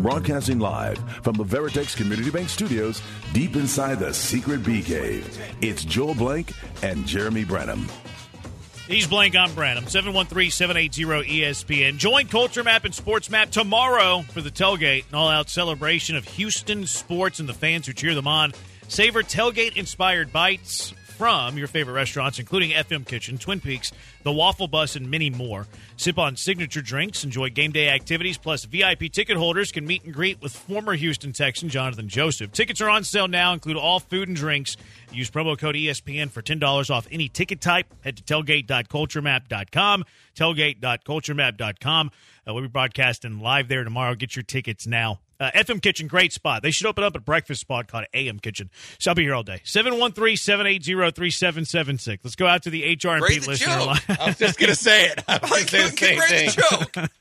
Broadcasting 0.00 0.58
live 0.58 0.98
from 1.22 1.34
the 1.34 1.44
Veritex 1.44 1.94
Community 1.94 2.30
Bank 2.30 2.48
Studios, 2.48 3.02
deep 3.34 3.54
inside 3.54 3.98
the 3.98 4.14
secret 4.14 4.64
bee 4.64 4.82
cave. 4.82 5.38
It's 5.60 5.84
Joel 5.84 6.14
Blank 6.14 6.54
and 6.82 7.06
Jeremy 7.06 7.44
Branham. 7.44 7.86
He's 8.86 9.06
Blank, 9.06 9.36
I'm 9.36 9.54
Branham. 9.54 9.84
713-780-ESPN. 9.84 11.98
Join 11.98 12.28
Culture 12.28 12.64
Map 12.64 12.86
and 12.86 12.94
Sports 12.94 13.28
Map 13.28 13.50
tomorrow 13.50 14.22
for 14.22 14.40
the 14.40 14.50
tailgate, 14.50 15.06
an 15.10 15.16
all-out 15.16 15.50
celebration 15.50 16.16
of 16.16 16.24
Houston 16.24 16.86
sports 16.86 17.38
and 17.38 17.46
the 17.48 17.52
fans 17.52 17.86
who 17.86 17.92
cheer 17.92 18.14
them 18.14 18.26
on. 18.26 18.52
Savor 18.88 19.22
tailgate-inspired 19.22 20.32
bites 20.32 20.94
from 21.20 21.58
your 21.58 21.66
favorite 21.66 21.92
restaurants, 21.92 22.38
including 22.38 22.70
FM 22.70 23.06
Kitchen, 23.06 23.36
Twin 23.36 23.60
Peaks, 23.60 23.92
the 24.22 24.32
Waffle 24.32 24.68
Bus, 24.68 24.96
and 24.96 25.10
many 25.10 25.28
more. 25.28 25.66
Sip 25.98 26.16
on 26.16 26.34
signature 26.34 26.80
drinks, 26.80 27.24
enjoy 27.24 27.50
game 27.50 27.72
day 27.72 27.90
activities, 27.90 28.38
plus 28.38 28.64
VIP 28.64 29.12
ticket 29.12 29.36
holders 29.36 29.70
can 29.70 29.86
meet 29.86 30.02
and 30.02 30.14
greet 30.14 30.40
with 30.40 30.50
former 30.50 30.94
Houston 30.94 31.34
Texan 31.34 31.68
Jonathan 31.68 32.08
Joseph. 32.08 32.52
Tickets 32.52 32.80
are 32.80 32.88
on 32.88 33.04
sale 33.04 33.28
now, 33.28 33.52
include 33.52 33.76
all 33.76 34.00
food 34.00 34.28
and 34.28 34.36
drinks. 34.36 34.78
Use 35.12 35.30
promo 35.30 35.58
code 35.58 35.74
ESPN 35.74 36.30
for 36.30 36.40
$10 36.40 36.90
off 36.90 37.06
any 37.12 37.28
ticket 37.28 37.60
type. 37.60 37.92
Head 38.02 38.16
to 38.16 38.22
tailgate.culturemap.com, 38.22 40.04
tailgate.culturemap.com. 40.34 42.10
Uh, 42.48 42.54
we'll 42.54 42.62
be 42.62 42.68
broadcasting 42.68 43.40
live 43.40 43.68
there 43.68 43.84
tomorrow. 43.84 44.14
Get 44.14 44.36
your 44.36 44.42
tickets 44.42 44.86
now. 44.86 45.20
Uh, 45.40 45.50
FM 45.54 45.80
Kitchen, 45.80 46.06
great 46.06 46.34
spot. 46.34 46.62
They 46.62 46.70
should 46.70 46.86
open 46.86 47.02
up 47.02 47.16
a 47.16 47.20
breakfast 47.20 47.62
spot 47.62 47.88
called 47.88 48.04
AM 48.12 48.38
Kitchen. 48.38 48.68
So 48.98 49.10
I'll 49.10 49.14
be 49.14 49.22
here 49.22 49.34
all 49.34 49.42
day. 49.42 49.62
713-780-3776. 49.64 52.18
Let's 52.22 52.36
go 52.36 52.46
out 52.46 52.64
to 52.64 52.70
the 52.70 52.82
HR 52.82 53.12
and 53.12 53.24
Pete 53.24 53.48
listener 53.48 53.80
line. 53.80 54.00
I 54.08 54.26
was 54.26 54.36
just 54.36 54.58
going 54.58 54.68
to 54.68 54.76
say 54.76 55.06
it. 55.06 55.24
I 55.28 55.38
was 55.42 55.50
I 55.50 55.54
going 55.54 55.64
to 55.64 55.70
say 55.70 55.82
the 55.82 55.96
same 55.96 56.20
thing. 56.20 56.50
the 56.50 56.66
joke. 56.70 56.94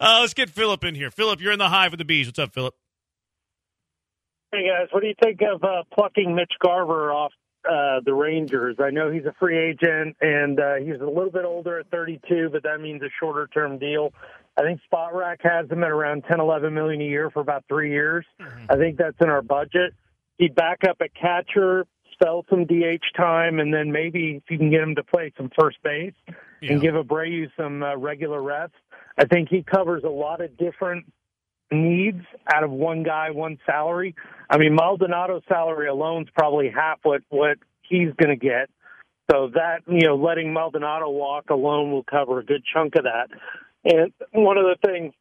Uh, 0.00 0.18
let's 0.20 0.32
get 0.34 0.48
Philip 0.50 0.84
in 0.84 0.94
here. 0.94 1.10
Philip, 1.10 1.40
you're 1.42 1.52
in 1.52 1.58
the 1.58 1.68
hive 1.68 1.90
with 1.90 1.98
the 1.98 2.04
bees. 2.04 2.26
What's 2.26 2.38
up, 2.38 2.52
Philip? 2.54 2.74
Hey 4.50 4.66
guys, 4.66 4.88
what 4.92 5.00
do 5.00 5.08
you 5.08 5.14
think 5.22 5.40
of 5.42 5.62
uh, 5.62 5.82
plucking 5.92 6.34
Mitch 6.34 6.52
Garver 6.62 7.12
off 7.12 7.32
uh, 7.68 8.00
the 8.04 8.14
Rangers? 8.14 8.76
I 8.78 8.90
know 8.90 9.10
he's 9.10 9.26
a 9.26 9.34
free 9.38 9.58
agent 9.58 10.16
and 10.22 10.58
uh, 10.58 10.76
he's 10.76 11.00
a 11.00 11.06
little 11.06 11.30
bit 11.30 11.44
older 11.44 11.78
at 11.78 11.90
32, 11.90 12.48
but 12.50 12.62
that 12.62 12.80
means 12.80 13.02
a 13.02 13.10
shorter 13.20 13.46
term 13.46 13.78
deal. 13.78 14.12
I 14.58 14.62
think 14.62 14.80
Spotrac 14.92 15.36
has 15.42 15.70
him 15.70 15.84
at 15.84 15.90
around 15.90 16.24
10, 16.28 16.40
11 16.40 16.74
million 16.74 17.00
a 17.00 17.04
year 17.04 17.30
for 17.30 17.40
about 17.40 17.64
three 17.68 17.90
years. 17.90 18.26
I 18.68 18.76
think 18.76 18.98
that's 18.98 19.16
in 19.20 19.28
our 19.28 19.42
budget. 19.42 19.94
He'd 20.38 20.56
back 20.56 20.80
up 20.88 20.96
at 21.00 21.14
catcher, 21.14 21.86
spell 22.12 22.44
some 22.50 22.64
DH 22.64 23.04
time, 23.16 23.60
and 23.60 23.72
then 23.72 23.92
maybe 23.92 24.42
if 24.42 24.50
you 24.50 24.58
can 24.58 24.70
get 24.70 24.80
him 24.80 24.96
to 24.96 25.04
play 25.04 25.32
some 25.36 25.50
first 25.58 25.76
base 25.84 26.14
and 26.60 26.80
give 26.80 26.94
Abreu 26.94 27.46
some 27.56 27.84
uh, 27.84 27.96
regular 27.96 28.42
reps. 28.42 28.74
I 29.16 29.26
think 29.26 29.48
he 29.48 29.62
covers 29.62 30.02
a 30.04 30.08
lot 30.10 30.40
of 30.40 30.56
different 30.58 31.06
needs 31.70 32.24
out 32.52 32.64
of 32.64 32.70
one 32.70 33.04
guy, 33.04 33.30
one 33.30 33.58
salary. 33.64 34.14
I 34.50 34.58
mean, 34.58 34.74
Maldonado's 34.74 35.42
salary 35.48 35.88
alone 35.88 36.22
is 36.22 36.28
probably 36.36 36.70
half 36.74 36.98
what 37.02 37.22
what 37.28 37.58
he's 37.82 38.10
going 38.16 38.30
to 38.30 38.36
get. 38.36 38.70
So 39.30 39.50
that 39.54 39.82
you 39.86 40.06
know, 40.06 40.16
letting 40.16 40.52
Maldonado 40.52 41.10
walk 41.10 41.50
alone 41.50 41.92
will 41.92 42.04
cover 42.04 42.38
a 42.40 42.44
good 42.44 42.62
chunk 42.72 42.94
of 42.96 43.04
that. 43.04 43.28
And 43.88 44.12
one 44.32 44.58
of 44.58 44.64
the 44.64 44.76
things, 44.86 45.14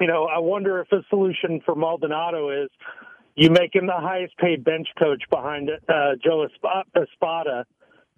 you 0.00 0.06
know, 0.06 0.26
I 0.26 0.38
wonder 0.38 0.80
if 0.80 0.92
a 0.92 1.02
solution 1.10 1.60
for 1.66 1.74
Maldonado 1.74 2.64
is 2.64 2.70
you 3.34 3.50
make 3.50 3.74
him 3.74 3.86
the 3.86 3.96
highest 3.96 4.38
paid 4.38 4.62
bench 4.64 4.86
coach 4.96 5.22
behind 5.28 5.70
uh, 5.70 6.12
Joe 6.24 6.46
Espada, 6.46 7.66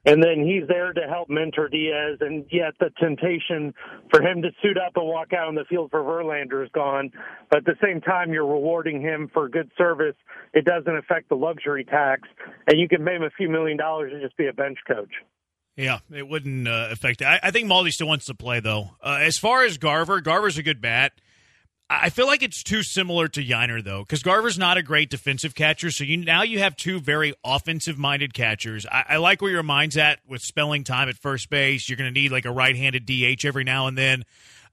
and 0.04 0.22
then 0.22 0.44
he's 0.44 0.68
there 0.68 0.92
to 0.92 1.00
help 1.08 1.30
mentor 1.30 1.68
Diaz. 1.68 2.18
And 2.20 2.44
yet 2.52 2.74
the 2.78 2.90
temptation 3.00 3.72
for 4.10 4.20
him 4.20 4.42
to 4.42 4.50
suit 4.62 4.76
up 4.76 4.92
and 4.96 5.06
walk 5.06 5.32
out 5.32 5.48
on 5.48 5.54
the 5.54 5.64
field 5.70 5.90
for 5.90 6.02
Verlander 6.02 6.62
is 6.62 6.70
gone. 6.72 7.10
But 7.50 7.60
at 7.60 7.64
the 7.64 7.76
same 7.82 8.02
time, 8.02 8.30
you're 8.30 8.46
rewarding 8.46 9.00
him 9.00 9.30
for 9.32 9.48
good 9.48 9.70
service. 9.78 10.16
It 10.52 10.66
doesn't 10.66 10.96
affect 10.98 11.30
the 11.30 11.34
luxury 11.36 11.84
tax, 11.84 12.28
and 12.66 12.78
you 12.78 12.88
can 12.88 13.06
pay 13.06 13.16
him 13.16 13.22
a 13.22 13.30
few 13.30 13.48
million 13.48 13.78
dollars 13.78 14.12
and 14.12 14.20
just 14.20 14.36
be 14.36 14.48
a 14.48 14.52
bench 14.52 14.78
coach. 14.86 15.12
Yeah, 15.78 16.00
it 16.12 16.26
wouldn't 16.26 16.66
uh, 16.66 16.88
affect. 16.90 17.22
I, 17.22 17.38
I 17.40 17.52
think 17.52 17.70
Maldi 17.70 17.92
still 17.92 18.08
wants 18.08 18.26
to 18.26 18.34
play, 18.34 18.58
though. 18.58 18.90
Uh, 19.00 19.18
as 19.20 19.38
far 19.38 19.62
as 19.62 19.78
Garver, 19.78 20.20
Garver's 20.20 20.58
a 20.58 20.62
good 20.64 20.80
bat. 20.80 21.12
I 21.88 22.06
I 22.06 22.10
feel 22.10 22.26
like 22.26 22.42
it's 22.42 22.64
too 22.64 22.82
similar 22.82 23.28
to 23.28 23.42
Yainer, 23.42 23.82
though, 23.82 24.00
because 24.00 24.24
Garver's 24.24 24.58
not 24.58 24.76
a 24.76 24.82
great 24.82 25.08
defensive 25.08 25.54
catcher. 25.54 25.92
So 25.92 26.02
you 26.02 26.16
now 26.16 26.42
you 26.42 26.58
have 26.58 26.74
two 26.74 26.98
very 26.98 27.32
offensive-minded 27.44 28.34
catchers. 28.34 28.86
I, 28.86 29.04
I 29.10 29.16
like 29.18 29.40
where 29.40 29.52
your 29.52 29.62
mind's 29.62 29.96
at 29.96 30.18
with 30.26 30.42
spelling 30.42 30.82
time 30.82 31.08
at 31.08 31.16
first 31.16 31.48
base. 31.48 31.88
You're 31.88 31.96
going 31.96 32.12
to 32.12 32.20
need 32.20 32.32
like 32.32 32.44
a 32.44 32.50
right-handed 32.50 33.06
DH 33.06 33.46
every 33.46 33.62
now 33.62 33.86
and 33.86 33.96
then. 33.96 34.24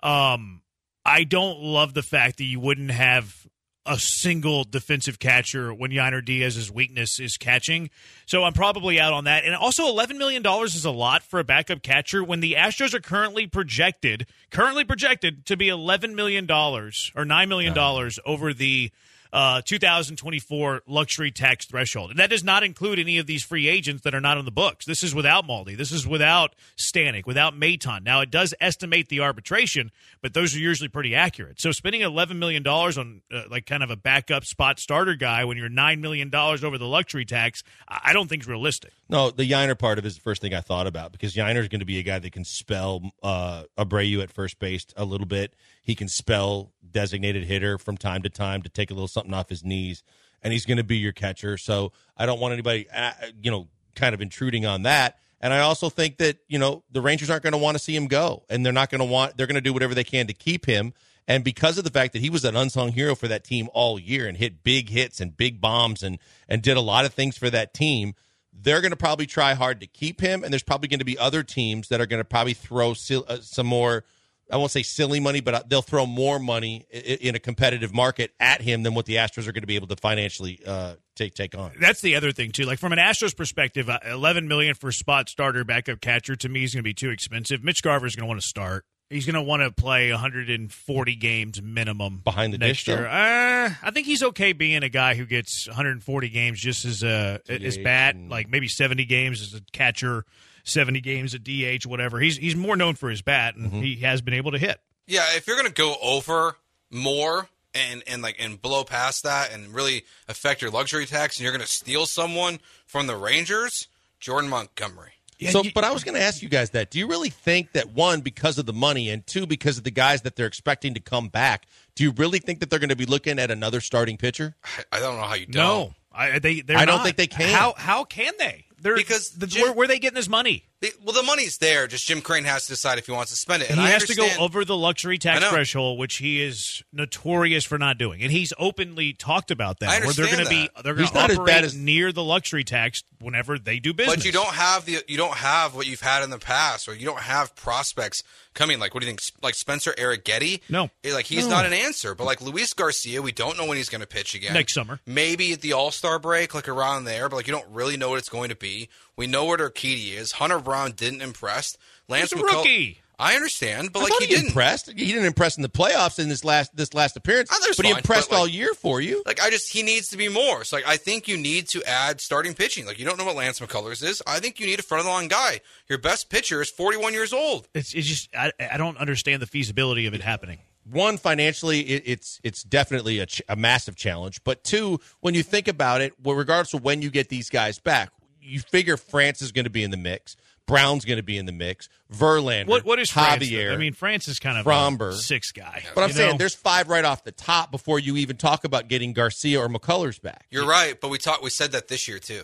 Um, 0.02 0.64
I 1.06 1.24
don't 1.24 1.60
love 1.60 1.94
the 1.94 2.02
fact 2.02 2.40
that 2.40 2.46
you 2.46 2.60
wouldn't 2.60 2.90
have 2.90 3.48
a 3.86 4.00
single 4.00 4.64
defensive 4.64 5.20
catcher 5.20 5.74
when 5.74 5.92
Yainer 5.92 6.24
Diaz's 6.24 6.72
weakness 6.72 7.20
is 7.20 7.38
catching. 7.38 7.90
So 8.26 8.44
I'm 8.44 8.54
probably 8.54 9.00
out 9.00 9.14
on 9.14 9.26
that. 9.26 9.46
And 9.46 9.56
also, 9.56 9.84
$11 9.84 10.18
million 10.18 10.44
is 10.64 10.86
a 10.86 10.92
lot 10.92 11.24
for 11.24 11.40
a 11.40 11.44
backup 11.44 11.84
catcher 11.84 12.24
when 12.24 12.40
the 12.40 12.54
Astros 12.54 12.94
are 12.94 13.00
currently 13.00 13.48
projected, 13.48 14.26
currently 14.50 14.84
projected 14.84 15.46
to 15.46 15.56
be 15.56 15.68
$11 15.68 16.16
million 16.16 16.50
or 16.50 16.92
$9 16.92 17.48
million 17.48 17.78
over 18.26 18.54
the 18.54 18.92
uh, 19.36 19.62
2024 19.66 20.84
luxury 20.88 21.30
tax 21.30 21.66
threshold. 21.66 22.10
And 22.10 22.18
that 22.20 22.30
does 22.30 22.44
not 22.44 22.64
include 22.64 23.00
any 23.00 23.18
of 23.18 23.28
these 23.28 23.44
free 23.44 23.68
agents 23.68 24.04
that 24.04 24.16
are 24.16 24.22
not 24.22 24.38
on 24.38 24.46
the 24.46 24.52
books. 24.52 24.86
This 24.86 25.04
is 25.04 25.14
without 25.14 25.46
Maldi. 25.46 25.76
This 25.76 25.92
is 25.92 26.08
without 26.08 26.56
Stanek, 26.78 27.26
without 27.26 27.54
Maton. 27.54 28.04
Now, 28.04 28.22
it 28.22 28.32
does 28.32 28.54
estimate 28.62 29.10
the 29.10 29.20
arbitration, 29.20 29.92
but 30.22 30.34
those 30.34 30.56
are 30.56 30.60
usually 30.60 30.88
pretty 30.88 31.14
accurate. 31.14 31.60
So 31.60 31.74
spending 31.74 32.00
$11 32.00 32.38
million 32.38 32.66
on 32.66 33.22
uh, 33.30 33.42
like 33.52 33.66
kind 33.66 33.84
of 33.84 33.90
a 33.90 33.98
backup 33.98 34.46
spot 34.46 34.80
starter 34.80 35.16
guy 35.16 35.44
when 35.44 35.58
you're 35.58 35.70
$9 35.70 36.00
million 36.00 36.34
over 36.34 36.78
the 36.78 36.88
luxury 36.88 37.26
tax, 37.26 37.62
I 37.90 38.14
don't 38.14 38.30
think 38.30 38.44
is 38.44 38.48
realistic. 38.48 38.94
No, 39.10 39.32
the 39.32 39.50
Yainer 39.50 39.78
part 39.78 40.00
of 40.00 40.06
it 40.06 40.08
is 40.08 40.16
the 40.16 40.22
first 40.22 40.42
thing 40.42 40.54
I 40.54 40.62
thought 40.62 40.88
about 40.88 41.12
because 41.12 41.36
Yainer 41.36 41.60
is 41.60 41.68
going 41.68 41.82
to 41.82 41.86
be 41.86 42.00
a 42.00 42.04
guy 42.04 42.20
that 42.20 42.32
can 42.32 42.46
spell 42.46 43.02
uh, 43.22 43.66
Abreu 43.78 44.24
at 44.24 44.32
first 44.32 44.60
base 44.60 44.86
a 44.96 45.04
little 45.04 45.28
bit. 45.28 45.54
He 45.84 45.94
can 45.94 46.08
spell 46.08 46.72
designated 46.96 47.44
hitter 47.44 47.78
from 47.78 47.98
time 47.98 48.22
to 48.24 48.30
time 48.30 48.62
to 48.62 48.70
take 48.70 48.90
a 48.90 48.94
little 48.94 49.08
something 49.08 49.25
off 49.34 49.50
his 49.50 49.64
knees, 49.64 50.04
and 50.42 50.54
he's 50.54 50.66
going 50.66 50.78
to 50.78 50.84
be 50.84 50.98
your 50.98 51.12
catcher. 51.12 51.58
So 51.58 51.92
I 52.18 52.26
don't 52.26 52.40
want 52.40 52.54
anybody, 52.54 52.88
uh, 52.90 53.12
you 53.42 53.52
know, 53.52 53.68
kind 53.96 54.14
of 54.14 54.22
intruding 54.22 54.66
on 54.66 54.84
that. 54.84 55.18
And 55.42 55.54
I 55.54 55.60
also 55.60 55.90
think 55.90 56.18
that 56.18 56.38
you 56.48 56.58
know 56.58 56.84
the 56.92 57.02
Rangers 57.02 57.30
aren't 57.30 57.44
going 57.44 57.54
to 57.54 57.60
want 57.60 57.76
to 57.76 57.84
see 57.84 57.96
him 57.96 58.08
go, 58.08 58.44
and 58.50 58.66
they're 58.66 58.74
not 58.74 58.90
going 58.90 59.00
to 59.00 59.06
want. 59.06 59.38
They're 59.38 59.48
going 59.48 59.56
to 59.56 59.62
do 59.62 59.74
whatever 59.74 59.94
they 59.94 60.04
can 60.04 60.28
to 60.28 60.34
keep 60.34 60.66
him. 60.66 60.94
And 61.28 61.44
because 61.44 61.78
of 61.78 61.84
the 61.84 61.90
fact 61.90 62.14
that 62.14 62.22
he 62.22 62.30
was 62.30 62.46
an 62.46 62.56
unsung 62.56 62.92
hero 62.92 63.16
for 63.16 63.28
that 63.28 63.44
team 63.44 63.68
all 63.74 64.00
year 64.00 64.28
and 64.28 64.38
hit 64.38 64.64
big 64.64 64.90
hits 64.90 65.20
and 65.20 65.36
big 65.36 65.60
bombs 65.60 66.04
and 66.04 66.20
and 66.48 66.62
did 66.62 66.78
a 66.78 66.82
lot 66.82 67.06
of 67.06 67.14
things 67.14 67.38
for 67.38 67.50
that 67.50 67.74
team, 67.74 68.14
they're 68.54 68.82
going 68.82 68.92
to 68.92 68.98
probably 68.98 69.26
try 69.26 69.54
hard 69.54 69.80
to 69.82 69.88
keep 69.88 70.22
him. 70.22 70.44
And 70.44 70.54
there's 70.54 70.64
probably 70.64 70.88
going 70.88 71.00
to 71.00 71.06
be 71.06 71.18
other 71.18 71.44
teams 71.44 71.90
that 71.90 72.00
are 72.00 72.06
going 72.06 72.20
to 72.20 72.26
probably 72.26 72.54
throw 72.54 72.92
uh, 72.92 73.38
some 73.42 73.68
more. 73.68 74.04
I 74.52 74.58
won't 74.58 74.72
say 74.72 74.84
silly 74.84 75.20
money, 75.20 75.42
but 75.42 75.54
uh, 75.54 75.64
they'll 75.68 75.82
throw 75.82 76.06
more 76.06 76.40
money 76.40 76.86
in 76.92 77.36
a 77.36 77.40
competitive 77.40 77.94
market 77.94 78.32
at 78.40 78.62
him 78.62 78.84
than 78.84 78.94
what 78.94 79.06
the 79.06 79.16
Astros 79.16 79.48
are 79.48 79.52
going 79.52 79.64
to 79.64 79.68
be 79.68 79.76
able 79.76 79.88
to 79.88 79.96
financially 79.96 80.60
uh, 80.66 80.96
take 81.16 81.34
take 81.34 81.58
on. 81.58 81.72
That's 81.80 82.02
the 82.02 82.16
other 82.16 82.32
thing 82.32 82.52
too. 82.52 82.66
Like 82.66 82.80
from 82.80 82.94
an 82.94 83.00
Astros 83.00 83.36
perspective, 83.36 83.90
uh, 83.90 84.00
eleven 84.06 84.48
million 84.48 84.76
for 84.76 84.92
spot 84.92 85.30
starter 85.30 85.64
backup 85.64 86.02
catcher 86.02 86.36
to 86.36 86.50
me 86.50 86.64
is 86.64 86.74
going 86.74 86.84
to 86.84 86.88
be 86.88 86.94
too 86.94 87.10
expensive. 87.10 87.64
Mitch 87.64 87.82
Garver 87.82 88.06
is 88.06 88.16
going 88.16 88.26
to 88.26 88.28
want 88.28 88.42
to 88.42 88.48
start. 88.48 88.86
He's 89.10 89.28
going 89.28 89.36
to 89.36 89.42
want 89.44 89.62
to 89.62 89.70
play 89.70 90.10
140 90.10 91.16
games 91.16 91.62
minimum 91.62 92.22
Behind 92.24 92.52
the 92.52 92.58
next 92.58 92.86
dish, 92.86 92.88
year. 92.88 93.06
Uh, 93.06 93.70
I 93.84 93.92
think 93.92 94.08
he's 94.08 94.24
okay 94.24 94.52
being 94.52 94.82
a 94.82 94.90
guy 94.90 95.14
who 95.14 95.28
gets 95.28 95.68
140 95.68 96.30
games 96.30 96.60
just 96.60 96.86
as 96.86 97.04
a 97.04 97.40
as 97.48 97.78
bat, 97.78 98.16
like 98.18 98.50
maybe 98.50 98.68
70 98.68 99.06
games 99.06 99.44
as 99.44 99.54
a 99.54 99.62
catcher, 99.74 100.26
70 100.66 101.00
games 101.02 101.34
at 101.34 101.44
DH, 101.44 101.86
whatever. 101.86 102.20
He's 102.20 102.36
he's 102.38 102.56
more 102.56 102.76
known 102.76 102.96
for 102.96 103.10
his 103.10 103.22
bat, 103.22 103.56
and 103.56 103.68
Mm-hmm. 103.72 103.82
he 103.82 103.96
has 104.02 104.22
been 104.22 104.34
able 104.34 104.52
to 104.52 104.58
hit. 104.58 104.80
Yeah, 105.08 105.24
if 105.36 105.48
you're 105.48 105.56
gonna 105.56 105.70
go 105.70 105.96
over 106.02 106.58
more 106.92 107.48
and 107.74 108.04
and 108.08 108.22
like 108.22 108.36
and 108.40 108.62
blow 108.62 108.84
past 108.84 109.24
that 109.24 109.54
and 109.54 109.74
really 109.74 110.04
affect 110.28 110.62
your 110.62 110.72
luxury 110.72 111.06
tax, 111.06 111.38
and 111.38 111.44
you're 111.44 111.52
gonna 111.54 111.66
steal 111.66 112.06
someone 112.06 112.60
from 112.86 113.08
the 113.08 113.16
Rangers, 113.16 113.88
Jordan 114.20 114.50
Montgomery. 114.50 115.12
Yeah, 115.38 115.50
so, 115.52 115.64
but 115.74 115.84
I 115.84 115.92
was 115.92 116.06
going 116.06 116.16
to 116.16 116.22
ask 116.22 116.42
you 116.42 116.48
guys 116.48 116.70
that. 116.70 116.92
Do 116.92 116.98
you 116.98 117.10
really 117.10 117.28
think 117.30 117.74
that 117.74 117.90
one, 117.92 118.22
because 118.22 118.58
of 118.58 118.66
the 118.66 118.72
money, 118.72 119.10
and 119.10 119.28
two, 119.28 119.46
because 119.46 119.78
of 119.78 119.84
the 119.84 119.92
guys 119.92 120.22
that 120.22 120.38
they're 120.38 120.48
expecting 120.48 120.94
to 120.94 121.02
come 121.02 121.28
back, 121.28 121.66
do 121.94 122.06
you 122.06 122.12
really 122.12 122.40
think 122.40 122.62
that 122.62 122.70
they're 122.70 122.80
going 122.80 122.88
to 122.88 122.96
be 122.96 123.06
looking 123.06 123.38
at 123.38 123.52
another 123.52 123.82
starting 123.82 124.16
pitcher? 124.16 124.56
I, 124.64 124.84
I 124.96 125.00
don't 125.02 125.18
know 125.18 125.24
how 125.24 125.34
you 125.34 125.46
don't. 125.46 125.54
No, 125.56 125.94
I 126.14 126.40
they 126.40 126.62
they're 126.62 126.78
I 126.78 126.86
don't 126.86 127.00
not. 127.00 127.04
think 127.04 127.18
they 127.18 127.28
can. 127.28 127.54
How 127.54 127.74
how 127.76 128.06
can 128.06 128.32
they? 128.40 128.64
They're, 128.86 128.96
Because 128.96 129.32
the, 129.32 129.48
Jim- 129.48 129.64
where, 129.64 129.74
where 129.74 129.86
are 129.86 129.88
they 129.88 129.98
getting 129.98 130.14
this 130.16 130.30
money? 130.30 130.64
The- 130.82 130.94
well, 131.04 131.14
the 131.14 131.24
money's 131.24 131.58
there. 131.58 131.88
Just 131.88 132.06
Jim 132.06 132.22
Crane 132.22 132.44
has 132.44 132.64
to 132.66 132.74
decide 132.74 132.98
if 132.98 133.06
he 133.06 133.12
wants 133.12 133.32
to 133.32 133.38
spend 133.38 133.64
it. 133.64 133.70
And 133.70 133.80
he 133.80 133.86
I 133.86 133.90
has 133.92 134.06
to 134.06 134.16
go 134.16 134.30
over 134.40 134.66
the 134.66 134.76
luxury 134.76 135.18
tax 135.18 135.44
threshold, 135.46 135.98
which 135.98 136.18
he 136.18 136.42
is 136.44 136.84
notorious 136.92 137.64
for 137.64 137.78
not 137.78 137.98
doing, 137.98 138.22
and 138.22 138.32
he's 138.32 138.52
openly 138.60 139.14
talked 139.14 139.52
about 139.52 139.80
that. 139.80 139.90
I 139.90 140.06
where 140.06 140.14
they're 140.14 140.26
going 140.26 140.44
to 140.44 140.50
be 140.50 140.70
they're 140.84 140.94
going 140.94 141.08
to 141.08 141.14
not 141.14 141.32
as 141.32 141.38
operate 141.38 141.48
bad 141.56 141.64
as- 141.66 141.76
near 141.76 142.12
the 142.12 142.24
luxury 142.24 142.64
tax 142.64 143.04
whenever 143.20 143.58
they 143.58 143.80
do 143.80 143.94
business. 143.94 144.18
But 144.18 144.26
you 144.26 144.32
don't 144.32 144.54
have 144.54 144.86
the 144.86 145.00
you 145.08 145.18
don't 145.18 145.36
have 145.38 145.76
what 145.76 145.88
you've 145.88 146.02
had 146.02 146.24
in 146.24 146.30
the 146.30 146.40
past, 146.40 146.88
or 146.88 146.96
you 146.96 147.06
don't 147.06 147.22
have 147.22 147.56
prospects 147.56 148.22
coming. 148.54 148.78
Like 148.80 148.94
what 148.94 149.02
do 149.02 149.08
you 149.08 149.12
think? 149.12 149.22
Like 149.42 149.56
Spencer 149.56 149.94
Arrighetti? 149.94 150.62
No. 150.70 150.90
Like 151.06 151.26
he's 151.26 151.48
not 151.48 151.66
an 151.66 151.74
answer. 151.74 152.16
But 152.16 152.26
like 152.26 152.42
Luis 152.42 152.74
Garcia, 152.74 153.22
we 153.22 153.32
don't 153.32 153.58
know 153.58 153.66
when 153.66 153.78
he's 153.78 153.90
going 153.90 154.02
to 154.02 154.08
pitch 154.08 154.36
again 154.36 154.54
Next 154.54 154.74
summer. 154.74 155.00
Maybe 155.06 155.54
at 155.54 155.62
the 155.62 155.74
All 155.74 155.92
Star 155.92 156.20
break, 156.20 156.54
like 156.54 156.68
around 156.68 157.06
there. 157.06 157.30
But 157.30 157.38
like 157.38 157.48
you 157.48 157.54
don't 157.54 157.70
really 157.72 157.98
know 157.98 158.10
what 158.10 158.20
it's 158.20 158.30
going 158.30 158.50
to 158.50 158.56
be. 158.56 158.90
We 159.18 159.28
know 159.28 159.46
what 159.46 159.62
Urquidy 159.62 160.14
is. 160.14 160.34
Hunter 160.34 160.60
Brown 160.66 160.92
didn't 160.92 161.22
impress. 161.22 161.78
Lance 162.10 162.32
He's 162.34 162.42
a 162.42 162.44
McCull- 162.44 162.58
rookie. 162.58 163.00
I 163.18 163.36
understand, 163.36 163.94
but 163.94 164.00
I 164.00 164.04
like 164.04 164.12
he, 164.20 164.26
he, 164.26 164.36
didn't. 164.36 164.48
impressed. 164.48 164.88
He 164.92 165.06
didn't 165.06 165.24
impress 165.24 165.56
in 165.56 165.64
the 165.64 165.70
playoffs 165.70 166.20
in 166.20 166.28
this 166.28 166.44
last 166.44 166.76
this 166.76 166.94
last 166.94 167.16
appearance, 167.16 167.50
ah, 167.50 167.56
Oh, 167.58 167.64
that's 167.66 167.78
but 167.78 167.86
he 167.86 167.94
impressed 167.94 168.30
but, 168.30 168.36
like- 168.36 168.40
all 168.42 168.48
year 168.50 168.74
for 168.74 169.00
you. 169.00 169.24
Like 169.26 169.42
I 169.42 169.50
just 169.50 169.72
he 169.72 169.84
needs 169.84 170.10
to 170.10 170.18
be 170.18 170.28
more. 170.28 170.66
So 170.66 170.76
like 170.76 170.86
I 170.86 170.98
think 170.98 171.30
you 171.30 171.38
need 171.38 171.70
to 171.70 171.82
add 171.86 172.20
starting 172.20 172.54
pitching. 172.54 172.86
Like 172.86 173.00
you 173.00 173.06
don't 173.06 173.18
know 173.18 173.24
what 173.24 173.38
Lance 173.38 173.62
McCullers 173.62 174.04
is. 174.04 174.22
I 174.28 174.40
think 174.42 174.60
you 174.60 174.66
need 174.66 174.80
a 174.80 174.84
front 174.84 175.00
of 175.00 175.06
the 175.06 175.12
line 175.14 175.30
guy. 175.30 175.62
Your 175.88 175.98
best 175.98 176.30
pitcher 176.30 176.62
is 176.62 176.70
41 176.70 177.14
years 177.14 177.32
old. 177.32 177.70
It's, 177.74 177.94
it's 177.94 178.06
just 178.06 178.36
I, 178.36 178.52
I 178.60 178.76
don't 178.76 178.98
understand 178.98 179.42
the 179.42 179.48
feasibility 179.48 180.08
of 180.08 180.14
it 180.14 180.20
happening. 180.22 180.60
one 180.84 181.18
financially 181.18 181.80
it, 181.84 182.04
it's 182.06 182.42
it's 182.44 182.64
definitely 182.64 183.20
a, 183.20 183.28
ch- 183.28 183.42
a 183.48 183.56
massive 183.56 183.96
challenge 183.96 184.44
but 184.44 184.62
two 184.66 185.00
when 185.22 185.34
you 185.34 185.42
think 185.42 185.70
about 185.70 186.02
it 186.02 186.14
well, 186.22 186.36
regardless 186.36 186.74
of 186.74 186.84
when 186.84 187.02
you 187.02 187.10
get 187.10 187.30
these 187.30 187.50
guys 187.50 187.80
back 187.80 188.10
you 188.42 188.60
figure 188.60 188.98
france 188.98 189.42
is 189.42 189.52
going 189.54 189.64
to 189.64 189.72
be 189.72 189.84
in 189.84 189.90
the 189.90 189.98
mix 189.98 190.36
brown's 190.68 191.06
going 191.06 191.18
to 191.18 191.24
be 191.24 191.38
in 191.38 191.46
the 191.46 191.52
mix 191.52 191.90
verlander 192.12 192.68
What 192.68 192.86
what 192.86 193.00
is 193.00 193.10
France? 193.12 193.44
javier 193.44 193.74
I 193.74 193.78
mean, 193.78 193.94
France 193.94 194.28
is 194.28 194.40
kind 194.40 194.58
of 194.58 194.66
Framber. 194.66 195.10
a 195.10 195.14
six 195.14 195.52
guy. 195.52 195.84
but 195.94 196.02
i'm 196.02 196.10
you 196.10 196.16
saying 196.16 196.32
know? 196.34 196.38
there's 196.38 196.56
five 196.56 196.88
right 196.90 197.06
off 197.06 197.24
the 197.24 197.32
top 197.32 197.72
before 197.72 198.00
you 198.00 198.18
even 198.18 198.38
talk 198.38 198.64
about 198.64 198.88
getting 198.88 199.14
garcia 199.14 199.60
or 199.60 199.68
mccullers 199.68 200.22
back 200.22 200.46
You're 200.50 200.68
right, 200.68 201.00
but 201.00 201.10
we 201.10 201.18
talked. 201.18 201.44
We 201.44 201.50
said 201.50 201.72
that 201.74 201.88
this 201.88 202.08
year 202.08 202.20
too, 202.20 202.44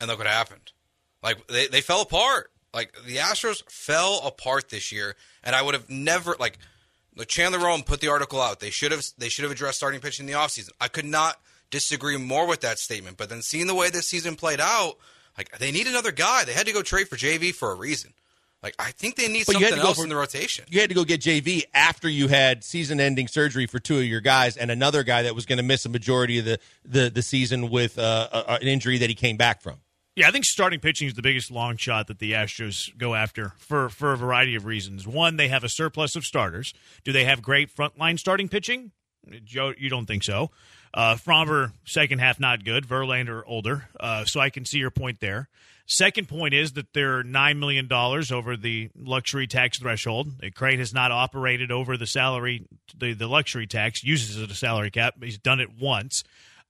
and 0.00 0.08
look 0.08 0.18
what 0.18 0.26
happened. 0.26 0.72
Like 1.22 1.46
they, 1.48 1.66
they 1.66 1.80
fell 1.80 2.02
apart. 2.02 2.50
Like 2.74 2.92
the 3.06 3.16
Astros 3.16 3.62
fell 3.70 4.20
apart 4.24 4.68
this 4.68 4.92
year, 4.92 5.16
and 5.42 5.56
I 5.56 5.62
would 5.62 5.74
have 5.74 5.88
never 5.88 6.36
like. 6.38 6.58
Look, 7.16 7.28
Chandler 7.28 7.58
Rome 7.60 7.82
put 7.82 8.00
the 8.02 8.08
article 8.08 8.40
out. 8.42 8.60
They 8.60 8.68
should 8.70 8.92
have 8.92 9.02
they 9.16 9.30
should 9.30 9.44
have 9.44 9.50
addressed 9.52 9.78
starting 9.78 10.00
pitching 10.00 10.26
in 10.28 10.32
the 10.32 10.38
offseason. 10.38 10.70
I 10.80 10.88
could 10.88 11.06
not 11.06 11.40
disagree 11.70 12.16
more 12.18 12.46
with 12.46 12.60
that 12.60 12.78
statement. 12.78 13.16
But 13.16 13.30
then 13.30 13.40
seeing 13.42 13.66
the 13.66 13.74
way 13.74 13.88
this 13.88 14.06
season 14.06 14.36
played 14.36 14.60
out, 14.60 14.98
like 15.36 15.56
they 15.58 15.70
need 15.72 15.86
another 15.86 16.12
guy. 16.12 16.44
They 16.44 16.52
had 16.52 16.66
to 16.66 16.72
go 16.72 16.82
trade 16.82 17.08
for 17.08 17.16
JV 17.16 17.54
for 17.54 17.70
a 17.70 17.74
reason. 17.74 18.12
Like 18.62 18.74
I 18.78 18.90
think 18.92 19.16
they 19.16 19.28
need 19.28 19.44
But 19.46 19.52
something 19.54 19.70
to 19.70 19.76
go 19.76 19.82
else 19.88 19.98
for- 19.98 20.02
in 20.04 20.08
the 20.08 20.16
rotation. 20.16 20.64
you 20.68 20.80
had 20.80 20.88
to 20.88 20.94
go 20.94 21.04
get 21.04 21.20
JV 21.20 21.64
after 21.74 22.08
you 22.08 22.28
had 22.28 22.64
season-ending 22.64 23.28
surgery 23.28 23.66
for 23.66 23.78
two 23.78 23.98
of 23.98 24.04
your 24.04 24.20
guys, 24.22 24.56
and 24.56 24.70
another 24.70 25.02
guy 25.02 25.22
that 25.22 25.34
was 25.34 25.44
going 25.46 25.58
to 25.58 25.62
miss 25.62 25.84
a 25.84 25.88
majority 25.88 26.38
of 26.38 26.44
the 26.46 26.58
the, 26.84 27.10
the 27.10 27.22
season 27.22 27.70
with 27.70 27.98
uh, 27.98 28.28
a, 28.32 28.52
an 28.54 28.62
injury 28.68 28.98
that 28.98 29.08
he 29.10 29.14
came 29.14 29.36
back 29.36 29.60
from. 29.62 29.76
Yeah, 30.16 30.28
I 30.28 30.30
think 30.30 30.46
starting 30.46 30.80
pitching 30.80 31.06
is 31.08 31.12
the 31.14 31.20
biggest 31.20 31.50
long 31.50 31.76
shot 31.76 32.06
that 32.06 32.18
the 32.20 32.32
Astros 32.32 32.96
go 32.96 33.14
after 33.14 33.52
for, 33.58 33.90
for 33.90 34.14
a 34.14 34.16
variety 34.16 34.54
of 34.54 34.64
reasons. 34.64 35.06
One, 35.06 35.36
they 35.36 35.48
have 35.48 35.62
a 35.62 35.68
surplus 35.68 36.16
of 36.16 36.24
starters. 36.24 36.72
Do 37.04 37.12
they 37.12 37.24
have 37.24 37.42
great 37.42 37.70
frontline 37.76 38.18
starting 38.18 38.48
pitching? 38.48 38.92
Joe, 39.44 39.74
you 39.76 39.90
don't 39.90 40.06
think 40.06 40.24
so. 40.24 40.50
Uh, 40.96 41.14
Framber, 41.14 41.72
second 41.84 42.20
half, 42.20 42.40
not 42.40 42.64
good. 42.64 42.88
Verlander, 42.88 43.42
older. 43.46 43.86
Uh, 44.00 44.24
so 44.24 44.40
I 44.40 44.48
can 44.48 44.64
see 44.64 44.78
your 44.78 44.90
point 44.90 45.20
there. 45.20 45.48
Second 45.84 46.26
point 46.26 46.54
is 46.54 46.72
that 46.72 46.92
they're 46.94 47.22
$9 47.22 47.58
million 47.58 47.92
over 47.92 48.56
the 48.56 48.88
luxury 48.98 49.46
tax 49.46 49.78
threshold. 49.78 50.28
Crane 50.54 50.78
has 50.80 50.92
not 50.92 51.12
operated 51.12 51.70
over 51.70 51.96
the 51.96 52.06
salary, 52.06 52.66
the, 52.98 53.12
the 53.12 53.28
luxury 53.28 53.68
tax, 53.68 54.02
uses 54.02 54.36
it 54.36 54.44
as 54.44 54.50
a 54.50 54.54
salary 54.54 54.90
cap. 54.90 55.14
He's 55.22 55.38
done 55.38 55.60
it 55.60 55.68
once. 55.78 56.24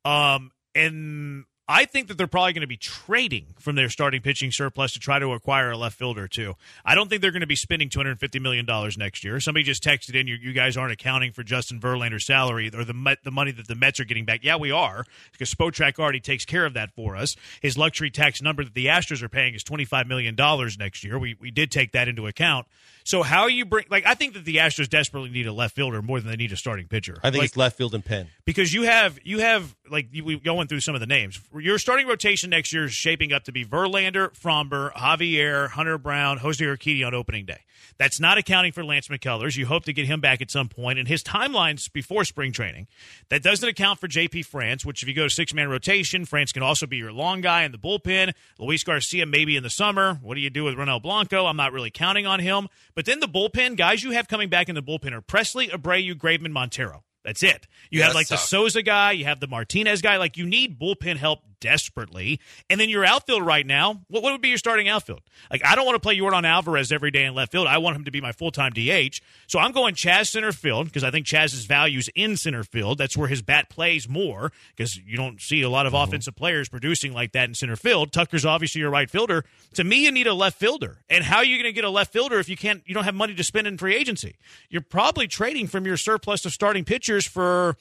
Um, 0.04 0.50
and 0.74 1.44
I 1.68 1.84
think 1.84 2.06
that 2.08 2.16
they're 2.16 2.28
probably 2.28 2.52
going 2.52 2.60
to 2.60 2.68
be 2.68 2.76
trading 2.76 3.46
from 3.58 3.74
their 3.74 3.88
starting 3.88 4.20
pitching 4.22 4.52
surplus 4.52 4.92
to 4.92 5.00
try 5.00 5.18
to 5.18 5.32
acquire 5.32 5.72
a 5.72 5.76
left 5.76 5.98
fielder 5.98 6.28
too. 6.28 6.54
I 6.84 6.94
don't 6.94 7.08
think 7.08 7.22
they're 7.22 7.32
going 7.32 7.40
to 7.40 7.46
be 7.46 7.56
spending 7.56 7.88
two 7.88 7.98
hundred 7.98 8.20
fifty 8.20 8.38
million 8.38 8.64
dollars 8.66 8.96
next 8.96 9.24
year. 9.24 9.40
Somebody 9.40 9.64
just 9.64 9.82
texted 9.82 10.14
in, 10.14 10.28
you, 10.28 10.36
you 10.36 10.52
guys 10.52 10.76
aren't 10.76 10.92
accounting 10.92 11.32
for 11.32 11.42
Justin 11.42 11.80
Verlander's 11.80 12.24
salary 12.24 12.70
or 12.72 12.84
the 12.84 13.16
the 13.24 13.30
money 13.32 13.50
that 13.50 13.66
the 13.66 13.74
Mets 13.74 13.98
are 13.98 14.04
getting 14.04 14.24
back. 14.24 14.44
Yeah, 14.44 14.56
we 14.56 14.70
are 14.70 15.04
because 15.32 15.52
Spotrac 15.52 15.98
already 15.98 16.20
takes 16.20 16.44
care 16.44 16.64
of 16.66 16.74
that 16.74 16.92
for 16.94 17.16
us. 17.16 17.34
His 17.60 17.76
luxury 17.76 18.10
tax 18.10 18.40
number 18.40 18.62
that 18.62 18.74
the 18.74 18.86
Astros 18.86 19.22
are 19.22 19.28
paying 19.28 19.54
is 19.54 19.64
twenty 19.64 19.84
five 19.84 20.06
million 20.06 20.36
dollars 20.36 20.78
next 20.78 21.02
year. 21.02 21.18
We 21.18 21.34
we 21.40 21.50
did 21.50 21.72
take 21.72 21.90
that 21.92 22.06
into 22.06 22.28
account. 22.28 22.66
So 23.02 23.22
how 23.22 23.46
you 23.48 23.64
bring 23.64 23.86
like 23.90 24.06
I 24.06 24.14
think 24.14 24.34
that 24.34 24.44
the 24.44 24.56
Astros 24.56 24.88
desperately 24.88 25.30
need 25.30 25.46
a 25.48 25.52
left 25.52 25.74
fielder 25.74 26.00
more 26.00 26.20
than 26.20 26.30
they 26.30 26.36
need 26.36 26.52
a 26.52 26.56
starting 26.56 26.86
pitcher. 26.86 27.18
I 27.24 27.30
think 27.30 27.42
Like, 27.42 27.48
it's 27.50 27.56
left 27.56 27.76
field 27.76 27.94
and 27.94 28.04
pen. 28.04 28.28
because 28.44 28.72
you 28.72 28.82
have 28.82 29.18
you 29.24 29.40
have 29.40 29.74
like 29.90 30.08
you- 30.12 30.24
we 30.24 30.38
going 30.38 30.68
through 30.68 30.80
some 30.80 30.94
of 30.94 31.00
the 31.00 31.06
names. 31.06 31.40
Your 31.58 31.78
starting 31.78 32.06
rotation 32.06 32.50
next 32.50 32.72
year 32.72 32.84
is 32.84 32.92
shaping 32.92 33.32
up 33.32 33.44
to 33.44 33.52
be 33.52 33.64
Verlander, 33.64 34.30
Framber, 34.38 34.92
Javier, 34.92 35.70
Hunter 35.70 35.96
Brown, 35.96 36.38
Jose 36.38 36.62
Urquidy 36.62 37.06
on 37.06 37.14
opening 37.14 37.46
day. 37.46 37.60
That's 37.98 38.20
not 38.20 38.36
accounting 38.36 38.72
for 38.72 38.84
Lance 38.84 39.08
McCullers. 39.08 39.56
You 39.56 39.66
hope 39.66 39.84
to 39.84 39.92
get 39.92 40.06
him 40.06 40.20
back 40.20 40.42
at 40.42 40.50
some 40.50 40.68
point, 40.68 40.98
and 40.98 41.08
his 41.08 41.22
timelines 41.22 41.90
before 41.90 42.24
spring 42.24 42.52
training. 42.52 42.88
That 43.30 43.42
doesn't 43.42 43.68
account 43.68 44.00
for 44.00 44.08
JP 44.08 44.44
France, 44.44 44.84
which 44.84 45.02
if 45.02 45.08
you 45.08 45.14
go 45.14 45.24
to 45.24 45.30
six 45.30 45.54
man 45.54 45.68
rotation, 45.68 46.24
France 46.24 46.52
can 46.52 46.62
also 46.62 46.86
be 46.86 46.96
your 46.96 47.12
long 47.12 47.40
guy 47.40 47.64
in 47.64 47.72
the 47.72 47.78
bullpen. 47.78 48.34
Luis 48.58 48.84
Garcia 48.84 49.24
maybe 49.24 49.56
in 49.56 49.62
the 49.62 49.70
summer. 49.70 50.18
What 50.22 50.34
do 50.34 50.40
you 50.40 50.50
do 50.50 50.64
with 50.64 50.74
Ronel 50.74 51.00
Blanco? 51.00 51.46
I'm 51.46 51.56
not 51.56 51.72
really 51.72 51.90
counting 51.90 52.26
on 52.26 52.40
him. 52.40 52.68
But 52.94 53.06
then 53.06 53.20
the 53.20 53.28
bullpen 53.28 53.76
guys 53.76 54.02
you 54.02 54.10
have 54.10 54.28
coming 54.28 54.48
back 54.48 54.68
in 54.68 54.74
the 54.74 54.82
bullpen 54.82 55.12
are 55.12 55.22
Pressly, 55.22 55.70
Abreu, 55.70 56.14
Graveman, 56.14 56.50
Montero. 56.50 57.04
That's 57.26 57.42
it. 57.42 57.66
You 57.90 57.98
Yeah, 57.98 58.06
have 58.06 58.14
like 58.14 58.28
the. 58.28 58.36
Sousa 58.36 58.82
guy, 58.82 59.10
you 59.10 59.24
have 59.24 59.40
the 59.40 59.48
Martinez 59.48 60.00
guy. 60.00 60.16
Like 60.16 60.36
you 60.36 60.46
need 60.46 60.78
bullpen 60.78 61.16
help 61.16 61.40
desperately. 61.60 62.40
And 62.68 62.80
then 62.80 62.88
your 62.88 63.04
outfield 63.04 63.44
right 63.44 63.66
now, 63.66 64.02
what, 64.08 64.22
what 64.22 64.32
would 64.32 64.42
be 64.42 64.48
your 64.48 64.58
starting 64.58 64.88
outfield? 64.88 65.22
Like 65.50 65.64
I 65.64 65.74
don't 65.74 65.84
want 65.84 65.96
to 65.96 66.00
play 66.00 66.16
Yordan 66.16 66.44
Alvarez 66.44 66.92
every 66.92 67.10
day 67.10 67.24
in 67.24 67.34
left 67.34 67.52
field. 67.52 67.66
I 67.66 67.78
want 67.78 67.96
him 67.96 68.04
to 68.04 68.10
be 68.10 68.20
my 68.20 68.32
full 68.32 68.50
time 68.50 68.72
DH. 68.72 69.20
So 69.46 69.58
I'm 69.58 69.72
going 69.72 69.94
Chas 69.94 70.30
center 70.30 70.52
field 70.52 70.86
because 70.86 71.04
I 71.04 71.10
think 71.10 71.26
Chas's 71.26 71.66
values 71.66 72.08
in 72.14 72.36
center 72.36 72.64
field. 72.64 72.98
That's 72.98 73.16
where 73.16 73.28
his 73.28 73.42
bat 73.42 73.68
plays 73.70 74.08
more 74.08 74.52
because 74.76 74.96
you 74.96 75.16
don't 75.16 75.40
see 75.40 75.62
a 75.62 75.68
lot 75.70 75.86
of 75.86 75.92
mm-hmm. 75.92 76.08
offensive 76.08 76.36
players 76.36 76.68
producing 76.68 77.12
like 77.12 77.32
that 77.32 77.48
in 77.48 77.54
center 77.54 77.76
field. 77.76 78.12
Tucker's 78.12 78.44
obviously 78.44 78.80
your 78.80 78.90
right 78.90 79.10
fielder. 79.10 79.44
To 79.74 79.84
me, 79.84 80.04
you 80.04 80.12
need 80.12 80.26
a 80.26 80.34
left 80.34 80.58
fielder. 80.58 80.98
And 81.08 81.24
how 81.24 81.38
are 81.38 81.44
you 81.44 81.56
going 81.56 81.68
to 81.68 81.72
get 81.72 81.84
a 81.84 81.90
left 81.90 82.12
fielder 82.12 82.38
if 82.38 82.48
you 82.48 82.56
can't? 82.56 82.82
You 82.86 82.94
don't 82.94 83.04
have 83.04 83.14
money 83.14 83.34
to 83.34 83.44
spend 83.44 83.66
in 83.66 83.78
free 83.78 83.94
agency. 83.94 84.36
You're 84.68 84.82
probably 84.82 85.26
trading 85.26 85.66
from 85.66 85.86
your 85.86 85.96
surplus 85.96 86.44
of 86.44 86.52
starting 86.52 86.84
pitchers 86.84 87.26
for 87.26 87.76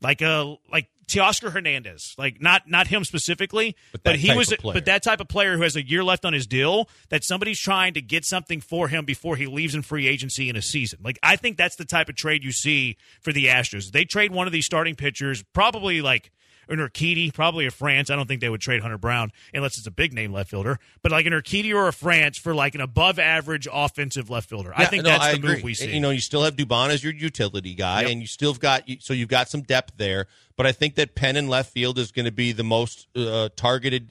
like 0.00 0.20
a 0.20 0.56
like 0.70 0.88
Teoscar 1.08 1.52
Hernandez, 1.52 2.14
like 2.18 2.40
not 2.40 2.68
not 2.68 2.88
him 2.88 3.04
specifically, 3.04 3.76
But 3.92 4.02
but, 4.02 4.16
he 4.16 4.34
was 4.34 4.52
but 4.62 4.86
that 4.86 5.02
type 5.02 5.20
of 5.20 5.28
player 5.28 5.56
who 5.56 5.62
has 5.62 5.76
a 5.76 5.86
year 5.86 6.02
left 6.02 6.24
on 6.24 6.32
his 6.32 6.46
deal 6.46 6.88
that 7.10 7.22
somebody's 7.22 7.60
trying 7.60 7.94
to 7.94 8.00
get 8.00 8.24
something 8.24 8.60
for 8.60 8.88
him 8.88 9.04
before 9.04 9.36
he 9.36 9.46
leaves 9.46 9.74
in 9.74 9.82
free 9.82 10.08
agency 10.08 10.48
in 10.48 10.56
a 10.56 10.62
season. 10.62 10.98
Like 11.02 11.18
I 11.22 11.36
think 11.36 11.56
that's 11.56 11.76
the 11.76 11.84
type 11.84 12.08
of 12.08 12.16
trade 12.16 12.42
you 12.42 12.52
see 12.52 12.96
for 13.20 13.32
the 13.32 13.46
Astros. 13.46 13.92
They 13.92 14.04
trade 14.04 14.32
one 14.32 14.46
of 14.46 14.52
these 14.52 14.66
starting 14.66 14.96
pitchers, 14.96 15.44
probably 15.52 16.02
like 16.02 16.32
an 16.68 16.78
Urquidy, 16.78 17.32
probably 17.32 17.66
a 17.66 17.70
France. 17.70 18.10
I 18.10 18.16
don't 18.16 18.26
think 18.26 18.40
they 18.40 18.48
would 18.48 18.60
trade 18.60 18.82
Hunter 18.82 18.98
Brown 18.98 19.32
unless 19.54 19.78
it's 19.78 19.86
a 19.86 19.90
big 19.90 20.12
name 20.12 20.32
left 20.32 20.50
fielder, 20.50 20.78
but 21.02 21.12
like 21.12 21.26
an 21.26 21.32
Urquidy 21.32 21.74
or 21.74 21.88
a 21.88 21.92
France 21.92 22.38
for 22.38 22.54
like 22.54 22.74
an 22.74 22.80
above 22.80 23.18
average 23.18 23.68
offensive 23.72 24.30
left 24.30 24.48
fielder. 24.48 24.72
I 24.76 24.86
think 24.86 25.04
no, 25.04 25.10
that's 25.10 25.24
I 25.24 25.32
the 25.32 25.38
agree. 25.38 25.54
move 25.56 25.62
we 25.62 25.74
see. 25.74 25.94
You 25.94 26.00
know, 26.00 26.10
you 26.10 26.20
still 26.20 26.42
have 26.44 26.56
Dubon 26.56 26.90
as 26.90 27.04
your 27.04 27.12
utility 27.12 27.74
guy, 27.74 28.02
Yep. 28.02 28.10
and 28.10 28.20
you 28.20 28.26
still 28.26 28.52
have 28.52 28.60
got 28.60 28.82
so 29.00 29.12
you've 29.14 29.28
got 29.28 29.48
some 29.48 29.62
depth 29.62 29.94
there. 29.96 30.26
But 30.56 30.66
I 30.66 30.72
think 30.72 30.94
that 30.96 31.14
Penn 31.14 31.36
and 31.36 31.48
left 31.48 31.70
field 31.72 31.98
is 31.98 32.10
going 32.12 32.24
to 32.24 32.32
be 32.32 32.52
the 32.52 32.64
most 32.64 33.08
uh, 33.14 33.50
targeted, 33.56 34.08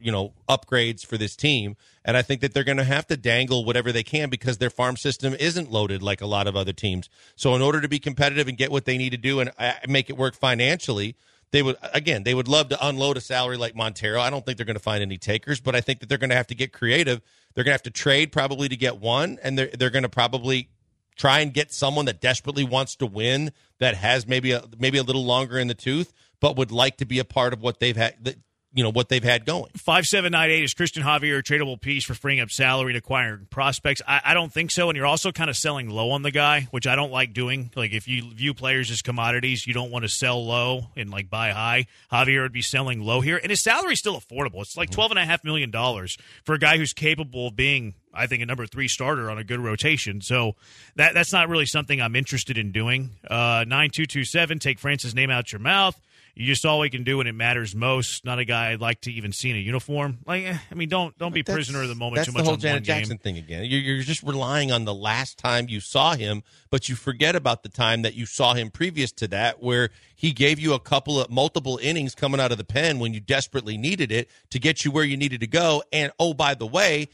you 0.00 0.12
know, 0.12 0.32
upgrades 0.48 1.04
for 1.04 1.18
this 1.18 1.34
team. 1.34 1.76
And 2.04 2.16
I 2.16 2.22
think 2.22 2.40
that 2.40 2.54
they're 2.54 2.64
going 2.64 2.78
to 2.78 2.84
have 2.84 3.06
to 3.08 3.16
dangle 3.16 3.64
whatever 3.64 3.90
they 3.92 4.04
can 4.04 4.30
because 4.30 4.58
their 4.58 4.70
farm 4.70 4.96
system 4.96 5.34
isn't 5.38 5.70
loaded 5.70 6.02
like 6.02 6.20
a 6.22 6.26
lot 6.26 6.46
of 6.46 6.56
other 6.56 6.72
teams. 6.72 7.10
So 7.36 7.54
in 7.54 7.60
order 7.60 7.80
to 7.82 7.88
be 7.88 7.98
competitive 7.98 8.48
and 8.48 8.56
get 8.56 8.70
what 8.70 8.84
they 8.86 8.96
need 8.96 9.10
to 9.10 9.18
do 9.18 9.40
and 9.40 9.50
uh, 9.58 9.72
make 9.88 10.08
it 10.08 10.16
work 10.16 10.34
financially. 10.34 11.16
They 11.50 11.62
would 11.62 11.76
again. 11.94 12.24
They 12.24 12.34
would 12.34 12.48
love 12.48 12.68
to 12.70 12.86
unload 12.86 13.16
a 13.16 13.20
salary 13.20 13.56
like 13.56 13.74
Montero. 13.74 14.20
I 14.20 14.30
don't 14.30 14.44
think 14.44 14.58
they're 14.58 14.66
going 14.66 14.76
to 14.76 14.82
find 14.82 15.02
any 15.02 15.16
takers, 15.16 15.60
but 15.60 15.74
I 15.74 15.80
think 15.80 16.00
that 16.00 16.08
they're 16.08 16.18
going 16.18 16.30
to 16.30 16.36
have 16.36 16.48
to 16.48 16.54
get 16.54 16.72
creative. 16.72 17.22
They're 17.54 17.64
going 17.64 17.72
to 17.72 17.74
have 17.74 17.82
to 17.84 17.90
trade 17.90 18.32
probably 18.32 18.68
to 18.68 18.76
get 18.76 18.98
one, 18.98 19.38
and 19.42 19.58
they're 19.58 19.70
they're 19.78 19.90
going 19.90 20.02
to 20.02 20.08
probably 20.08 20.68
try 21.16 21.40
and 21.40 21.52
get 21.52 21.72
someone 21.72 22.04
that 22.04 22.20
desperately 22.20 22.64
wants 22.64 22.96
to 22.96 23.06
win 23.06 23.52
that 23.78 23.94
has 23.96 24.26
maybe 24.26 24.52
a 24.52 24.62
maybe 24.78 24.98
a 24.98 25.02
little 25.02 25.24
longer 25.24 25.58
in 25.58 25.68
the 25.68 25.74
tooth 25.74 26.12
but 26.40 26.56
would 26.56 26.70
like 26.70 26.96
to 26.98 27.04
be 27.04 27.18
a 27.18 27.24
part 27.24 27.52
of 27.52 27.60
what 27.60 27.80
they've 27.80 27.96
had 27.96 28.36
you 28.78 28.84
know 28.84 28.92
what 28.92 29.08
they've 29.08 29.24
had 29.24 29.44
going 29.44 29.72
5798 29.74 30.62
is 30.62 30.72
Christian 30.72 31.02
Javier 31.02 31.40
a 31.40 31.42
tradable 31.42 31.80
piece 31.80 32.04
for 32.04 32.14
freeing 32.14 32.38
up 32.38 32.48
salary 32.48 32.92
and 32.92 32.96
acquiring 32.96 33.48
prospects? 33.50 34.00
I, 34.06 34.20
I 34.26 34.34
don't 34.34 34.52
think 34.52 34.70
so. 34.70 34.88
And 34.88 34.96
you're 34.96 35.04
also 35.04 35.32
kind 35.32 35.50
of 35.50 35.56
selling 35.56 35.90
low 35.90 36.12
on 36.12 36.22
the 36.22 36.30
guy, 36.30 36.68
which 36.70 36.86
I 36.86 36.94
don't 36.94 37.10
like 37.10 37.32
doing. 37.32 37.72
Like 37.74 37.92
if 37.92 38.06
you 38.06 38.32
view 38.32 38.54
players 38.54 38.92
as 38.92 39.02
commodities, 39.02 39.66
you 39.66 39.74
don't 39.74 39.90
want 39.90 40.04
to 40.04 40.08
sell 40.08 40.46
low 40.46 40.90
and 40.96 41.10
like 41.10 41.28
buy 41.28 41.50
high. 41.50 41.86
Javier 42.12 42.42
would 42.42 42.52
be 42.52 42.62
selling 42.62 43.00
low 43.00 43.20
here, 43.20 43.36
and 43.36 43.50
his 43.50 43.60
salary's 43.64 43.98
still 43.98 44.16
affordable. 44.16 44.60
It's 44.60 44.76
like 44.76 44.90
twelve 44.90 45.10
and 45.10 45.18
a 45.18 45.24
half 45.24 45.42
million 45.42 45.72
dollars 45.72 46.16
for 46.44 46.54
a 46.54 46.58
guy 46.60 46.76
who's 46.76 46.92
capable 46.92 47.48
of 47.48 47.56
being 47.56 47.94
I 48.14 48.28
think 48.28 48.44
a 48.44 48.46
number 48.46 48.64
three 48.66 48.86
starter 48.86 49.28
on 49.28 49.38
a 49.38 49.44
good 49.44 49.58
rotation. 49.58 50.20
So 50.20 50.54
that 50.94 51.14
that's 51.14 51.32
not 51.32 51.48
really 51.48 51.66
something 51.66 52.00
I'm 52.00 52.14
interested 52.14 52.58
in 52.58 52.70
doing. 52.70 53.10
Uh, 53.28 53.64
nine 53.66 53.90
two 53.90 54.06
two 54.06 54.24
seven. 54.24 54.60
Take 54.60 54.78
Francis' 54.78 55.14
name 55.14 55.30
out 55.30 55.50
your 55.50 55.60
mouth. 55.60 56.00
You 56.38 56.46
just 56.46 56.64
all 56.64 56.78
we 56.78 56.88
can 56.88 57.02
do 57.02 57.18
when 57.18 57.26
it 57.26 57.34
matters 57.34 57.74
most. 57.74 58.24
Not 58.24 58.38
a 58.38 58.44
guy 58.44 58.70
I'd 58.70 58.80
like 58.80 59.00
to 59.02 59.12
even 59.12 59.32
see 59.32 59.50
in 59.50 59.56
a 59.56 59.58
uniform. 59.58 60.18
Like, 60.24 60.44
eh, 60.44 60.56
I 60.70 60.74
mean, 60.76 60.88
don't 60.88 61.18
don't 61.18 61.34
be 61.34 61.42
That's- 61.42 61.52
prisoner 61.52 61.82
of 61.82 61.88
the 61.88 61.96
moment 61.96 62.16
That's 62.16 62.26
too 62.26 62.32
the 62.32 62.38
much 62.38 62.44
whole 62.44 62.54
on 62.54 62.60
Janet 62.60 62.74
one 62.76 62.82
game. 62.84 62.96
Jackson 63.00 63.18
thing 63.18 63.38
again. 63.38 63.64
You're, 63.64 63.80
you're 63.80 64.02
just 64.04 64.22
relying 64.22 64.70
on 64.70 64.84
the 64.84 64.94
last 64.94 65.36
time 65.36 65.66
you 65.68 65.80
saw 65.80 66.14
him, 66.14 66.44
but 66.70 66.88
you 66.88 66.94
forget 66.94 67.34
about 67.34 67.64
the 67.64 67.68
time 67.68 68.02
that 68.02 68.14
you 68.14 68.24
saw 68.24 68.54
him 68.54 68.70
previous 68.70 69.10
to 69.12 69.26
that, 69.28 69.60
where 69.60 69.90
he 70.14 70.30
gave 70.30 70.60
you 70.60 70.74
a 70.74 70.78
couple 70.80 71.20
of 71.20 71.28
multiple 71.28 71.80
innings 71.82 72.14
coming 72.14 72.38
out 72.40 72.52
of 72.52 72.58
the 72.58 72.64
pen 72.64 73.00
when 73.00 73.12
you 73.12 73.18
desperately 73.18 73.76
needed 73.76 74.12
it 74.12 74.30
to 74.50 74.60
get 74.60 74.84
you 74.84 74.92
where 74.92 75.04
you 75.04 75.16
needed 75.16 75.40
to 75.40 75.48
go. 75.48 75.82
And 75.92 76.12
oh, 76.20 76.34
by 76.34 76.54
the 76.54 76.66
way, 76.68 77.08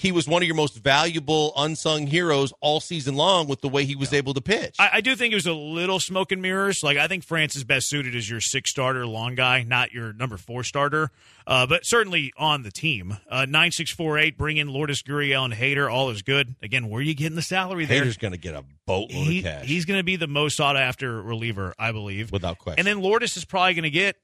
he 0.00 0.12
was 0.12 0.26
one 0.26 0.42
of 0.42 0.46
your 0.46 0.56
most 0.56 0.76
valuable 0.82 1.52
unsung 1.58 2.06
heroes 2.06 2.54
all 2.62 2.80
season 2.80 3.16
long 3.16 3.46
with 3.48 3.60
the 3.60 3.68
way 3.68 3.84
he 3.84 3.94
was 3.94 4.14
able 4.14 4.32
to 4.32 4.40
pitch. 4.40 4.76
I, 4.78 4.90
I 4.94 5.00
do 5.02 5.14
think 5.14 5.32
it 5.32 5.36
was 5.36 5.46
a 5.46 5.52
little 5.52 6.00
smoke 6.00 6.32
and 6.32 6.40
mirrors. 6.40 6.82
Like 6.82 6.96
I 6.96 7.06
think 7.06 7.22
France 7.22 7.54
is 7.54 7.64
best 7.64 7.88
suited 7.90 8.16
as 8.16 8.28
your 8.30 8.40
six 8.40 8.70
starter 8.70 9.06
long 9.06 9.34
guy, 9.34 9.62
not 9.62 9.92
your 9.92 10.14
number 10.14 10.38
four 10.38 10.64
starter. 10.64 11.10
Uh, 11.46 11.66
but 11.66 11.84
certainly 11.84 12.32
on 12.38 12.62
the 12.62 12.70
team. 12.70 13.16
Uh, 13.28 13.44
nine 13.46 13.72
six 13.72 13.90
four 13.90 14.18
eight. 14.18 14.38
Bring 14.38 14.56
in 14.56 14.68
Lourdes 14.68 15.02
Gurriel 15.02 15.44
and 15.44 15.52
Hader. 15.52 15.92
All 15.92 16.08
is 16.10 16.22
good. 16.22 16.54
Again, 16.62 16.88
where 16.88 17.00
are 17.00 17.02
you 17.02 17.14
getting 17.14 17.36
the 17.36 17.42
salary 17.42 17.84
there? 17.84 18.02
Hader's 18.02 18.16
going 18.16 18.32
to 18.32 18.38
get 18.38 18.54
a 18.54 18.64
boatload 18.86 19.10
He- 19.26 19.38
of 19.40 19.44
cash 19.44 19.66
he's 19.66 19.84
going 19.84 19.98
to 20.00 20.04
be 20.04 20.16
the 20.16 20.28
most 20.28 20.56
sought 20.56 20.76
after 20.76 21.20
reliever, 21.20 21.74
I 21.78 21.92
believe. 21.92 22.32
without 22.32 22.58
question. 22.58 22.78
And 22.78 22.86
then 22.86 23.02
Lourdes 23.04 23.36
is 23.36 23.44
probably 23.44 23.74
going 23.74 23.82
to 23.84 23.90
get, 23.90 24.16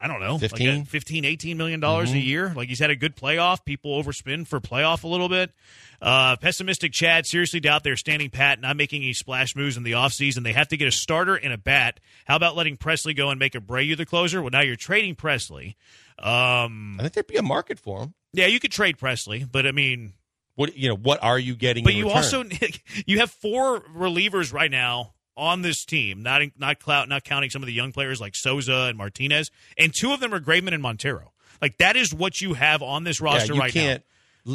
I 0.00 0.06
don't 0.08 0.20
know, 0.20 0.36
15? 0.36 0.78
Like 0.80 0.86
15 0.88 1.24
18 1.24 1.56
million 1.56 1.80
dollars 1.80 2.10
Mm-hmm. 2.10 2.18
a 2.18 2.20
year. 2.20 2.52
Like 2.54 2.68
he's 2.68 2.78
had 2.78 2.90
a 2.90 2.96
good 2.96 3.16
playoff. 3.16 3.64
People 3.64 4.02
overspend 4.02 4.46
for 4.48 4.60
playoff 4.60 5.02
a 5.04 5.08
little 5.08 5.28
bit. 5.30 5.50
Uh, 6.02 6.36
pessimistic 6.36 6.92
Chad 6.92 7.24
seriously 7.26 7.60
doubt 7.60 7.84
they're 7.84 7.96
standing 7.96 8.28
pat, 8.28 8.60
not 8.60 8.76
making 8.76 9.02
any 9.02 9.14
splash 9.14 9.56
moves 9.56 9.78
in 9.78 9.82
the 9.82 9.92
offseason. 9.92 10.42
They 10.42 10.52
have 10.52 10.68
to 10.68 10.76
get 10.76 10.88
a 10.88 10.92
starter 10.92 11.34
and 11.36 11.52
a 11.52 11.56
bat. 11.58 12.00
How 12.26 12.36
about 12.36 12.54
letting 12.56 12.76
Pressly 12.76 13.16
go 13.16 13.30
and 13.30 13.38
make 13.38 13.54
a 13.54 13.60
Abreu 13.60 13.96
the 13.96 14.04
closer? 14.04 14.42
Well, 14.42 14.50
now 14.50 14.60
you're 14.60 14.76
trading 14.76 15.14
Pressly. 15.14 15.76
Um, 16.18 16.96
I 16.98 17.02
think 17.02 17.14
there'd 17.14 17.26
be 17.26 17.36
a 17.36 17.42
market 17.42 17.78
for 17.78 18.02
him. 18.02 18.14
yeah, 18.32 18.46
you 18.46 18.60
could 18.60 18.72
trade 18.72 18.98
Pressly, 18.98 19.50
but 19.50 19.66
I 19.66 19.72
mean, 19.72 20.12
What 20.54 20.76
you 20.76 20.88
know? 20.90 20.96
What 20.96 21.22
are 21.22 21.38
you 21.38 21.54
getting? 21.56 21.84
but 21.84 21.92
in 21.94 21.98
you 22.00 22.04
return? 22.06 22.16
also 22.18 22.44
you 23.06 23.20
have 23.20 23.30
four 23.30 23.80
relievers 23.80 24.52
right 24.52 24.70
now 24.70 25.14
on 25.36 25.62
this 25.62 25.84
team, 25.84 26.22
not 26.22 26.42
in, 26.42 26.52
not 26.58 26.80
clout, 26.80 27.08
not 27.08 27.24
counting 27.24 27.50
some 27.50 27.62
of 27.62 27.66
the 27.66 27.72
young 27.72 27.92
players 27.92 28.20
like 28.20 28.34
Sousa 28.34 28.86
and 28.88 28.98
Martinez, 28.98 29.50
and 29.76 29.92
two 29.94 30.12
of 30.12 30.20
them 30.20 30.32
are 30.32 30.40
Graveman 30.40 30.74
and 30.74 30.82
Montero. 30.82 31.32
Like 31.60 31.78
that 31.78 31.96
is 31.96 32.12
what 32.12 32.40
you 32.40 32.54
have 32.54 32.82
on 32.82 33.04
this 33.04 33.20
roster 33.20 33.52
yeah, 33.52 33.54
you 33.54 33.60
right 33.60 33.72
can't 33.72 34.02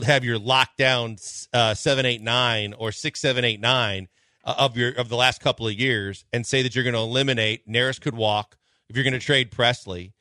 have 0.03 0.24
your 0.24 0.39
lockdown 0.39 1.19
uh, 1.53 1.74
seven 1.74 2.05
eight 2.05 2.21
nine 2.21 2.74
or 2.74 2.91
six 2.91 3.19
seven 3.19 3.43
eight 3.43 3.59
nine 3.59 4.07
uh, 4.43 4.55
of 4.57 4.77
your 4.77 4.91
of 4.91 5.09
the 5.09 5.15
last 5.15 5.41
couple 5.41 5.67
of 5.67 5.74
years 5.74 6.25
and 6.31 6.45
say 6.45 6.62
that 6.62 6.75
you're 6.75 6.83
going 6.83 6.93
to 6.93 7.00
eliminate 7.00 7.67
Neris 7.67 8.00
could 8.00 8.15
walk 8.15 8.57
if 8.89 8.95
you're 8.95 9.03
going 9.03 9.13
to 9.13 9.19
trade 9.19 9.51
Pressly. 9.51 10.12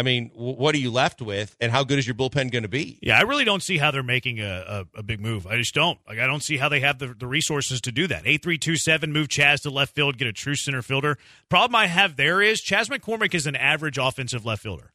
I 0.00 0.02
mean, 0.02 0.30
what 0.34 0.74
are 0.74 0.78
you 0.78 0.90
left 0.90 1.20
with, 1.20 1.54
and 1.60 1.70
how 1.70 1.84
good 1.84 1.98
is 1.98 2.06
your 2.06 2.14
bullpen 2.14 2.50
going 2.50 2.62
to 2.62 2.70
be? 2.70 2.98
Yeah, 3.02 3.18
I 3.18 3.20
really 3.22 3.44
don't 3.44 3.62
see 3.62 3.76
how 3.76 3.90
they're 3.90 4.02
making 4.02 4.40
a, 4.40 4.86
a, 4.94 5.00
a 5.00 5.02
big 5.02 5.20
move. 5.20 5.46
I 5.46 5.58
just 5.58 5.74
don't. 5.74 5.98
Like, 6.08 6.18
I 6.18 6.26
don't 6.26 6.42
see 6.42 6.56
how 6.56 6.70
they 6.70 6.80
have 6.80 6.98
the, 6.98 7.08
the 7.08 7.26
resources 7.26 7.82
to 7.82 7.92
do 7.92 8.06
that. 8.06 8.22
Eight 8.24 8.42
three 8.42 8.56
two 8.56 8.76
seven, 8.76 9.12
move 9.12 9.28
Chas 9.28 9.60
to 9.60 9.70
left 9.70 9.94
field, 9.94 10.16
get 10.16 10.26
a 10.26 10.32
true 10.32 10.54
center 10.54 10.80
fielder. 10.80 11.18
Problem 11.50 11.76
I 11.76 11.86
have 11.86 12.16
there 12.16 12.40
is 12.40 12.62
Chas 12.62 12.88
McCormick 12.88 13.34
is 13.34 13.46
an 13.46 13.56
average 13.56 13.98
offensive 13.98 14.46
left 14.46 14.62
fielder. 14.62 14.90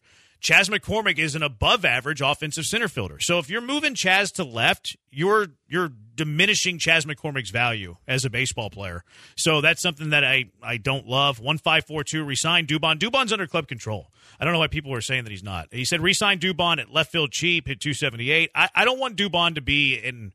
Chas 0.46 0.70
McCormick 0.70 1.18
is 1.18 1.34
an 1.34 1.42
above 1.42 1.84
average 1.86 2.22
offensive 2.22 2.66
center 2.66 2.88
fielder. 2.88 3.20
So 3.20 3.40
if 3.40 3.50
you're 3.50 3.62
moving 3.62 3.96
Chas 3.96 4.32
to 4.34 4.44
left, 4.44 4.96
you're 5.10 5.48
you're 5.68 5.90
diminishing 6.14 6.78
Chas 6.78 7.04
McCormick's 7.06 7.50
value 7.50 7.96
as 8.08 8.25
a 8.25 8.30
baseball 8.30 8.70
player. 8.70 9.04
So 9.36 9.60
that's 9.60 9.82
something 9.82 10.12
that 10.12 10.24
I, 10.24 10.52
I 10.62 10.78
don't 10.78 11.08
love. 11.08 11.40
One 11.40 11.58
five 11.58 11.86
four 11.86 12.04
two 12.04 12.24
resign 12.24 12.68
Dubon. 12.68 13.00
Dubon's 13.00 13.34
under 13.34 13.48
club 13.48 13.68
control. 13.68 14.12
I 14.40 14.44
don't 14.44 14.54
know 14.54 14.60
why 14.60 14.68
people 14.68 14.94
are 14.94 15.02
saying 15.02 15.24
that 15.24 15.32
he's 15.32 15.42
not. 15.42 15.70
He 15.72 15.84
said 15.84 16.00
resign 16.00 16.38
Dubon 16.38 16.80
at 16.80 16.94
left 16.94 17.12
field 17.12 17.32
cheap, 17.32 17.68
hit 17.68 17.80
two 17.80 17.96
seventy 17.96 18.30
eight. 18.30 18.52
I, 18.54 18.70
I 18.75 18.86
don't 18.86 19.00
want 19.00 19.18
Dubon 19.18 19.56
to 19.56 19.62
be 19.62 19.96
in 19.96 20.32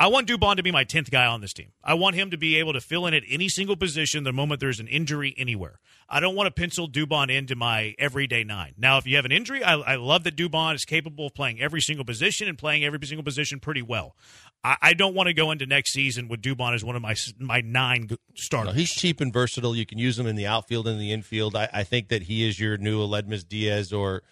I 0.00 0.06
want 0.06 0.26
Dubon 0.26 0.56
to 0.56 0.62
be 0.62 0.72
my 0.72 0.86
10th 0.86 1.10
guy 1.10 1.26
on 1.26 1.42
this 1.42 1.52
team. 1.52 1.72
I 1.84 1.92
want 1.92 2.16
him 2.16 2.30
to 2.30 2.38
be 2.38 2.56
able 2.56 2.72
to 2.72 2.80
fill 2.80 3.06
in 3.06 3.12
at 3.12 3.22
any 3.28 3.50
single 3.50 3.76
position 3.76 4.24
the 4.24 4.32
moment 4.32 4.58
there's 4.58 4.80
an 4.80 4.88
injury 4.88 5.34
anywhere. 5.36 5.78
I 6.08 6.20
don't 6.20 6.34
want 6.34 6.46
to 6.46 6.50
pencil 6.50 6.88
Dubon 6.88 7.30
into 7.30 7.54
my 7.54 7.94
everyday 7.98 8.42
nine. 8.42 8.72
Now, 8.78 8.96
if 8.96 9.06
you 9.06 9.16
have 9.16 9.26
an 9.26 9.30
injury, 9.30 9.62
I, 9.62 9.74
I 9.74 9.96
love 9.96 10.24
that 10.24 10.36
Dubon 10.36 10.74
is 10.74 10.86
capable 10.86 11.26
of 11.26 11.34
playing 11.34 11.60
every 11.60 11.82
single 11.82 12.06
position 12.06 12.48
and 12.48 12.56
playing 12.56 12.82
every 12.82 12.98
single 13.06 13.22
position 13.22 13.60
pretty 13.60 13.82
well. 13.82 14.16
I, 14.64 14.76
I 14.80 14.94
don't 14.94 15.14
want 15.14 15.26
to 15.26 15.34
go 15.34 15.50
into 15.50 15.66
next 15.66 15.92
season 15.92 16.28
with 16.28 16.40
Dubon 16.40 16.74
as 16.74 16.82
one 16.82 16.96
of 16.96 17.02
my 17.02 17.14
my 17.38 17.60
nine 17.60 18.08
g- 18.08 18.16
No, 18.16 18.16
starters. 18.34 18.74
he's 18.76 18.90
cheap 18.90 19.20
and 19.20 19.30
versatile. 19.32 19.76
You 19.76 19.84
can 19.84 19.98
use 19.98 20.18
him 20.18 20.26
in 20.26 20.34
the 20.34 20.46
outfield 20.46 20.88
and 20.88 20.98
the 20.98 21.12
infield. 21.12 21.54
I, 21.54 21.68
I 21.74 21.84
think 21.84 22.08
that 22.08 22.22
he 22.22 22.48
is 22.48 22.58
your 22.58 22.78
new 22.78 23.00
Aledmys 23.06 23.46
Diaz 23.46 23.92
or 23.92 24.22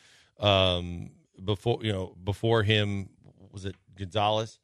um, 0.41 1.11
before 1.45 1.81
you 1.83 1.93
know 1.93 2.17
before 2.25 2.63
him 2.63 3.11
was 3.53 3.67
it 3.67 3.77
Gonzalez. 3.99 4.59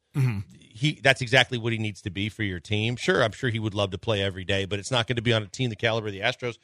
He 0.77 0.99
that's 1.01 1.21
exactly 1.21 1.57
what 1.57 1.71
he 1.71 1.79
needs 1.79 2.01
to 2.01 2.09
be 2.09 2.27
for 2.27 2.43
your 2.43 2.59
team. 2.59 2.97
Sure, 2.97 3.23
I'm 3.23 3.31
sure 3.31 3.49
he 3.49 3.59
would 3.59 3.73
love 3.73 3.91
to 3.91 3.97
play 3.97 4.21
every 4.21 4.43
day, 4.43 4.65
but 4.65 4.77
it's 4.77 4.91
not 4.91 5.07
going 5.07 5.15
to 5.15 5.21
be 5.21 5.31
on 5.31 5.41
a 5.41 5.47
team 5.47 5.69
the 5.69 5.75
caliber 5.77 6.07
of 6.07 6.13
the 6.13 6.19
Astros. 6.19 6.57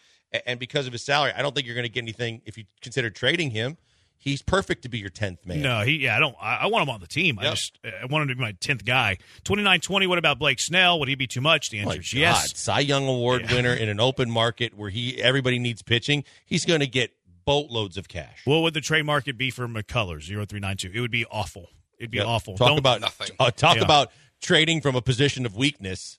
And 0.45 0.59
because 0.59 0.85
of 0.85 0.91
his 0.91 1.01
salary, 1.01 1.31
I 1.33 1.41
don't 1.41 1.55
think 1.55 1.65
you're 1.65 1.75
going 1.75 1.87
to 1.87 1.89
get 1.89 2.01
anything 2.01 2.41
if 2.45 2.57
you 2.57 2.65
consider 2.81 3.09
trading 3.09 3.51
him. 3.51 3.77
He's 4.17 4.41
perfect 4.41 4.83
to 4.83 4.89
be 4.89 4.99
your 4.99 5.09
tenth 5.09 5.45
man. 5.45 5.61
No, 5.61 5.79
he. 5.81 5.93
Yeah, 5.93 6.17
I 6.17 6.19
don't. 6.19 6.35
I, 6.41 6.57
I 6.57 6.65
want 6.67 6.83
him 6.83 6.89
on 6.93 6.99
the 6.99 7.07
team. 7.07 7.39
I 7.39 7.43
just 7.43 7.79
I 7.85 8.05
want 8.05 8.23
him 8.23 8.27
to 8.27 8.35
be 8.35 8.41
my 8.41 8.51
tenth 8.51 8.83
guy. 8.83 9.17
Twenty 9.45 9.63
nine 9.63 9.79
twenty. 9.79 10.07
What 10.07 10.17
about 10.17 10.39
Blake 10.39 10.59
Snell? 10.59 10.99
Would 10.99 11.07
he 11.07 11.15
be 11.15 11.25
too 11.25 11.41
much? 11.41 11.69
The 11.69 11.79
answer 11.79 12.01
is 12.01 12.11
God, 12.11 12.19
yes. 12.19 12.57
Cy 12.59 12.81
Young 12.81 13.07
Award 13.07 13.49
winner 13.49 13.73
in 13.83 13.87
an 13.87 14.01
open 14.01 14.29
market 14.29 14.77
where 14.77 14.89
he 14.89 15.21
everybody 15.21 15.57
needs 15.57 15.81
pitching. 15.81 16.25
He's 16.45 16.65
going 16.65 16.81
to 16.81 16.87
get 16.87 17.13
boatloads 17.45 17.97
of 17.97 18.09
cash. 18.09 18.41
What 18.45 18.59
would 18.59 18.73
the 18.73 18.81
trade 18.81 19.05
market 19.05 19.37
be 19.37 19.49
for 19.51 19.67
McCullers? 19.67 20.23
Zero 20.23 20.45
three 20.45 20.59
nine 20.59 20.77
two. 20.77 20.91
It 20.93 20.99
would 20.99 21.11
be 21.11 21.25
awful. 21.31 21.69
It'd 22.01 22.11
be 22.11 22.17
Yep. 22.17 22.27
awful. 22.27 22.57
Talk 22.57 22.69
Don't- 22.69 22.77
about 22.79 22.99
Nothing. 23.01 23.29
Uh, 23.39 23.51
talk 23.51 23.77
Yeah. 23.77 23.83
about 23.83 24.11
trading 24.41 24.81
from 24.81 24.95
a 24.95 25.01
position 25.01 25.45
of 25.45 25.55
weakness 25.55 26.17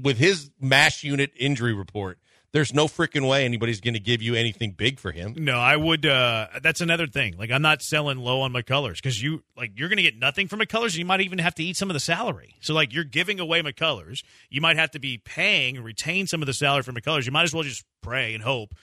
with 0.00 0.18
his 0.18 0.50
mash 0.60 1.04
unit 1.04 1.32
injury 1.38 1.74
report. 1.74 2.18
There's 2.52 2.74
no 2.74 2.88
freaking 2.88 3.28
way 3.28 3.44
anybody's 3.44 3.80
going 3.80 3.94
to 3.94 4.00
give 4.00 4.22
you 4.22 4.34
anything 4.34 4.72
big 4.72 4.98
for 4.98 5.12
him. 5.12 5.34
No, 5.36 5.56
I 5.60 5.76
would. 5.76 6.04
uh 6.04 6.48
That's 6.62 6.80
another 6.80 7.06
thing. 7.06 7.36
Like 7.38 7.52
I'm 7.52 7.62
not 7.62 7.80
selling 7.80 8.18
low 8.18 8.40
on 8.40 8.52
McCullers 8.52 8.94
because 8.96 9.22
you 9.22 9.44
like 9.56 9.72
you're 9.76 9.88
going 9.88 9.98
to 9.98 10.02
get 10.02 10.16
nothing 10.18 10.48
from 10.48 10.58
McCullers. 10.58 10.96
You 10.96 11.04
might 11.04 11.20
even 11.20 11.38
have 11.38 11.54
to 11.56 11.62
eat 11.62 11.76
some 11.76 11.90
of 11.90 11.94
the 11.94 12.00
salary. 12.00 12.56
So 12.60 12.74
like 12.74 12.92
you're 12.92 13.04
giving 13.04 13.38
away 13.38 13.62
McCullers. 13.62 14.24
You 14.48 14.60
might 14.60 14.76
have 14.78 14.90
to 14.92 14.98
be 14.98 15.18
paying 15.18 15.76
and 15.76 15.84
retain 15.84 16.26
some 16.26 16.42
of 16.42 16.46
the 16.46 16.52
salary 16.54 16.82
from 16.82 16.96
McCullers. 16.96 17.24
You 17.24 17.30
might 17.30 17.44
as 17.44 17.54
well 17.54 17.62
just 17.62 17.84
pray 18.02 18.34
and 18.34 18.42
hope. 18.42 18.74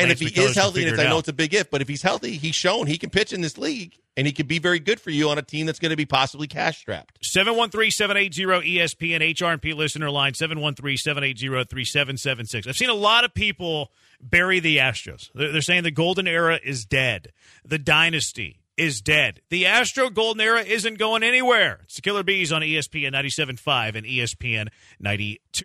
And 0.00 0.10
if 0.10 0.20
he 0.20 0.26
is 0.26 0.54
healthy, 0.54 0.88
and 0.88 1.00
I 1.00 1.04
know 1.04 1.18
it's 1.18 1.28
a 1.28 1.32
big 1.32 1.54
if, 1.54 1.70
but 1.70 1.80
if 1.82 1.88
he's 1.88 2.02
healthy, 2.02 2.36
he's 2.36 2.54
shown 2.54 2.86
he 2.86 2.98
can 2.98 3.10
pitch 3.10 3.32
in 3.32 3.40
this 3.40 3.58
league, 3.58 3.98
and 4.16 4.26
he 4.26 4.32
could 4.32 4.48
be 4.48 4.58
very 4.58 4.78
good 4.78 5.00
for 5.00 5.10
you 5.10 5.30
on 5.30 5.38
a 5.38 5.42
team 5.42 5.66
that's 5.66 5.78
going 5.78 5.90
to 5.90 5.96
be 5.96 6.06
possibly 6.06 6.46
cash 6.46 6.78
strapped. 6.78 7.20
713-780-ESPN 7.22 9.34
HRP 9.34 9.74
listener 9.74 10.10
line 10.10 10.32
713-780-3776. 10.32 12.66
I've 12.66 12.76
seen 12.76 12.90
a 12.90 12.94
lot 12.94 13.24
of 13.24 13.34
people 13.34 13.90
bury 14.20 14.60
the 14.60 14.78
Astros. 14.78 15.30
They're, 15.34 15.52
they're 15.52 15.62
saying 15.62 15.84
the 15.84 15.90
golden 15.90 16.26
era 16.26 16.58
is 16.62 16.84
dead. 16.84 17.32
The 17.64 17.78
dynasty 17.78 18.60
is 18.76 19.00
dead. 19.00 19.40
The 19.50 19.66
Astro 19.66 20.10
golden 20.10 20.40
era 20.40 20.62
isn't 20.62 20.98
going 20.98 21.22
anywhere. 21.22 21.80
It's 21.84 21.96
the 21.96 22.02
Killer 22.02 22.22
Bees 22.22 22.52
on 22.52 22.62
ESPN 22.62 23.12
97.5 23.12 23.94
and 23.94 24.06
ESPN 24.06 24.68
92. 24.98 25.64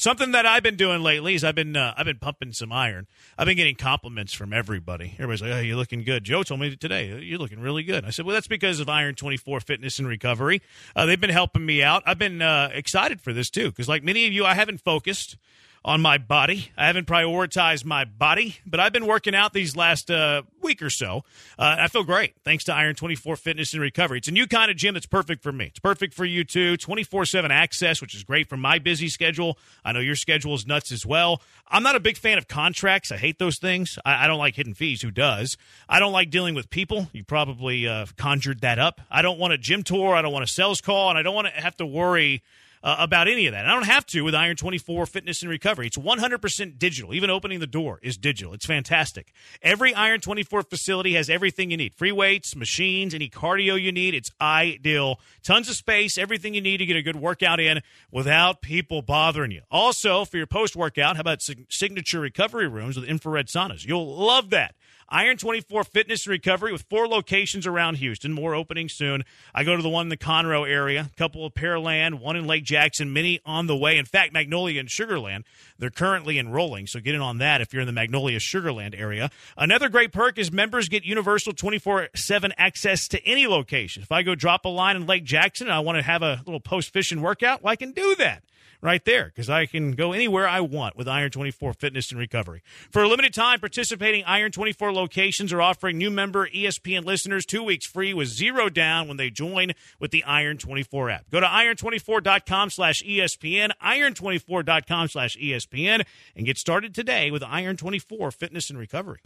Something 0.00 0.32
that 0.32 0.46
I've 0.46 0.62
been 0.62 0.76
doing 0.76 1.02
lately 1.02 1.34
is 1.34 1.44
I've 1.44 1.54
been 1.54 1.76
uh, 1.76 1.92
I've 1.94 2.06
been 2.06 2.18
pumping 2.18 2.54
some 2.54 2.72
iron. 2.72 3.06
I've 3.36 3.44
been 3.44 3.58
getting 3.58 3.74
compliments 3.74 4.32
from 4.32 4.50
everybody. 4.50 5.12
Everybody's 5.18 5.42
like, 5.42 5.52
"Oh, 5.52 5.58
you're 5.58 5.76
looking 5.76 6.04
good." 6.04 6.24
Joe 6.24 6.42
told 6.42 6.58
me 6.60 6.74
today, 6.74 7.20
"You're 7.20 7.38
looking 7.38 7.60
really 7.60 7.82
good." 7.82 8.06
I 8.06 8.08
said, 8.08 8.24
"Well, 8.24 8.32
that's 8.32 8.46
because 8.46 8.80
of 8.80 8.88
Iron 8.88 9.14
24 9.14 9.60
Fitness 9.60 9.98
and 9.98 10.08
Recovery. 10.08 10.62
Uh, 10.96 11.04
they've 11.04 11.20
been 11.20 11.28
helping 11.28 11.66
me 11.66 11.82
out. 11.82 12.02
I've 12.06 12.18
been 12.18 12.40
uh, 12.40 12.70
excited 12.72 13.20
for 13.20 13.34
this 13.34 13.50
too 13.50 13.68
because, 13.68 13.90
like 13.90 14.02
many 14.02 14.26
of 14.26 14.32
you, 14.32 14.46
I 14.46 14.54
haven't 14.54 14.80
focused 14.80 15.36
on 15.84 16.00
my 16.00 16.18
body. 16.18 16.70
I 16.76 16.86
haven't 16.86 17.06
prioritized 17.06 17.84
my 17.84 18.04
body, 18.04 18.58
but 18.66 18.80
I've 18.80 18.92
been 18.92 19.06
working 19.06 19.34
out 19.34 19.52
these 19.52 19.74
last 19.74 20.10
uh, 20.10 20.42
week 20.60 20.82
or 20.82 20.90
so. 20.90 21.24
Uh, 21.58 21.76
I 21.78 21.88
feel 21.88 22.04
great 22.04 22.34
thanks 22.44 22.64
to 22.64 22.74
Iron 22.74 22.94
24 22.94 23.36
Fitness 23.36 23.72
and 23.72 23.80
Recovery. 23.80 24.18
It's 24.18 24.28
a 24.28 24.32
new 24.32 24.46
kind 24.46 24.70
of 24.70 24.76
gym 24.76 24.94
that's 24.94 25.06
perfect 25.06 25.42
for 25.42 25.52
me. 25.52 25.66
It's 25.66 25.78
perfect 25.78 26.12
for 26.12 26.24
you 26.24 26.44
too. 26.44 26.76
24 26.76 27.24
7 27.24 27.50
access, 27.50 28.00
which 28.00 28.14
is 28.14 28.24
great 28.24 28.48
for 28.48 28.58
my 28.58 28.78
busy 28.78 29.08
schedule. 29.08 29.58
I 29.84 29.92
know 29.92 30.00
your 30.00 30.16
schedule 30.16 30.54
is 30.54 30.66
nuts 30.66 30.92
as 30.92 31.06
well. 31.06 31.40
I'm 31.68 31.82
not 31.82 31.96
a 31.96 32.00
big 32.00 32.18
fan 32.18 32.36
of 32.36 32.46
contracts. 32.46 33.10
I 33.10 33.16
hate 33.16 33.38
those 33.38 33.58
things. 33.58 33.98
I, 34.04 34.24
I 34.24 34.26
don't 34.26 34.38
like 34.38 34.56
hidden 34.56 34.74
fees. 34.74 35.00
Who 35.00 35.10
does? 35.10 35.56
I 35.88 35.98
don't 35.98 36.12
like 36.12 36.30
dealing 36.30 36.54
with 36.54 36.68
people. 36.68 37.08
You 37.12 37.24
probably 37.24 37.88
uh, 37.88 38.06
conjured 38.16 38.60
that 38.60 38.78
up. 38.78 39.00
I 39.10 39.22
don't 39.22 39.38
want 39.38 39.54
a 39.54 39.58
gym 39.58 39.82
tour. 39.82 40.14
I 40.14 40.20
don't 40.20 40.32
want 40.32 40.44
a 40.44 40.48
sales 40.48 40.82
call, 40.82 41.08
and 41.08 41.18
I 41.18 41.22
don't 41.22 41.34
want 41.34 41.46
to 41.46 41.60
have 41.60 41.76
to 41.78 41.86
worry 41.86 42.42
uh, 42.82 42.96
about 42.98 43.28
any 43.28 43.46
of 43.46 43.52
that. 43.52 43.60
And 43.60 43.70
I 43.70 43.74
don't 43.74 43.84
have 43.84 44.06
to 44.06 44.22
with 44.22 44.34
Iron 44.34 44.56
24 44.56 45.06
Fitness 45.06 45.42
and 45.42 45.50
Recovery. 45.50 45.86
It's 45.86 45.96
100% 45.96 46.78
digital. 46.78 47.14
Even 47.14 47.30
opening 47.30 47.60
the 47.60 47.66
door 47.66 47.98
is 48.02 48.16
digital. 48.16 48.54
It's 48.54 48.66
fantastic. 48.66 49.32
Every 49.62 49.94
Iron 49.94 50.20
24 50.20 50.62
facility 50.62 51.14
has 51.14 51.28
everything 51.28 51.70
you 51.70 51.76
need 51.76 51.94
free 51.94 52.12
weights, 52.12 52.56
machines, 52.56 53.14
any 53.14 53.28
cardio 53.28 53.80
you 53.80 53.92
need. 53.92 54.14
It's 54.14 54.30
ideal. 54.40 55.20
Tons 55.42 55.68
of 55.68 55.76
space, 55.76 56.16
everything 56.16 56.54
you 56.54 56.60
need 56.60 56.78
to 56.78 56.86
get 56.86 56.96
a 56.96 57.02
good 57.02 57.16
workout 57.16 57.60
in 57.60 57.82
without 58.10 58.62
people 58.62 59.02
bothering 59.02 59.50
you. 59.50 59.62
Also, 59.70 60.24
for 60.24 60.36
your 60.36 60.46
post 60.46 60.74
workout, 60.76 61.16
how 61.16 61.20
about 61.20 61.42
signature 61.68 62.20
recovery 62.20 62.68
rooms 62.68 62.96
with 62.96 63.08
infrared 63.08 63.48
saunas? 63.48 63.86
You'll 63.86 64.16
love 64.16 64.50
that. 64.50 64.74
Iron 65.12 65.36
24 65.36 65.82
Fitness 65.82 66.24
and 66.26 66.30
Recovery 66.30 66.70
with 66.70 66.82
four 66.82 67.08
locations 67.08 67.66
around 67.66 67.96
Houston. 67.96 68.32
More 68.32 68.54
opening 68.54 68.88
soon. 68.88 69.24
I 69.52 69.64
go 69.64 69.76
to 69.76 69.82
the 69.82 69.88
one 69.88 70.06
in 70.06 70.08
the 70.08 70.16
Conroe 70.16 70.68
area, 70.68 71.10
a 71.12 71.16
couple 71.16 71.44
of 71.44 71.52
Pearland, 71.52 72.20
one 72.20 72.36
in 72.36 72.46
Lake 72.46 72.62
Jackson, 72.62 73.12
many 73.12 73.40
on 73.44 73.66
the 73.66 73.76
way. 73.76 73.98
In 73.98 74.04
fact, 74.04 74.32
Magnolia 74.32 74.78
and 74.78 74.88
Sugarland, 74.88 75.42
they're 75.80 75.90
currently 75.90 76.38
enrolling, 76.38 76.86
so 76.86 77.00
get 77.00 77.16
in 77.16 77.20
on 77.20 77.38
that 77.38 77.60
if 77.60 77.72
you're 77.72 77.80
in 77.80 77.88
the 77.88 77.92
Magnolia 77.92 78.38
Sugarland 78.38 78.96
area. 78.96 79.30
Another 79.56 79.88
great 79.88 80.12
perk 80.12 80.38
is 80.38 80.52
members 80.52 80.88
get 80.88 81.04
universal 81.04 81.52
24 81.52 82.10
7 82.14 82.52
access 82.56 83.08
to 83.08 83.20
any 83.26 83.48
location. 83.48 84.04
If 84.04 84.12
I 84.12 84.22
go 84.22 84.36
drop 84.36 84.64
a 84.64 84.68
line 84.68 84.94
in 84.94 85.06
Lake 85.06 85.24
Jackson 85.24 85.66
and 85.66 85.74
I 85.74 85.80
want 85.80 85.96
to 85.96 86.02
have 86.02 86.22
a 86.22 86.40
little 86.46 86.60
post 86.60 86.92
fishing 86.92 87.20
workout, 87.20 87.64
well, 87.64 87.72
I 87.72 87.76
can 87.76 87.90
do 87.90 88.14
that 88.16 88.44
right 88.80 89.04
there 89.04 89.26
because 89.26 89.50
I 89.50 89.66
can 89.66 89.92
go 89.92 90.12
anywhere 90.12 90.48
I 90.48 90.60
want 90.60 90.96
with 90.96 91.08
Iron 91.08 91.30
24 91.30 91.74
Fitness 91.74 92.10
and 92.10 92.18
Recovery. 92.18 92.62
For 92.90 93.02
a 93.02 93.08
limited 93.08 93.34
time, 93.34 93.60
participating 93.60 94.24
Iron 94.24 94.52
24 94.52 94.92
locations 94.92 95.52
are 95.52 95.62
offering 95.62 95.98
new 95.98 96.10
member 96.10 96.48
ESPN 96.48 97.04
listeners 97.04 97.44
two 97.46 97.62
weeks 97.62 97.86
free 97.86 98.14
with 98.14 98.28
zero 98.28 98.68
down 98.68 99.08
when 99.08 99.16
they 99.16 99.30
join 99.30 99.72
with 99.98 100.10
the 100.10 100.24
Iron 100.24 100.58
24 100.58 101.10
app. 101.10 101.30
Go 101.30 101.40
to 101.40 101.46
iron24.com 101.46 102.70
slash 102.70 103.02
ESPN, 103.02 103.70
iron24.com 103.84 105.08
slash 105.08 105.36
ESPN, 105.36 106.04
and 106.36 106.46
get 106.46 106.58
started 106.58 106.94
today 106.94 107.30
with 107.30 107.42
Iron 107.42 107.76
24 107.76 108.30
Fitness 108.30 108.70
and 108.70 108.78
Recovery. 108.78 109.20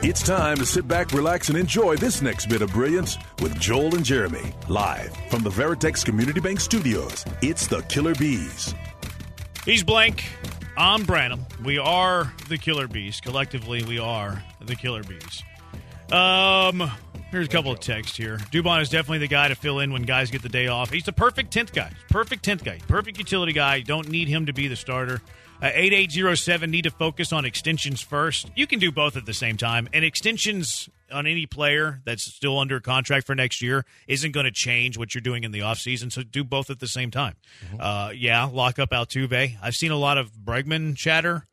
It's 0.00 0.22
time 0.22 0.58
to 0.58 0.64
sit 0.64 0.86
back, 0.86 1.10
relax, 1.10 1.48
and 1.48 1.58
enjoy 1.58 1.96
this 1.96 2.22
next 2.22 2.46
bit 2.46 2.62
of 2.62 2.70
brilliance 2.72 3.18
with 3.42 3.58
Joel 3.58 3.96
and 3.96 4.04
Jeremy, 4.04 4.54
live 4.68 5.12
from 5.28 5.42
the 5.42 5.50
Veritex 5.50 6.04
Community 6.04 6.38
Bank 6.38 6.60
Studios. 6.60 7.24
It's 7.42 7.66
the 7.66 7.82
Killer 7.82 8.14
Bees. 8.14 8.76
He's 9.64 9.82
Blank. 9.82 10.24
I'm 10.76 11.04
Branham. 11.04 11.44
We 11.64 11.78
are 11.78 12.32
the 12.48 12.58
Killer 12.58 12.86
Bees. 12.86 13.20
Collectively, 13.20 13.82
we 13.82 13.98
are 13.98 14.40
the 14.60 14.76
Killer 14.76 15.02
Bees. 15.02 15.42
Um, 16.12 16.88
here's 17.30 17.46
a 17.46 17.50
couple 17.50 17.70
of 17.70 17.80
texts 17.80 18.16
here. 18.16 18.38
Dubon 18.50 18.80
is 18.80 18.88
definitely 18.88 19.18
the 19.18 19.28
guy 19.28 19.48
to 19.48 19.54
fill 19.54 19.80
in 19.80 19.92
when 19.92 20.02
guys 20.02 20.30
get 20.30 20.42
the 20.42 20.48
day 20.48 20.68
off. 20.68 20.90
He's 20.90 21.04
the 21.04 21.12
perfect 21.12 21.52
10th 21.52 21.72
guy. 21.72 21.92
Perfect 22.08 22.44
10th 22.44 22.64
guy. 22.64 22.78
Perfect 22.88 23.18
utility 23.18 23.52
guy. 23.52 23.76
You 23.76 23.84
don't 23.84 24.08
need 24.08 24.28
him 24.28 24.46
to 24.46 24.52
be 24.52 24.68
the 24.68 24.76
starter. 24.76 25.20
Uh, 25.60 25.70
8807 25.74 26.70
need 26.70 26.82
to 26.82 26.90
focus 26.90 27.32
on 27.32 27.44
extensions 27.44 28.00
first. 28.00 28.48
You 28.54 28.66
can 28.66 28.78
do 28.78 28.92
both 28.92 29.16
at 29.16 29.26
the 29.26 29.34
same 29.34 29.56
time. 29.56 29.88
And 29.92 30.04
extensions 30.04 30.88
on 31.10 31.26
any 31.26 31.46
player 31.46 32.00
that's 32.04 32.24
still 32.24 32.58
under 32.58 32.78
contract 32.80 33.26
for 33.26 33.34
next 33.34 33.60
year 33.60 33.84
isn't 34.06 34.32
going 34.32 34.44
to 34.44 34.52
change 34.52 34.96
what 34.96 35.14
you're 35.14 35.22
doing 35.22 35.42
in 35.42 35.50
the 35.50 35.60
offseason. 35.60 36.12
So 36.12 36.22
do 36.22 36.44
both 36.44 36.70
at 36.70 36.78
the 36.78 36.86
same 36.86 37.10
time. 37.10 37.34
Mm-hmm. 37.66 37.80
Uh, 37.80 38.10
yeah, 38.10 38.44
lock 38.44 38.78
up 38.78 38.90
Altuve. 38.90 39.56
I've 39.60 39.74
seen 39.74 39.90
a 39.90 39.96
lot 39.96 40.16
of 40.16 40.32
Bregman 40.32 40.96
chatter. 40.96 41.46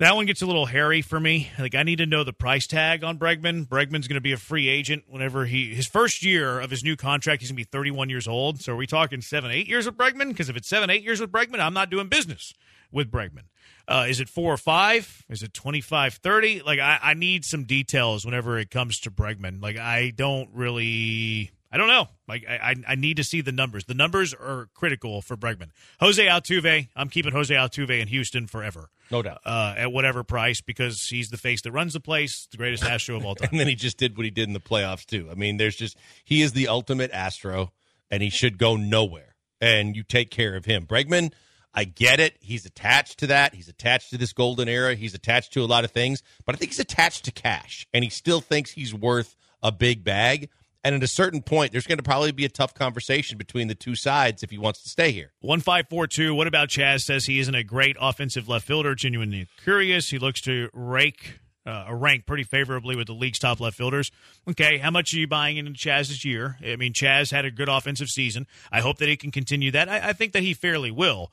That 0.00 0.16
one 0.16 0.24
gets 0.24 0.40
a 0.40 0.46
little 0.46 0.64
hairy 0.64 1.02
for 1.02 1.20
me. 1.20 1.50
Like 1.58 1.74
I 1.74 1.82
need 1.82 1.96
to 1.96 2.06
know 2.06 2.24
the 2.24 2.32
price 2.32 2.66
tag 2.66 3.04
on 3.04 3.18
Bregman. 3.18 3.68
Bregman's 3.68 4.08
going 4.08 4.14
to 4.14 4.22
be 4.22 4.32
a 4.32 4.38
free 4.38 4.66
agent 4.66 5.04
whenever 5.06 5.44
he 5.44 5.74
his 5.74 5.86
first 5.86 6.24
year 6.24 6.58
of 6.58 6.70
his 6.70 6.82
new 6.82 6.96
contract. 6.96 7.42
He's 7.42 7.50
going 7.50 7.56
to 7.56 7.60
be 7.60 7.70
31 7.70 8.08
years 8.08 8.26
old. 8.26 8.62
So 8.62 8.72
are 8.72 8.76
we 8.76 8.86
talking 8.86 9.20
seven, 9.20 9.50
eight 9.50 9.68
years 9.68 9.84
with 9.84 9.98
Bregman? 9.98 10.28
Because 10.28 10.48
if 10.48 10.56
it's 10.56 10.70
seven, 10.70 10.88
eight 10.88 11.02
years 11.02 11.20
with 11.20 11.30
Bregman, 11.30 11.60
I'm 11.60 11.74
not 11.74 11.90
doing 11.90 12.08
business 12.08 12.54
with 12.90 13.10
Bregman. 13.10 13.44
Uh, 13.86 14.06
is 14.08 14.20
it 14.20 14.30
four 14.30 14.54
or 14.54 14.56
five? 14.56 15.26
Is 15.28 15.42
it 15.42 15.52
25, 15.52 16.14
30? 16.14 16.62
Like, 16.62 16.78
I, 16.78 16.98
I 17.02 17.14
need 17.14 17.44
some 17.44 17.64
details 17.64 18.24
whenever 18.24 18.58
it 18.58 18.70
comes 18.70 19.00
to 19.00 19.10
Bregman. 19.10 19.62
Like, 19.62 19.76
I 19.76 20.14
don't 20.16 20.48
really. 20.54 21.50
I 21.72 21.76
don't 21.78 21.88
know. 21.88 22.08
Like 22.26 22.44
I, 22.48 22.74
I 22.86 22.94
need 22.96 23.16
to 23.18 23.24
see 23.24 23.40
the 23.40 23.52
numbers. 23.52 23.84
The 23.84 23.94
numbers 23.94 24.34
are 24.34 24.68
critical 24.74 25.22
for 25.22 25.36
Bregman. 25.36 25.70
Jose 26.00 26.24
Altuve, 26.24 26.88
I'm 26.96 27.08
keeping 27.08 27.32
Jose 27.32 27.54
Altuve 27.54 28.00
in 28.00 28.08
Houston 28.08 28.46
forever, 28.48 28.90
no 29.10 29.22
doubt, 29.22 29.40
uh, 29.44 29.74
at 29.76 29.92
whatever 29.92 30.24
price 30.24 30.60
because 30.60 31.06
he's 31.06 31.30
the 31.30 31.36
face 31.36 31.62
that 31.62 31.72
runs 31.72 31.92
the 31.92 32.00
place, 32.00 32.48
the 32.50 32.56
greatest 32.56 32.84
Astro 32.84 33.16
of 33.16 33.24
all 33.24 33.34
time. 33.36 33.48
and 33.52 33.60
then 33.60 33.68
he 33.68 33.76
just 33.76 33.98
did 33.98 34.16
what 34.16 34.24
he 34.24 34.30
did 34.30 34.48
in 34.48 34.52
the 34.52 34.60
playoffs 34.60 35.06
too. 35.06 35.28
I 35.30 35.34
mean, 35.34 35.58
there's 35.58 35.76
just 35.76 35.96
he 36.24 36.42
is 36.42 36.52
the 36.52 36.66
ultimate 36.68 37.10
Astro, 37.12 37.72
and 38.10 38.22
he 38.22 38.30
should 38.30 38.58
go 38.58 38.76
nowhere. 38.76 39.36
And 39.60 39.94
you 39.94 40.02
take 40.02 40.30
care 40.30 40.56
of 40.56 40.64
him, 40.64 40.86
Bregman. 40.86 41.32
I 41.72 41.84
get 41.84 42.18
it. 42.18 42.36
He's 42.40 42.66
attached 42.66 43.18
to 43.20 43.28
that. 43.28 43.54
He's 43.54 43.68
attached 43.68 44.10
to 44.10 44.18
this 44.18 44.32
golden 44.32 44.68
era. 44.68 44.96
He's 44.96 45.14
attached 45.14 45.52
to 45.52 45.62
a 45.62 45.66
lot 45.66 45.84
of 45.84 45.92
things, 45.92 46.20
but 46.44 46.56
I 46.56 46.58
think 46.58 46.72
he's 46.72 46.80
attached 46.80 47.26
to 47.26 47.30
cash 47.30 47.86
and 47.94 48.02
he 48.02 48.10
still 48.10 48.40
thinks 48.40 48.72
he's 48.72 48.92
worth 48.92 49.36
a 49.62 49.70
big 49.70 50.02
bag. 50.02 50.48
And 50.82 50.94
at 50.94 51.02
a 51.02 51.08
certain 51.08 51.42
point, 51.42 51.72
there's 51.72 51.86
going 51.86 51.98
to 51.98 52.04
probably 52.04 52.32
be 52.32 52.44
a 52.44 52.48
tough 52.48 52.72
conversation 52.72 53.36
between 53.36 53.68
the 53.68 53.74
two 53.74 53.94
sides 53.94 54.42
if 54.42 54.50
he 54.50 54.58
wants 54.58 54.82
to 54.82 54.88
stay 54.88 55.12
here. 55.12 55.32
1542. 55.40 56.34
What 56.34 56.46
about 56.46 56.70
Chas 56.70 57.04
says 57.04 57.26
he 57.26 57.38
isn't 57.38 57.54
a 57.54 57.62
great 57.62 57.96
offensive 58.00 58.48
left 58.48 58.66
fielder? 58.66 58.94
Genuinely 58.94 59.46
curious. 59.62 60.08
He 60.08 60.18
looks 60.18 60.40
to 60.42 60.70
rake 60.72 61.40
uh, 61.66 61.86
rank 61.90 62.26
pretty 62.26 62.44
favorably 62.44 62.96
with 62.96 63.06
the 63.06 63.12
league's 63.12 63.38
top 63.38 63.60
left 63.60 63.76
fielders. 63.76 64.10
Okay, 64.48 64.78
how 64.78 64.90
much 64.90 65.12
are 65.12 65.18
you 65.18 65.26
buying 65.26 65.56
into 65.56 65.72
Chas's 65.72 66.24
year? 66.24 66.56
I 66.66 66.76
mean, 66.76 66.92
Chas 66.92 67.30
had 67.30 67.44
a 67.44 67.50
good 67.50 67.68
offensive 67.68 68.08
season. 68.08 68.46
I 68.72 68.80
hope 68.80 68.98
that 68.98 69.08
he 69.08 69.16
can 69.16 69.30
continue 69.30 69.70
that. 69.72 69.88
I, 69.88 70.08
I 70.08 70.12
think 70.12 70.32
that 70.32 70.42
he 70.42 70.54
fairly 70.54 70.90
will. 70.90 71.30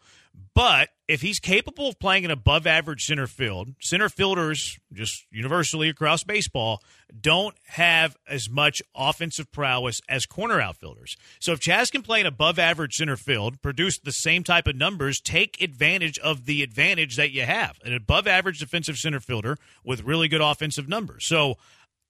But 0.54 0.90
if 1.08 1.22
he's 1.22 1.40
capable 1.40 1.88
of 1.88 2.00
playing 2.00 2.26
an 2.26 2.32
above 2.32 2.68
average 2.68 3.06
center 3.06 3.28
field, 3.28 3.70
center 3.80 4.10
fielders, 4.10 4.80
just 4.92 5.26
universally 5.32 5.88
across 5.88 6.24
baseball, 6.24 6.82
don't 7.20 7.56
have 7.68 8.18
as 8.28 8.50
much 8.50 8.82
offensive 8.96 9.52
prowess 9.52 10.02
as 10.10 10.26
corner 10.26 10.60
outfielders. 10.60 11.16
So 11.40 11.54
if 11.54 11.60
Chas 11.60 11.92
can 11.92 12.02
play 12.02 12.22
an 12.22 12.28
above 12.28 12.60
average 12.60 12.96
center 12.96 13.18
field, 13.18 13.62
produce 13.62 14.00
the 14.00 14.12
same 14.12 14.44
type 14.44 14.68
of 14.68 14.76
numbers, 14.76 15.22
take 15.22 15.62
advantage 15.62 16.20
of 16.20 16.46
the 16.46 16.64
advantage 16.64 17.16
that 17.16 17.32
you 17.32 17.44
have 17.44 17.80
an 17.86 17.94
above 17.94 18.28
average 18.28 18.60
defensive 18.60 18.98
center 18.98 19.20
fielder 19.20 19.58
with 19.84 20.04
really 20.04 20.28
good 20.28 20.42
offensive 20.42 20.90
numbers. 20.90 21.26
So 21.26 21.58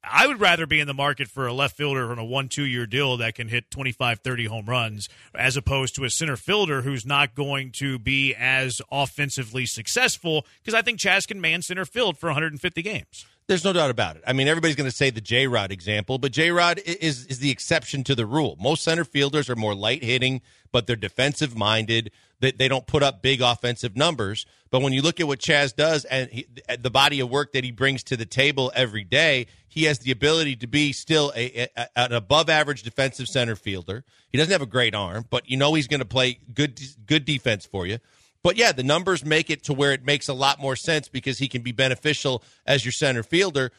I 0.09 0.27
would 0.27 0.39
rather 0.39 0.65
be 0.65 0.79
in 0.79 0.87
the 0.87 0.93
market 0.93 1.27
for 1.27 1.47
a 1.47 1.53
left 1.53 1.75
fielder 1.75 2.11
on 2.11 2.19
a 2.19 2.25
one, 2.25 2.49
two 2.49 2.65
year 2.65 2.85
deal 2.85 3.17
that 3.17 3.35
can 3.35 3.47
hit 3.47 3.71
25, 3.71 4.19
30 4.19 4.45
home 4.45 4.65
runs 4.65 5.09
as 5.35 5.57
opposed 5.57 5.95
to 5.95 6.03
a 6.03 6.09
center 6.09 6.37
fielder 6.37 6.81
who's 6.81 7.05
not 7.05 7.35
going 7.35 7.71
to 7.73 7.99
be 7.99 8.33
as 8.35 8.81
offensively 8.91 9.65
successful 9.65 10.45
because 10.61 10.73
I 10.73 10.81
think 10.81 10.99
Chas 10.99 11.25
can 11.25 11.41
man 11.41 11.61
center 11.61 11.85
field 11.85 12.17
for 12.17 12.27
150 12.27 12.81
games. 12.81 13.25
There's 13.47 13.63
no 13.63 13.71
doubt 13.71 13.89
about 13.89 14.17
it. 14.17 14.23
I 14.27 14.33
mean, 14.33 14.49
everybody's 14.49 14.75
going 14.75 14.89
to 14.89 14.95
say 14.95 15.09
the 15.09 15.21
J 15.21 15.47
Rod 15.47 15.71
example, 15.71 16.17
but 16.17 16.33
J 16.33 16.51
Rod 16.51 16.79
is 16.79 17.25
is 17.27 17.39
the 17.39 17.49
exception 17.49 18.03
to 18.03 18.15
the 18.15 18.25
rule. 18.25 18.57
Most 18.59 18.83
center 18.83 19.05
fielders 19.05 19.49
are 19.49 19.55
more 19.55 19.73
light 19.73 20.03
hitting, 20.03 20.41
but 20.71 20.85
they're 20.85 20.97
defensive 20.97 21.55
minded. 21.55 22.11
That 22.39 22.57
they 22.59 22.67
don't 22.67 22.85
put 22.85 23.01
up 23.01 23.23
big 23.23 23.41
offensive 23.41 23.95
numbers. 23.95 24.45
But 24.69 24.81
when 24.81 24.93
you 24.93 25.01
look 25.01 25.19
at 25.19 25.27
what 25.27 25.39
Chas 25.39 25.73
does 25.73 26.05
and 26.05 26.29
he, 26.29 26.47
the 26.79 26.89
body 26.89 27.19
of 27.19 27.29
work 27.29 27.53
that 27.53 27.63
he 27.63 27.71
brings 27.71 28.03
to 28.03 28.17
the 28.17 28.25
table 28.25 28.71
every 28.75 29.03
day, 29.03 29.47
he 29.67 29.85
has 29.85 29.99
the 29.99 30.11
ability 30.11 30.55
to 30.57 30.67
be 30.67 30.91
still 30.91 31.31
a, 31.35 31.69
a, 31.75 31.87
an 31.95 32.13
above 32.13 32.49
average 32.49 32.83
defensive 32.83 33.27
center 33.27 33.55
fielder. 33.55 34.03
He 34.29 34.37
doesn't 34.37 34.51
have 34.51 34.61
a 34.61 34.67
great 34.67 34.95
arm, 34.95 35.25
but 35.29 35.49
you 35.49 35.57
know 35.57 35.73
he's 35.73 35.87
going 35.87 35.99
to 35.99 36.05
play 36.05 36.39
good 36.53 36.79
good 37.05 37.25
defense 37.25 37.65
for 37.65 37.85
you. 37.85 37.99
But 38.43 38.57
yeah, 38.57 38.71
the 38.71 38.83
numbers 38.83 39.25
make 39.25 39.49
it 39.49 39.63
to 39.65 39.73
where 39.73 39.93
it 39.93 40.05
makes 40.05 40.27
a 40.27 40.33
lot 40.33 40.59
more 40.59 40.75
sense 40.75 41.07
because 41.07 41.37
he 41.39 41.47
can 41.47 41.61
be 41.61 41.71
beneficial 41.71 42.43
as 42.65 42.85
your 42.85 42.91
center 42.91 43.23
fielder. 43.23 43.71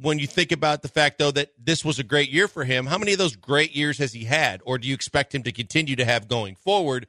When 0.00 0.18
you 0.18 0.26
think 0.26 0.50
about 0.52 0.82
the 0.82 0.88
fact, 0.88 1.18
though, 1.18 1.30
that 1.32 1.52
this 1.58 1.84
was 1.84 1.98
a 1.98 2.04
great 2.04 2.30
year 2.30 2.48
for 2.48 2.64
him, 2.64 2.86
how 2.86 2.98
many 2.98 3.12
of 3.12 3.18
those 3.18 3.36
great 3.36 3.74
years 3.74 3.98
has 3.98 4.12
he 4.12 4.24
had, 4.24 4.62
or 4.64 4.78
do 4.78 4.88
you 4.88 4.94
expect 4.94 5.34
him 5.34 5.42
to 5.44 5.52
continue 5.52 5.96
to 5.96 6.04
have 6.04 6.26
going 6.26 6.54
forward? 6.54 7.06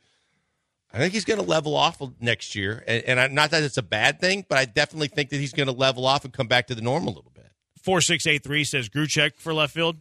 I 0.93 0.97
think 0.97 1.13
he's 1.13 1.25
going 1.25 1.39
to 1.39 1.45
level 1.45 1.75
off 1.75 2.01
next 2.19 2.53
year, 2.55 2.83
and, 2.85 3.03
and 3.05 3.19
I, 3.19 3.27
not 3.27 3.51
that 3.51 3.63
it's 3.63 3.77
a 3.77 3.83
bad 3.83 4.19
thing, 4.19 4.45
but 4.49 4.57
I 4.57 4.65
definitely 4.65 5.07
think 5.07 5.29
that 5.29 5.37
he's 5.37 5.53
going 5.53 5.67
to 5.67 5.73
level 5.73 6.05
off 6.05 6.25
and 6.25 6.33
come 6.33 6.47
back 6.47 6.67
to 6.67 6.75
the 6.75 6.81
norm 6.81 7.03
a 7.03 7.09
little 7.09 7.31
bit. 7.33 7.49
Four 7.81 8.01
six 8.01 8.27
eight 8.27 8.43
three 8.43 8.63
says 8.63 8.89
Grichuk 8.89 9.37
for 9.37 9.53
left 9.53 9.73
field. 9.73 9.97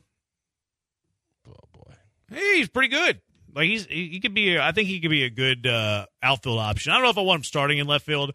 Oh 1.49 1.53
boy, 1.73 1.95
hey, 2.31 2.57
he's 2.59 2.69
pretty 2.69 2.89
good. 2.89 3.21
Like 3.55 3.69
he's 3.69 3.87
he 3.87 4.21
could 4.21 4.35
be. 4.35 4.59
I 4.59 4.73
think 4.73 4.89
he 4.89 5.01
could 5.01 5.11
be 5.11 5.25
a 5.25 5.31
good 5.31 5.67
uh, 5.67 6.07
outfield 6.23 6.59
option. 6.59 6.93
I 6.93 6.97
don't 6.97 7.05
know 7.05 7.11
if 7.11 7.19
I 7.19 7.23
want 7.23 7.41
him 7.41 7.45
starting 7.45 7.79
in 7.79 7.87
left 7.87 8.05
field, 8.05 8.33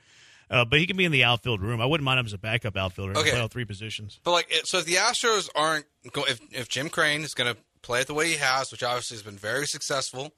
uh, 0.49 0.65
but 0.65 0.79
he 0.79 0.87
can 0.87 0.97
be 0.97 1.05
in 1.05 1.11
the 1.11 1.23
outfield 1.23 1.61
room. 1.61 1.81
I 1.81 1.85
wouldn't 1.85 2.05
mind 2.05 2.19
him 2.19 2.25
as 2.25 2.33
a 2.33 2.37
backup 2.37 2.75
outfielder. 2.75 3.17
Okay, 3.17 3.31
play 3.31 3.39
all 3.39 3.47
three 3.47 3.65
positions. 3.65 4.19
But 4.23 4.31
like, 4.31 4.51
so 4.63 4.79
if 4.79 4.85
the 4.85 4.95
Astros 4.95 5.49
aren't, 5.55 5.85
if 6.03 6.39
if 6.51 6.67
Jim 6.67 6.89
Crane 6.89 7.21
is 7.21 7.33
going 7.33 7.53
to 7.53 7.59
play 7.81 8.01
it 8.01 8.07
the 8.07 8.13
way 8.13 8.27
he 8.27 8.37
has, 8.37 8.71
which 8.71 8.83
obviously 8.83 9.15
has 9.15 9.23
been 9.23 9.37
very 9.37 9.67
successful, 9.67 10.33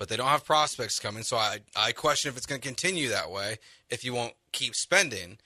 but 0.00 0.08
they 0.08 0.16
don't 0.16 0.26
have 0.26 0.44
prospects 0.44 0.98
coming, 0.98 1.22
so 1.22 1.36
I 1.36 1.58
I 1.76 1.92
question 1.92 2.30
if 2.30 2.36
it's 2.36 2.46
going 2.46 2.60
to 2.60 2.66
continue 2.66 3.10
that 3.10 3.30
way. 3.30 3.58
If 3.90 4.02
you 4.02 4.14
won't 4.14 4.32
keep 4.50 4.74
spending, 4.74 5.38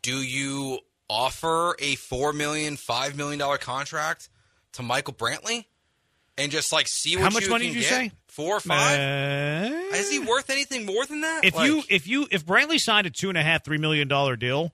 do 0.00 0.16
you 0.22 0.78
offer 1.10 1.76
a 1.80 1.96
four 1.96 2.32
million, 2.32 2.76
five 2.76 3.16
million 3.16 3.38
dollar 3.40 3.58
contract 3.58 4.28
to 4.72 4.82
Michael 4.82 5.12
Brantley? 5.12 5.66
and 6.38 6.50
just 6.50 6.72
like 6.72 6.86
see 6.88 7.14
what 7.16 7.24
How 7.24 7.30
much 7.30 7.42
you 7.44 7.50
money 7.50 7.66
did 7.66 7.74
you 7.74 7.80
get. 7.82 7.88
say? 7.90 8.10
Four 8.28 8.56
or 8.56 8.60
five? 8.60 8.98
Uh, 8.98 9.96
Is 9.96 10.10
he 10.10 10.18
worth 10.18 10.48
anything 10.48 10.86
more 10.86 11.04
than 11.04 11.20
that? 11.20 11.44
if 11.44 11.54
Like, 11.54 11.66
you 11.68 11.82
if 11.90 12.06
you 12.06 12.26
if 12.30 12.46
Brantley 12.46 12.80
signed 12.80 13.06
a 13.06 13.10
two 13.10 13.28
and 13.28 13.36
a 13.36 13.42
half 13.42 13.62
three 13.66 13.76
million 13.76 14.08
dollar 14.08 14.34
deal, 14.36 14.72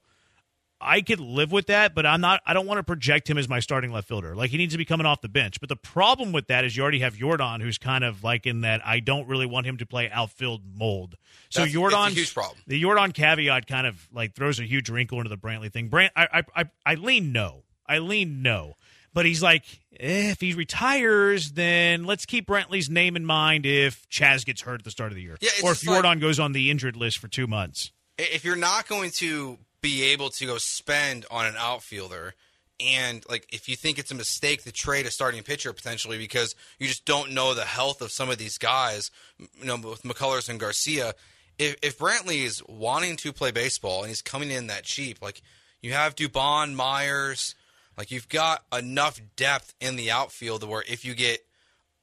I 0.80 1.00
could 1.00 1.20
live 1.20 1.50
with 1.52 1.66
that. 1.66 1.94
But 1.94 2.06
I'm 2.06 2.20
not. 2.20 2.40
I 2.46 2.54
don't 2.54 2.66
want 2.66 2.78
to 2.78 2.82
project 2.84 3.28
him 3.28 3.38
as 3.38 3.48
my 3.48 3.60
starting 3.60 3.90
left 3.92 4.08
fielder. 4.08 4.34
Like 4.36 4.50
he 4.50 4.56
needs 4.58 4.74
to 4.74 4.78
be 4.78 4.84
coming 4.84 5.06
off 5.06 5.20
the 5.20 5.28
bench. 5.28 5.60
But 5.60 5.68
the 5.68 5.76
problem 5.76 6.32
with 6.32 6.46
that 6.48 6.64
is 6.64 6.76
you 6.76 6.82
already 6.82 7.00
have 7.00 7.14
Yordan, 7.16 7.60
who's 7.62 7.78
kind 7.78 8.04
of 8.04 8.22
like 8.22 8.46
in 8.46 8.60
that 8.62 8.80
I 8.86 9.00
don't 9.00 9.26
really 9.28 9.46
want 9.46 9.66
him 9.66 9.76
to 9.78 9.86
play 9.86 10.08
outfield 10.10 10.62
mold. 10.74 11.16
So 11.50 11.60
That's- 11.64 11.74
Yordan, 11.76 12.10
huge 12.10 12.32
problem. 12.34 12.58
The 12.66 12.82
Yordan 12.82 13.12
caveat 13.14 13.66
kind 13.66 13.86
of 13.86 14.08
like 14.12 14.34
throws 14.34 14.60
a 14.60 14.64
huge 14.64 14.88
wrinkle 14.90 15.18
into 15.18 15.30
the 15.30 15.38
Brantley 15.38 15.72
thing. 15.72 15.88
Brant, 15.88 16.12
I 16.16 16.28
I 16.32 16.42
I, 16.62 16.64
I 16.86 16.94
lean 16.94 17.32
no. 17.32 17.64
I 17.86 17.98
lean 17.98 18.42
no. 18.42 18.74
But 19.14 19.24
he's 19.24 19.42
like, 19.42 19.64
eh, 19.98 20.30
if 20.30 20.40
he 20.40 20.52
retires, 20.52 21.52
then 21.52 22.04
let's 22.04 22.26
keep 22.26 22.46
Brantley's 22.46 22.90
name 22.90 23.16
in 23.16 23.24
mind 23.24 23.64
if 23.66 24.06
Chas 24.08 24.44
gets 24.44 24.60
hurt 24.60 24.80
at 24.80 24.84
the 24.84 24.90
start 24.90 25.10
of 25.10 25.16
the 25.16 25.22
year, 25.22 25.38
Yeah, 25.40 25.48
or 25.64 25.72
if 25.72 25.80
just 25.80 25.86
like- 26.04 26.20
goes 26.20 26.38
on 26.38 26.52
the 26.52 26.70
injured 26.70 26.94
list 26.94 27.18
for 27.18 27.26
two 27.26 27.46
months. 27.46 27.90
if 28.18 28.44
you're 28.44 28.54
not 28.56 28.86
going 28.86 29.10
to 29.12 29.58
be 29.80 30.04
able 30.04 30.30
to 30.30 30.46
go 30.46 30.58
spend 30.58 31.26
on 31.30 31.46
an 31.46 31.54
outfielder. 31.56 32.34
And 32.80 33.24
like 33.28 33.46
if 33.52 33.68
you 33.68 33.76
think 33.76 33.98
it's 33.98 34.10
a 34.10 34.14
mistake 34.14 34.62
to 34.64 34.72
trade 34.72 35.06
a 35.06 35.10
starting 35.10 35.42
pitcher 35.42 35.72
potentially 35.72 36.16
because 36.16 36.54
you 36.78 36.86
just 36.86 37.04
don't 37.04 37.32
know 37.32 37.54
the 37.54 37.64
health 37.64 38.00
of 38.00 38.12
some 38.12 38.30
of 38.30 38.38
these 38.38 38.56
guys 38.56 39.10
you 39.38 39.64
know 39.64 39.76
with 39.76 40.02
McCullers 40.04 40.48
and 40.48 40.60
Garcia 40.60 41.14
if, 41.58 41.74
if 41.82 41.98
Brantley 41.98 42.44
is 42.44 42.62
wanting 42.68 43.16
to 43.16 43.32
play 43.32 43.50
baseball 43.50 44.02
and 44.02 44.08
he's 44.08 44.22
coming 44.22 44.52
in 44.52 44.68
that 44.68 44.84
cheap 44.84 45.20
like 45.20 45.42
you 45.82 45.92
have 45.92 46.14
Dubon 46.14 46.74
Meyers 46.74 47.56
like 47.96 48.12
you've 48.12 48.28
got 48.28 48.62
enough 48.72 49.20
depth 49.34 49.74
in 49.80 49.96
the 49.96 50.12
outfield 50.12 50.62
where 50.62 50.84
if 50.86 51.04
you 51.04 51.16
get 51.16 51.44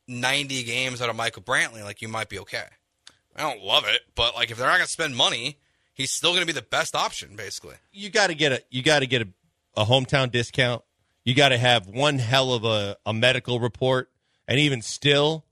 90 0.10 0.64
games 0.64 1.02
out 1.02 1.10
of 1.10 1.16
Michael 1.16 1.42
Brantley 1.42 1.86
like 1.86 2.02
you 2.02 2.10
might 2.10 2.28
be 2.28 2.40
okay. 2.40 2.66
I 3.34 3.44
don't 3.44 3.64
love 3.64 3.86
it 3.88 4.02
but 4.14 4.36
like 4.36 4.52
if 4.52 4.58
they're 4.58 4.68
not 4.68 4.76
going 4.76 4.88
to 4.88 4.92
spend 4.92 5.16
money 5.16 5.58
he's 5.96 6.12
still 6.12 6.32
going 6.32 6.42
to 6.42 6.46
be 6.46 6.54
the 6.54 6.62
best 6.62 6.96
option, 6.96 7.36
basically. 7.36 7.76
you 7.92 8.12
got 8.12 8.28
to 8.28 8.36
get 8.36 8.52
a 8.52 8.62
you 8.70 8.84
got 8.84 9.00
to 9.00 9.08
get 9.08 9.24
a, 9.24 9.28
a 9.76 9.86
hometown 9.86 10.30
discount. 10.32 10.84
You 11.24 11.34
got 11.34 11.50
to 11.50 11.58
have 11.58 11.88
one 11.88 12.20
hell 12.20 12.54
of 12.54 12.64
a, 12.64 12.98
a 13.04 13.12
medical 13.12 13.60
report, 13.60 14.12
and 14.48 14.60
even 14.60 14.84
still, 14.84 15.44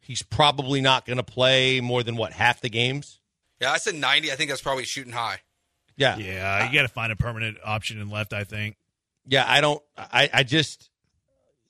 he's 0.00 0.22
probably 0.22 0.82
not 0.82 1.06
going 1.06 1.16
to 1.16 1.22
play 1.22 1.80
more 1.80 2.02
than 2.02 2.16
what 2.16 2.32
half 2.32 2.60
the 2.60 2.68
games. 2.68 3.20
Yeah, 3.58 3.70
I 3.72 3.78
said 3.78 3.94
90. 3.94 4.30
I 4.30 4.34
think 4.34 4.50
that's 4.50 4.60
probably 4.60 4.84
shooting 4.84 5.14
high. 5.14 5.38
Yeah, 5.96 6.18
Yeah, 6.18 6.66
you 6.66 6.74
got 6.74 6.82
to 6.82 6.88
find 6.88 7.10
a 7.12 7.16
permanent 7.16 7.56
option 7.64 8.00
in 8.00 8.10
left. 8.10 8.32
I 8.34 8.44
think. 8.44 8.76
yeah. 9.26 9.44
I 9.48 9.60
don't. 9.60 9.80
I 9.96 10.28
I 10.32 10.42
just 10.42 10.90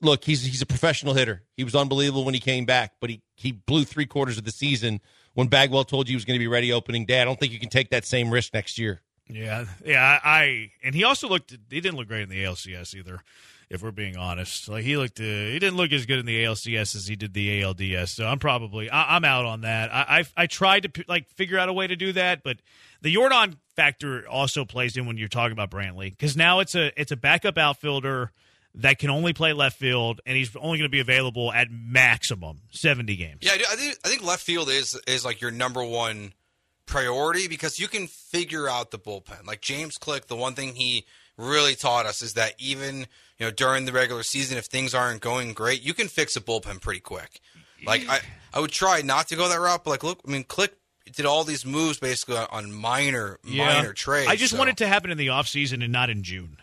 look. 0.01 0.23
He's 0.23 0.43
he's 0.43 0.63
a 0.63 0.65
professional 0.65 1.13
hitter. 1.13 1.43
He 1.55 1.63
was 1.63 1.75
unbelievable 1.75 2.25
when 2.25 2.33
he 2.33 2.39
came 2.39 2.65
back, 2.65 2.93
but 2.99 3.11
he 3.11 3.21
he 3.35 3.51
blew 3.51 3.85
three 3.85 4.07
quarters 4.07 4.37
of 4.39 4.43
the 4.43 4.51
season 4.51 4.99
when 5.35 5.47
Bagwell 5.47 5.83
told 5.83 6.07
you 6.07 6.13
he 6.13 6.15
was 6.15 6.25
going 6.25 6.35
to 6.35 6.43
be 6.43 6.47
ready 6.47 6.73
opening 6.73 7.05
day. 7.05 7.21
I 7.21 7.25
don't 7.25 7.39
think 7.39 7.53
you 7.53 7.59
can 7.59 7.69
take 7.69 7.91
that 7.91 8.05
same 8.05 8.31
risk 8.31 8.53
next 8.53 8.79
year. 8.79 9.01
Yeah, 9.27 9.65
yeah. 9.85 10.19
I 10.23 10.71
and 10.83 10.95
he 10.95 11.03
also 11.03 11.27
looked. 11.27 11.51
He 11.69 11.81
didn't 11.81 11.97
look 11.97 12.07
great 12.07 12.23
in 12.23 12.29
the 12.29 12.43
ALCS 12.43 12.95
either. 12.95 13.21
If 13.67 13.81
we're 13.81 13.91
being 13.91 14.15
honest, 14.15 14.69
like 14.69 14.83
he 14.83 14.95
looked, 14.95 15.19
uh, 15.19 15.23
he 15.23 15.57
didn't 15.57 15.75
look 15.75 15.91
as 15.91 16.05
good 16.05 16.19
in 16.19 16.27
the 16.27 16.43
ALCS 16.43 16.95
as 16.95 17.07
he 17.07 17.15
did 17.15 17.33
the 17.33 17.61
ALDS. 17.61 18.09
So 18.09 18.27
I'm 18.27 18.37
probably, 18.37 18.91
I, 18.91 19.15
I'm 19.15 19.25
out 19.25 19.45
on 19.45 19.61
that. 19.61 19.91
I, 19.91 20.19
I, 20.19 20.43
I 20.43 20.45
tried 20.45 20.93
to 20.93 21.03
like 21.07 21.31
figure 21.31 21.57
out 21.57 21.67
a 21.67 21.73
way 21.73 21.87
to 21.87 21.95
do 21.95 22.13
that, 22.13 22.43
but 22.43 22.57
the 23.01 23.13
Yordan 23.13 23.57
factor 23.75 24.29
also 24.29 24.65
plays 24.65 24.95
in 24.95 25.07
when 25.07 25.17
you're 25.17 25.27
talking 25.27 25.51
about 25.51 25.71
Brantley 25.71 26.11
because 26.11 26.37
now 26.37 26.59
it's 26.59 26.75
a, 26.75 26.91
it's 27.01 27.11
a 27.11 27.17
backup 27.17 27.57
outfielder 27.57 28.31
that 28.77 28.99
can 28.99 29.09
only 29.09 29.33
play 29.33 29.53
left 29.53 29.77
field, 29.77 30.21
and 30.25 30.37
he's 30.37 30.55
only 30.55 30.77
going 30.77 30.89
to 30.89 30.89
be 30.89 30.99
available 30.99 31.51
at 31.51 31.67
maximum 31.71 32.61
70 32.71 33.15
games. 33.15 33.39
Yeah, 33.41 33.53
I, 33.53 33.57
do, 33.57 33.63
I 33.71 33.75
think 33.75 33.97
I 34.05 34.09
think 34.09 34.23
left 34.23 34.43
field 34.43 34.69
is 34.69 34.99
is 35.07 35.23
like 35.25 35.41
your 35.41 35.51
number 35.51 35.83
one 35.83 36.33
priority 36.85 37.47
because 37.47 37.79
you 37.79 37.87
can 37.87 38.07
figure 38.07 38.69
out 38.69 38.91
the 38.91 38.99
bullpen. 38.99 39.45
Like 39.45 39.61
James 39.61 39.97
Click, 39.97 40.27
the 40.27 40.35
one 40.35 40.53
thing 40.53 40.75
he 40.75 41.05
really 41.37 41.75
taught 41.75 42.05
us 42.05 42.21
is 42.21 42.33
that 42.33 42.53
even 42.59 43.07
you 43.37 43.45
know 43.45 43.51
during 43.51 43.85
the 43.85 43.91
regular 43.91 44.23
season, 44.23 44.57
if 44.57 44.65
things 44.65 44.93
aren't 44.93 45.21
going 45.21 45.53
great, 45.53 45.81
you 45.81 45.93
can 45.93 46.07
fix 46.07 46.35
a 46.35 46.41
bullpen 46.41 46.81
pretty 46.81 47.01
quick. 47.01 47.39
Like 47.85 48.07
I, 48.09 48.19
I 48.53 48.59
would 48.59 48.71
try 48.71 49.01
not 49.01 49.27
to 49.29 49.35
go 49.35 49.47
that 49.49 49.59
route, 49.59 49.83
but 49.83 49.91
like 49.91 50.03
look, 50.03 50.21
I 50.27 50.31
mean, 50.31 50.43
Click 50.43 50.73
did 51.11 51.25
all 51.25 51.43
these 51.43 51.65
moves 51.65 51.99
basically 51.99 52.37
on, 52.37 52.71
minor 52.71 53.39
minor 53.43 53.93
trades. 53.93 54.27
I 54.27 54.35
just 54.35 54.51
so- 54.53 54.57
want 54.57 54.69
it 54.69 54.77
to 54.77 54.87
happen 54.87 55.11
in 55.11 55.17
the 55.17 55.27
offseason 55.27 55.83
and 55.83 55.91
not 55.91 56.09
in 56.09 56.23
June. 56.23 56.57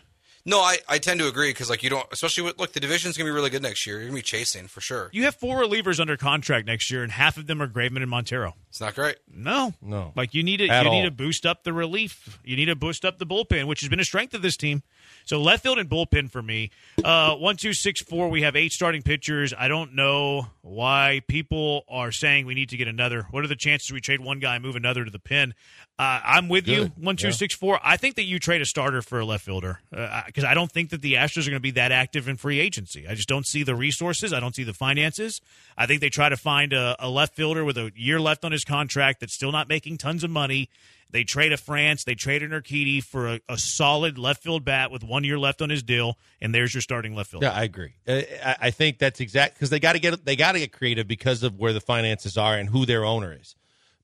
No, 0.45 0.59
I, 0.59 0.77
I 0.89 0.97
tend 0.97 1.21
to 1.21 1.27
agree 1.27 1.51
because 1.51 1.69
like 1.69 1.83
you 1.83 1.89
don't, 1.89 2.05
especially 2.11 2.43
with 2.43 2.59
look, 2.59 2.73
the 2.73 2.79
division's 2.79 3.17
gonna 3.17 3.29
be 3.29 3.31
really 3.31 3.49
good 3.49 3.61
next 3.61 3.87
year. 3.87 3.97
You're 3.97 4.07
gonna 4.07 4.17
be 4.17 4.21
chasing 4.21 4.67
for 4.67 4.81
sure. 4.81 5.09
You 5.13 5.23
have 5.23 5.35
four 5.35 5.61
relievers 5.61 5.99
under 5.99 6.17
contract 6.17 6.67
next 6.67 6.91
year, 6.91 7.01
and 7.03 7.11
half 7.11 7.37
of 7.37 7.47
them 7.47 7.61
are 7.61 7.67
Graveman 7.67 8.01
and 8.01 8.09
Montero. 8.09 8.55
It's 8.73 8.81
not 8.81 8.95
great. 8.95 9.17
No, 9.31 9.75
No. 9.83 10.13
Like 10.15 10.33
you 10.33 10.41
need 10.41 10.57
to 10.57 10.67
At 10.67 10.83
you 10.83 10.89
need 10.89 11.03
to 11.03 11.11
boost 11.11 11.45
up 11.45 11.63
the 11.63 11.71
relief. 11.71 12.39
You 12.43 12.55
need 12.55 12.65
to 12.65 12.75
boost 12.75 13.05
up 13.05 13.19
the 13.19 13.25
bullpen, 13.27 13.65
which 13.65 13.81
has 13.81 13.89
been 13.89 13.99
a 13.99 14.03
strength 14.03 14.33
of 14.33 14.41
this 14.41 14.57
team. 14.57 14.81
So 15.25 15.39
left 15.39 15.61
field 15.61 15.77
and 15.77 15.87
bullpen 15.87 16.31
for 16.31 16.41
me. 16.41 16.71
Uh, 17.03 17.35
one, 17.35 17.55
two, 17.55 17.73
six, 17.73 18.01
four. 18.01 18.29
We 18.29 18.41
have 18.41 18.55
eight 18.55 18.71
starting 18.71 19.03
pitchers. 19.03 19.53
I 19.55 19.67
don't 19.67 19.93
know 19.93 20.47
why 20.63 21.21
people 21.27 21.83
are 21.87 22.11
saying 22.11 22.47
we 22.47 22.55
need 22.55 22.69
to 22.69 22.77
get 22.77 22.87
another. 22.87 23.27
What 23.29 23.43
are 23.43 23.47
the 23.47 23.55
chances 23.55 23.91
we 23.91 24.01
trade 24.01 24.21
one 24.21 24.39
guy 24.39 24.55
and 24.55 24.63
move 24.63 24.75
another 24.75 25.05
to 25.05 25.11
the 25.11 25.19
pen? 25.19 25.53
Uh, 25.99 26.19
I'm 26.23 26.49
with 26.49 26.67
you. 26.67 26.85
Good. 26.85 26.93
One, 26.97 27.15
two, 27.15 27.27
Yeah. 27.27 27.33
six, 27.33 27.53
four. 27.53 27.79
I 27.83 27.97
think 27.97 28.15
that 28.15 28.23
you 28.23 28.39
trade 28.39 28.63
a 28.63 28.65
starter 28.65 29.03
for 29.03 29.19
a 29.19 29.25
left 29.25 29.45
fielder 29.45 29.81
because 29.91 30.43
I 30.45 30.55
don't 30.55 30.71
think 30.71 30.89
that 30.89 31.03
the 31.03 31.13
Astros 31.13 31.45
are 31.45 31.51
going 31.51 31.57
to 31.57 31.59
be 31.59 31.71
that 31.71 31.91
active 31.91 32.27
in 32.27 32.37
free 32.37 32.59
agency. 32.59 33.07
I 33.07 33.13
just 33.13 33.27
don't 33.29 33.45
see 33.45 33.61
the 33.61 33.75
resources. 33.75 34.33
I 34.33 34.39
don't 34.39 34.55
see 34.55 34.63
the 34.63 34.73
finances. 34.73 35.41
I 35.77 35.85
think 35.85 36.01
they 36.01 36.09
try 36.09 36.29
to 36.29 36.37
find 36.37 36.73
a, 36.73 36.95
a 36.97 37.07
left 37.07 37.35
fielder 37.35 37.63
with 37.63 37.77
a 37.77 37.91
year 37.95 38.19
left 38.19 38.43
on 38.43 38.51
his 38.51 38.62
contract 38.65 39.19
that's 39.19 39.33
still 39.33 39.51
not 39.51 39.67
making 39.67 39.97
tons 39.97 40.23
of 40.23 40.29
money. 40.29 40.69
They 41.09 41.23
trade 41.23 41.53
a 41.53 41.57
France. 41.57 42.03
They 42.03 42.15
trade 42.15 42.41
an 42.41 42.49
Urquidy 42.49 43.03
for 43.03 43.27
a, 43.27 43.39
a 43.47 43.57
solid 43.57 44.17
left 44.17 44.41
field 44.41 44.65
bat 44.65 44.89
with 44.89 45.03
one 45.03 45.23
year 45.23 45.37
left 45.37 45.61
on 45.61 45.69
his 45.69 45.83
deal, 45.83 46.17
and 46.41 46.55
there's 46.55 46.73
your 46.73 46.81
starting 46.81 47.15
left 47.15 47.29
field. 47.29 47.43
Yeah, 47.43 47.51
I 47.51 47.63
agree. 47.63 47.93
Uh, 48.07 48.21
I, 48.43 48.55
I 48.61 48.71
think 48.71 48.97
that's 48.97 49.19
exact 49.19 49.53
because 49.53 49.69
they 49.69 49.79
got 49.79 49.93
to 49.93 49.99
get 49.99 50.25
they 50.25 50.35
got 50.35 50.53
to 50.53 50.59
get 50.59 50.71
creative 50.71 51.07
because 51.07 51.43
of 51.43 51.59
where 51.59 51.71
the 51.71 51.81
finances 51.81 52.35
are 52.35 52.55
and 52.55 52.67
who 52.69 52.85
their 52.87 53.05
owner 53.05 53.37
is. 53.39 53.55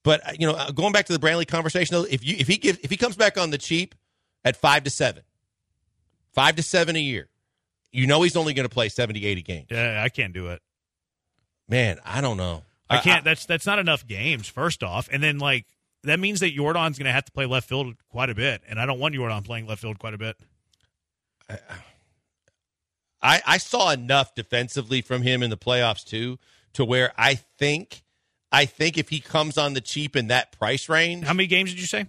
But 0.04 0.28
uh, 0.28 0.32
you 0.38 0.46
know, 0.46 0.54
uh, 0.54 0.72
going 0.72 0.94
back 0.94 1.08
to 1.08 1.14
the 1.18 1.20
Brantley 1.20 1.48
conversation, 1.48 1.96
though, 1.96 2.04
if 2.04 2.24
you 2.24 2.36
if 2.38 2.48
he 2.48 2.58
gives 2.58 2.78
if 2.84 2.92
he 2.92 2.98
comes 2.98 3.16
back 3.16 3.40
on 3.40 3.50
the 3.50 3.58
cheap 3.58 3.96
at 4.46 4.56
five 4.56 4.84
to 4.84 4.92
seven, 4.92 5.24
five 6.32 6.56
to 6.58 6.64
seven 6.64 6.96
a 6.96 7.00
year, 7.00 7.28
you 7.92 8.06
know 8.08 8.22
he's 8.22 8.36
only 8.36 8.54
going 8.54 8.68
to 8.68 8.74
play 8.74 8.90
70, 8.90 9.26
80 9.26 9.42
games. 9.42 9.68
Yeah, 9.72 10.02
I 10.04 10.10
can't 10.10 10.34
do 10.34 10.50
it. 10.50 10.62
Man, 11.68 12.00
I 12.06 12.22
don't 12.22 12.38
know. 12.38 12.64
I 12.90 12.98
can't. 13.00 13.24
that's 13.24 13.46
that's 13.46 13.66
not 13.66 13.80
enough 13.80 14.06
games. 14.08 14.48
First 14.48 14.84
off, 14.84 15.10
and 15.12 15.22
then 15.22 15.38
like 15.40 15.66
that 16.04 16.20
means 16.20 16.40
that 16.40 16.56
Yordan's 16.56 16.98
going 16.98 17.06
to 17.06 17.12
have 17.12 17.26
to 17.26 17.32
play 17.32 17.46
left 17.46 17.70
field 17.70 17.96
quite 18.10 18.30
a 18.30 18.36
bit, 18.36 18.62
and 18.68 18.80
I 18.80 18.86
don't 18.86 19.00
want 19.00 19.16
Yordan 19.16 19.44
playing 19.46 19.68
left 19.68 19.82
field 19.82 20.00
quite 20.00 20.14
a 20.14 20.18
bit. 20.18 20.38
I, 23.22 23.42
I 23.46 23.58
saw 23.58 23.92
enough 23.92 24.34
defensively 24.34 25.02
from 25.02 25.22
him 25.24 25.44
in 25.44 25.50
the 25.50 25.58
playoffs 25.58 26.06
too, 26.06 26.40
to 26.74 26.86
where 26.86 27.12
I 27.18 27.36
think 27.36 28.04
I 28.52 28.66
think 28.66 28.98
if 28.98 29.10
he 29.10 29.20
comes 29.20 29.58
on 29.58 29.74
the 29.74 29.82
cheap 29.82 30.16
in 30.16 30.28
that 30.28 30.52
price 30.52 30.90
range, 30.90 31.26
How 31.26 31.34
many 31.34 31.48
games 31.48 31.72
did 31.72 31.80
you 31.80 31.86
say? 31.88 32.06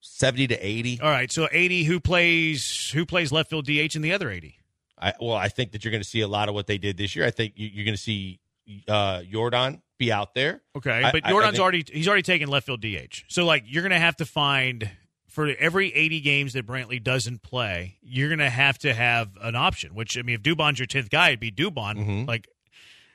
seventy 0.00 0.46
to 0.48 0.56
eighty, 0.66 1.00
All 1.00 1.10
right, 1.10 1.30
so 1.30 1.48
eighty. 1.52 1.84
Who 1.84 2.00
plays 2.00 2.90
who 2.90 3.06
plays 3.06 3.32
left 3.32 3.50
field 3.50 3.66
DH 3.66 3.96
in 3.96 4.02
the 4.02 4.12
other 4.12 4.30
eighty? 4.30 4.58
I, 4.98 5.14
well, 5.20 5.36
I 5.36 5.48
think 5.48 5.72
that 5.72 5.84
you're 5.84 5.90
going 5.90 6.02
to 6.02 6.08
see 6.08 6.20
a 6.20 6.28
lot 6.28 6.48
of 6.48 6.54
what 6.54 6.66
they 6.68 6.78
did 6.78 6.96
this 6.96 7.16
year. 7.16 7.26
I 7.26 7.32
think 7.32 7.54
you, 7.56 7.68
you're 7.72 7.84
going 7.84 7.96
to 7.96 8.00
see 8.02 8.38
uh, 8.86 9.20
Yordan 9.20 9.80
be 10.06 10.12
out 10.12 10.34
there. 10.34 10.62
Okay, 10.76 11.00
but 11.12 11.24
I- 11.24 11.28
I 11.28 11.32
Yordan's 11.32 11.50
think- 11.52 11.60
already 11.62 11.84
he's 11.92 12.08
already 12.08 12.22
taken 12.22 12.48
left 12.48 12.66
field 12.66 12.80
DH. 12.80 13.24
So 13.28 13.44
like 13.44 13.64
you're 13.66 13.82
gonna 13.82 13.98
have 13.98 14.16
to 14.16 14.24
find 14.26 14.90
for 15.28 15.46
every 15.58 15.94
80 15.94 16.20
games 16.20 16.52
that 16.52 16.66
Brantley 16.66 17.02
doesn't 17.02 17.42
play, 17.42 17.96
you're 18.02 18.28
gonna 18.28 18.50
have 18.50 18.78
to 18.80 18.92
have 18.92 19.30
an 19.40 19.54
option. 19.56 19.94
Which 19.94 20.18
I 20.18 20.22
mean, 20.22 20.34
if 20.36 20.42
Dubon's 20.42 20.78
your 20.78 20.86
10th 20.86 21.08
guy, 21.10 21.28
it'd 21.28 21.40
be 21.40 21.50
Dubon. 21.50 21.96
Mm-hmm. 21.96 22.24
Like 22.26 22.48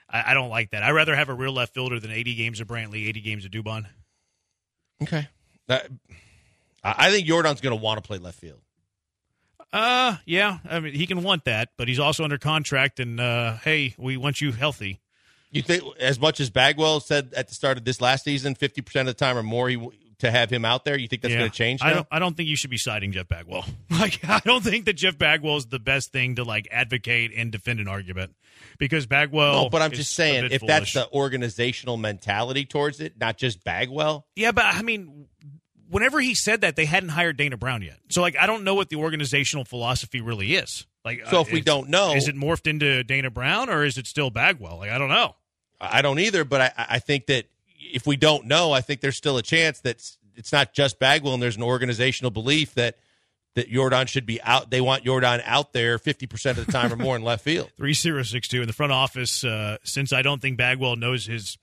I, 0.09 0.31
I 0.31 0.33
don't 0.33 0.49
like 0.49 0.71
that. 0.71 0.83
I'd 0.83 0.91
rather 0.91 1.15
have 1.15 1.29
a 1.29 1.33
real 1.33 1.51
left 1.53 1.73
fielder 1.73 1.99
than 1.99 2.11
80 2.11 2.35
games 2.35 2.59
of 2.61 2.67
Brantley, 2.67 3.07
80 3.07 3.21
games 3.21 3.45
of 3.45 3.51
Dubon. 3.51 3.85
Okay, 5.03 5.27
That- 5.67 5.87
I 6.83 7.07
I 7.07 7.11
think 7.11 7.27
Yordan's 7.27 7.59
going 7.61 7.77
to 7.77 7.81
want 7.83 8.01
to 8.01 8.07
play 8.07 8.17
left 8.17 8.39
field. 8.39 8.61
Uh, 9.73 10.15
yeah. 10.25 10.59
I 10.69 10.79
mean, 10.79 10.93
he 10.93 11.05
can 11.07 11.23
want 11.23 11.43
that, 11.45 11.69
but 11.77 11.87
he's 11.89 11.99
also 11.99 12.23
under 12.23 12.37
contract, 12.37 12.99
and 13.01 13.19
uh, 13.19 13.57
hey, 13.57 13.93
we 13.97 14.15
want 14.17 14.39
you 14.41 14.51
healthy. 14.53 15.01
You 15.51 15.61
think 15.61 15.83
as 15.99 16.19
much 16.19 16.39
as 16.39 16.49
Bagwell 16.49 16.99
said 16.99 17.33
at 17.35 17.47
the 17.47 17.53
start 17.53 17.77
of 17.77 17.85
this 17.85 18.01
last 18.01 18.23
season, 18.25 18.55
fifty 18.55 18.81
percent 18.81 19.07
of 19.09 19.15
the 19.15 19.19
time 19.19 19.37
or 19.37 19.43
more, 19.43 19.69
he 19.69 19.89
to 20.19 20.31
have 20.31 20.49
him 20.49 20.65
out 20.65 20.83
there. 20.83 20.97
You 20.97 21.07
think 21.07 21.21
that's 21.21 21.31
Yeah. 21.33 21.39
going 21.41 21.51
to 21.51 21.55
change? 21.55 21.81
I 21.83 21.93
don't. 21.93 22.07
I 22.11 22.19
don't 22.19 22.35
think 22.35 22.49
you 22.49 22.55
should 22.55 22.69
be 22.71 22.77
citing 22.77 23.11
Jeff 23.11 23.27
Bagwell. 23.27 23.65
Like, 23.89 24.19
I 24.27 24.39
don't 24.43 24.63
think 24.63 24.85
that 24.85 24.93
Jeff 24.93 25.17
Bagwell 25.17 25.57
is 25.57 25.67
the 25.67 25.79
best 25.79 26.11
thing 26.11 26.35
to 26.35 26.43
like 26.43 26.67
advocate 26.71 27.31
and 27.35 27.51
defend 27.51 27.79
an 27.79 27.87
argument 27.87 28.35
because 28.77 29.05
Bagwell. 29.07 29.63
No, 29.63 29.69
but 29.69 29.81
I'm 29.81 29.91
just 29.91 30.13
saying, 30.13 30.49
if 30.51 30.61
that's 30.61 30.93
the 30.93 31.09
organizational 31.11 31.97
mentality 31.97 32.65
towards 32.65 32.99
it, 32.99 33.13
not 33.19 33.37
just 33.37 33.63
Bagwell. 33.63 34.25
yeah, 34.35 34.51
but 34.51 34.65
I 34.65 34.81
mean, 34.81 35.27
whenever 35.89 36.19
he 36.19 36.35
said 36.35 36.61
that, 36.61 36.75
they 36.75 36.85
hadn't 36.85 37.09
hired 37.09 37.37
Dana 37.37 37.57
Brown 37.57 37.81
yet. 37.81 37.97
So 38.09 38.21
like, 38.21 38.35
I 38.37 38.45
don't 38.45 38.63
know 38.63 38.75
what 38.75 38.89
the 38.89 38.97
organizational 38.97 39.65
philosophy 39.65 40.21
really 40.21 40.55
is. 40.55 40.85
Like, 41.07 41.25
So 41.27 41.37
uh, 41.37 41.41
if 41.41 41.51
we 41.51 41.61
don't 41.61 41.89
know- 41.89 42.13
is 42.13 42.27
it 42.27 42.35
morphed 42.35 42.67
into 42.67 43.03
Dana 43.03 43.29
Brown 43.31 43.69
or 43.69 43.83
is 43.85 43.97
it 43.97 44.05
still 44.07 44.29
Bagwell? 44.29 44.77
Like, 44.77 44.91
I 44.91 44.97
don't 44.97 45.09
know. 45.09 45.35
I 45.79 46.01
don't 46.01 46.19
either, 46.19 46.43
but 46.43 46.59
I, 46.61 46.71
I 46.89 46.99
think 46.99 47.27
that 47.27 47.45
if 47.79 48.05
we 48.05 48.17
don't 48.17 48.45
know, 48.45 48.71
I 48.73 48.81
think 48.81 48.99
there's 49.01 49.15
still 49.15 49.37
a 49.37 49.43
chance 49.43 49.79
that 49.81 49.97
it's- 50.35 50.51
not 50.51 50.73
just 50.73 50.99
Bagwell, 50.99 51.33
and 51.33 51.41
there's 51.41 51.55
an 51.57 51.63
organizational 51.63 52.29
belief 52.31 52.73
that 52.75 52.97
that 53.55 53.71
Yordan 53.71 54.07
should 54.07 54.27
be 54.27 54.39
out. 54.43 54.69
They 54.69 54.81
want 54.81 55.03
Yordan 55.03 55.41
out 55.43 55.73
there 55.73 55.97
50 55.97 56.27
percent 56.27 56.57
of 56.59 56.67
the 56.67 56.71
time 56.71 56.93
or 56.93 56.95
more 56.95 57.15
in 57.15 57.23
left 57.23 57.43
field. 57.43 57.71
Three 57.77 57.93
zero 57.93 58.21
six 58.21 58.47
two 58.47 58.61
in 58.61 58.67
the 58.67 58.73
front 58.73 58.91
office. 58.91 59.43
Uh, 59.43 59.77
since 59.83 60.13
I 60.13 60.21
don't 60.21 60.39
think 60.41 60.57
Bagwell 60.57 60.95
knows 60.95 61.25
his 61.25 61.57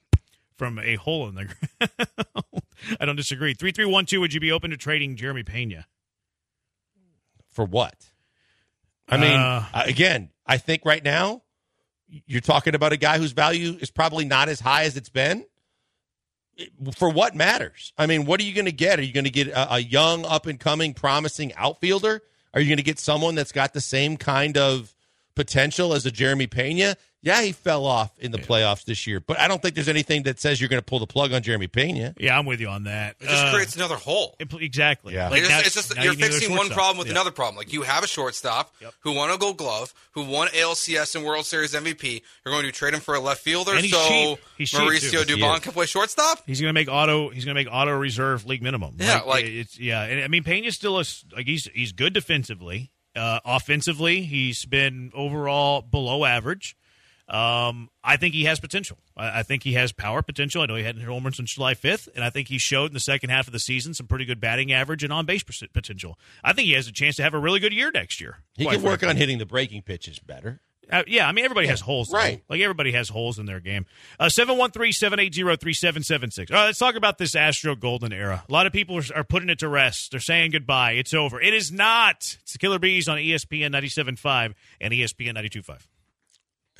from 0.57 0.80
a 0.80 0.96
hole 0.96 1.28
in 1.28 1.35
the 1.37 1.44
ground, 1.44 2.62
I 3.00 3.04
don't 3.07 3.14
disagree. 3.14 3.54
Three 3.54 3.70
three 3.70 3.85
one 3.85 4.07
two. 4.07 4.20
Would 4.20 4.35
you 4.35 4.40
be 4.40 4.50
open 4.50 4.70
to 4.72 4.76
trading 4.76 5.14
Jeremy 5.14 5.44
Pena? 5.44 5.87
For 7.52 7.64
what? 7.64 8.11
I 9.09 9.17
mean, 9.19 9.38
Uh, 9.38 9.67
again, 9.75 10.31
I 10.47 10.59
think 10.59 10.83
right 10.85 11.03
now 11.03 11.43
you're 12.27 12.40
talking 12.40 12.75
about 12.75 12.93
a 12.93 12.97
guy 12.97 13.19
whose 13.19 13.33
value 13.33 13.77
is 13.81 13.90
probably 13.90 14.25
not 14.25 14.49
as 14.49 14.61
high 14.61 14.85
as 14.85 14.97
it's 14.97 15.09
been. 15.09 15.45
For 16.95 17.11
what 17.11 17.35
matters? 17.35 17.93
I 17.99 18.07
mean, 18.07 18.27
what 18.27 18.38
are 18.40 18.45
you 18.45 18.55
going 18.55 18.67
to 18.67 18.73
get? 18.73 19.01
Are 19.01 19.03
you 19.03 19.12
going 19.12 19.25
to 19.25 19.31
get 19.31 19.49
a, 19.49 19.75
a 19.75 19.79
young, 19.81 20.25
up 20.25 20.47
and 20.47 20.59
coming, 20.61 20.95
promising 20.95 21.53
outfielder? 21.55 22.23
Are 22.53 22.61
you 22.61 22.69
going 22.69 22.77
to 22.77 22.85
get 22.85 23.01
someone 23.01 23.35
that's 23.35 23.51
got 23.51 23.73
the 23.75 23.81
same 23.81 24.17
kind 24.17 24.57
of 24.57 24.95
potential 25.35 25.95
as 25.95 26.07
a 26.07 26.12
Jeremy 26.12 26.47
Pena? 26.47 26.97
Yeah, 27.24 27.40
he 27.42 27.52
fell 27.52 27.87
off 27.87 28.10
in 28.18 28.30
the 28.32 28.38
playoffs 28.38 28.84
this 28.84 29.06
year, 29.06 29.18
but 29.18 29.40
I 29.40 29.48
don't 29.48 29.60
think 29.62 29.74
there's 29.74 29.88
anything 29.88 30.24
that 30.24 30.38
says 30.38 30.60
you're 30.60 30.68
going 30.68 30.80
to 30.82 30.84
pull 30.84 30.98
the 30.98 31.06
plug 31.06 31.32
on 31.32 31.42
Jeremy 31.42 31.66
Pena. 31.68 32.14
Yeah, 32.18 32.38
I'm 32.38 32.44
with 32.44 32.60
you 32.60 32.68
on 32.68 32.84
that. 32.84 33.16
It 33.18 33.28
just 33.28 33.44
Uh, 33.46 33.52
creates 33.52 33.74
another 33.76 33.96
hole. 33.96 34.37
it- 34.38 34.52
exactly. 34.60 35.14
Yeah. 35.14 35.30
Like 35.30 35.40
It's 35.40 35.48
now- 35.48 35.62
just, 35.62 35.76
it's 35.78 35.88
just 35.88 36.02
you're 36.02 36.12
you 36.12 36.18
fixing 36.18 36.54
one 36.54 36.68
problem 36.68 36.98
with 36.98 37.06
Yeah. 37.06 37.12
another 37.14 37.30
problem. 37.30 37.56
Like 37.56 37.72
you 37.72 37.80
have 37.82 38.04
a 38.04 38.06
shortstop 38.06 38.74
who 39.00 39.12
won 39.12 39.30
a 39.30 39.38
Gold 39.38 39.56
Glove, 39.56 39.94
who 40.12 40.22
won 40.24 40.48
ALCS 40.48 41.14
and 41.16 41.24
World 41.24 41.46
Series 41.46 41.72
MVP. 41.74 42.22
You're 42.44 42.52
going 42.54 42.66
to 42.66 42.72
trade 42.72 42.92
him 42.94 43.00
for 43.00 43.14
a 43.14 43.20
left 43.20 43.42
fielder, 43.42 43.72
And 43.72 43.80
he's 43.80 43.92
so 43.92 44.06
cheap. 44.08 44.38
He's 44.58 44.72
Mauricio 44.72 45.26
too. 45.26 45.37
Dubon 45.37 45.62
can 45.62 45.72
play 45.72 45.87
shortstop. 45.87 46.42
He's 46.46 46.60
gonna 46.60 46.72
make 46.74 46.88
auto. 46.88 47.30
He's 47.30 47.44
gonna 47.46 47.54
make 47.54 47.68
auto 47.70 47.92
reserve 47.96 48.44
league 48.44 48.62
minimum. 48.62 48.96
Yeah, 48.98 49.20
like- 49.22 49.46
it's 49.46 49.78
yeah. 49.78 50.02
And 50.02 50.22
I 50.22 50.28
mean, 50.28 50.44
Pena's 50.44 50.74
still 50.74 50.98
a 51.00 51.04
like 51.34 51.46
he's 51.46 51.68
he's 51.74 51.92
good 51.92 52.12
defensively. 52.12 52.90
Uh, 53.16 53.40
offensively, 53.44 54.22
he's 54.22 54.64
been 54.64 55.10
overall 55.14 55.80
below 55.82 56.24
average. 56.24 56.76
Um, 57.28 57.88
I 58.02 58.16
think 58.18 58.34
he 58.34 58.44
has 58.44 58.60
potential. 58.60 58.98
I, 59.16 59.40
I 59.40 59.42
think 59.42 59.62
he 59.62 59.72
has 59.74 59.92
power 59.92 60.20
potential. 60.22 60.60
I 60.62 60.66
know 60.66 60.74
he 60.74 60.82
hadn't 60.84 61.00
hit 61.00 61.08
home 61.08 61.24
runs 61.24 61.38
since 61.38 61.54
July 61.54 61.74
5th, 61.74 62.08
and 62.14 62.22
I 62.22 62.30
think 62.30 62.48
he 62.48 62.58
showed 62.58 62.87
in 62.87 62.94
the 62.94 63.00
second 63.00 63.30
half 63.30 63.46
of 63.46 63.52
the 63.52 63.58
season 63.58 63.94
some 63.94 64.06
pretty 64.06 64.26
good 64.26 64.40
batting 64.40 64.72
average 64.72 65.02
and 65.02 65.12
on 65.12 65.24
base 65.24 65.42
potential. 65.42 66.18
I 66.42 66.52
think 66.52 66.66
he 66.66 66.74
has 66.74 66.87
a 66.87 66.92
chance 66.92 67.16
to 67.16 67.22
have 67.22 67.32
a 67.34 67.38
really 67.38 67.60
good 67.60 67.72
year 67.72 67.90
next 67.90 68.20
year. 68.20 68.38
He 68.56 68.66
can 68.66 68.82
work 68.82 69.02
on 69.02 69.16
hitting 69.16 69.38
the 69.38 69.46
breaking 69.46 69.82
pitches 69.82 70.18
better. 70.18 70.60
Uh, 70.90 71.02
yeah, 71.06 71.26
I 71.26 71.32
mean 71.32 71.46
everybody 71.46 71.66
has 71.68 71.80
holes, 71.80 72.08
though. 72.08 72.18
right. 72.18 72.42
Like 72.46 72.60
everybody 72.60 72.92
has 72.92 73.08
holes 73.08 73.38
in 73.38 73.46
their 73.46 73.58
game. 73.58 73.87
Uh, 74.20 74.28
Seven 74.28 74.58
one 74.58 74.70
three 74.70 74.92
seven 74.92 75.18
eight 75.18 75.34
zero 75.34 75.56
three 75.56 75.72
seven 75.72 76.02
seven 76.02 76.30
six. 76.30 76.50
All 76.50 76.58
right, 76.58 76.66
let's 76.66 76.78
talk 76.78 76.94
about 76.94 77.16
this 77.16 77.34
Astro 77.34 77.74
Golden 77.74 78.12
era. 78.12 78.44
A 78.46 78.52
lot 78.52 78.66
of 78.66 78.74
people 78.74 78.98
are, 78.98 79.04
are 79.16 79.24
putting 79.24 79.48
it 79.48 79.60
to 79.60 79.68
rest. 79.68 80.10
They're 80.10 80.20
saying 80.20 80.50
goodbye. 80.50 80.92
It's 80.92 81.14
over. 81.14 81.40
It 81.40 81.54
is 81.54 81.72
not. 81.72 82.37
It's 82.42 82.52
the 82.52 82.58
Killer 82.58 82.78
Bees 82.78 83.08
on 83.08 83.16
ESPN 83.16 83.70
97.5 83.72 84.52
and 84.78 84.92
ESPN 84.92 85.34
92.5. 85.38 85.87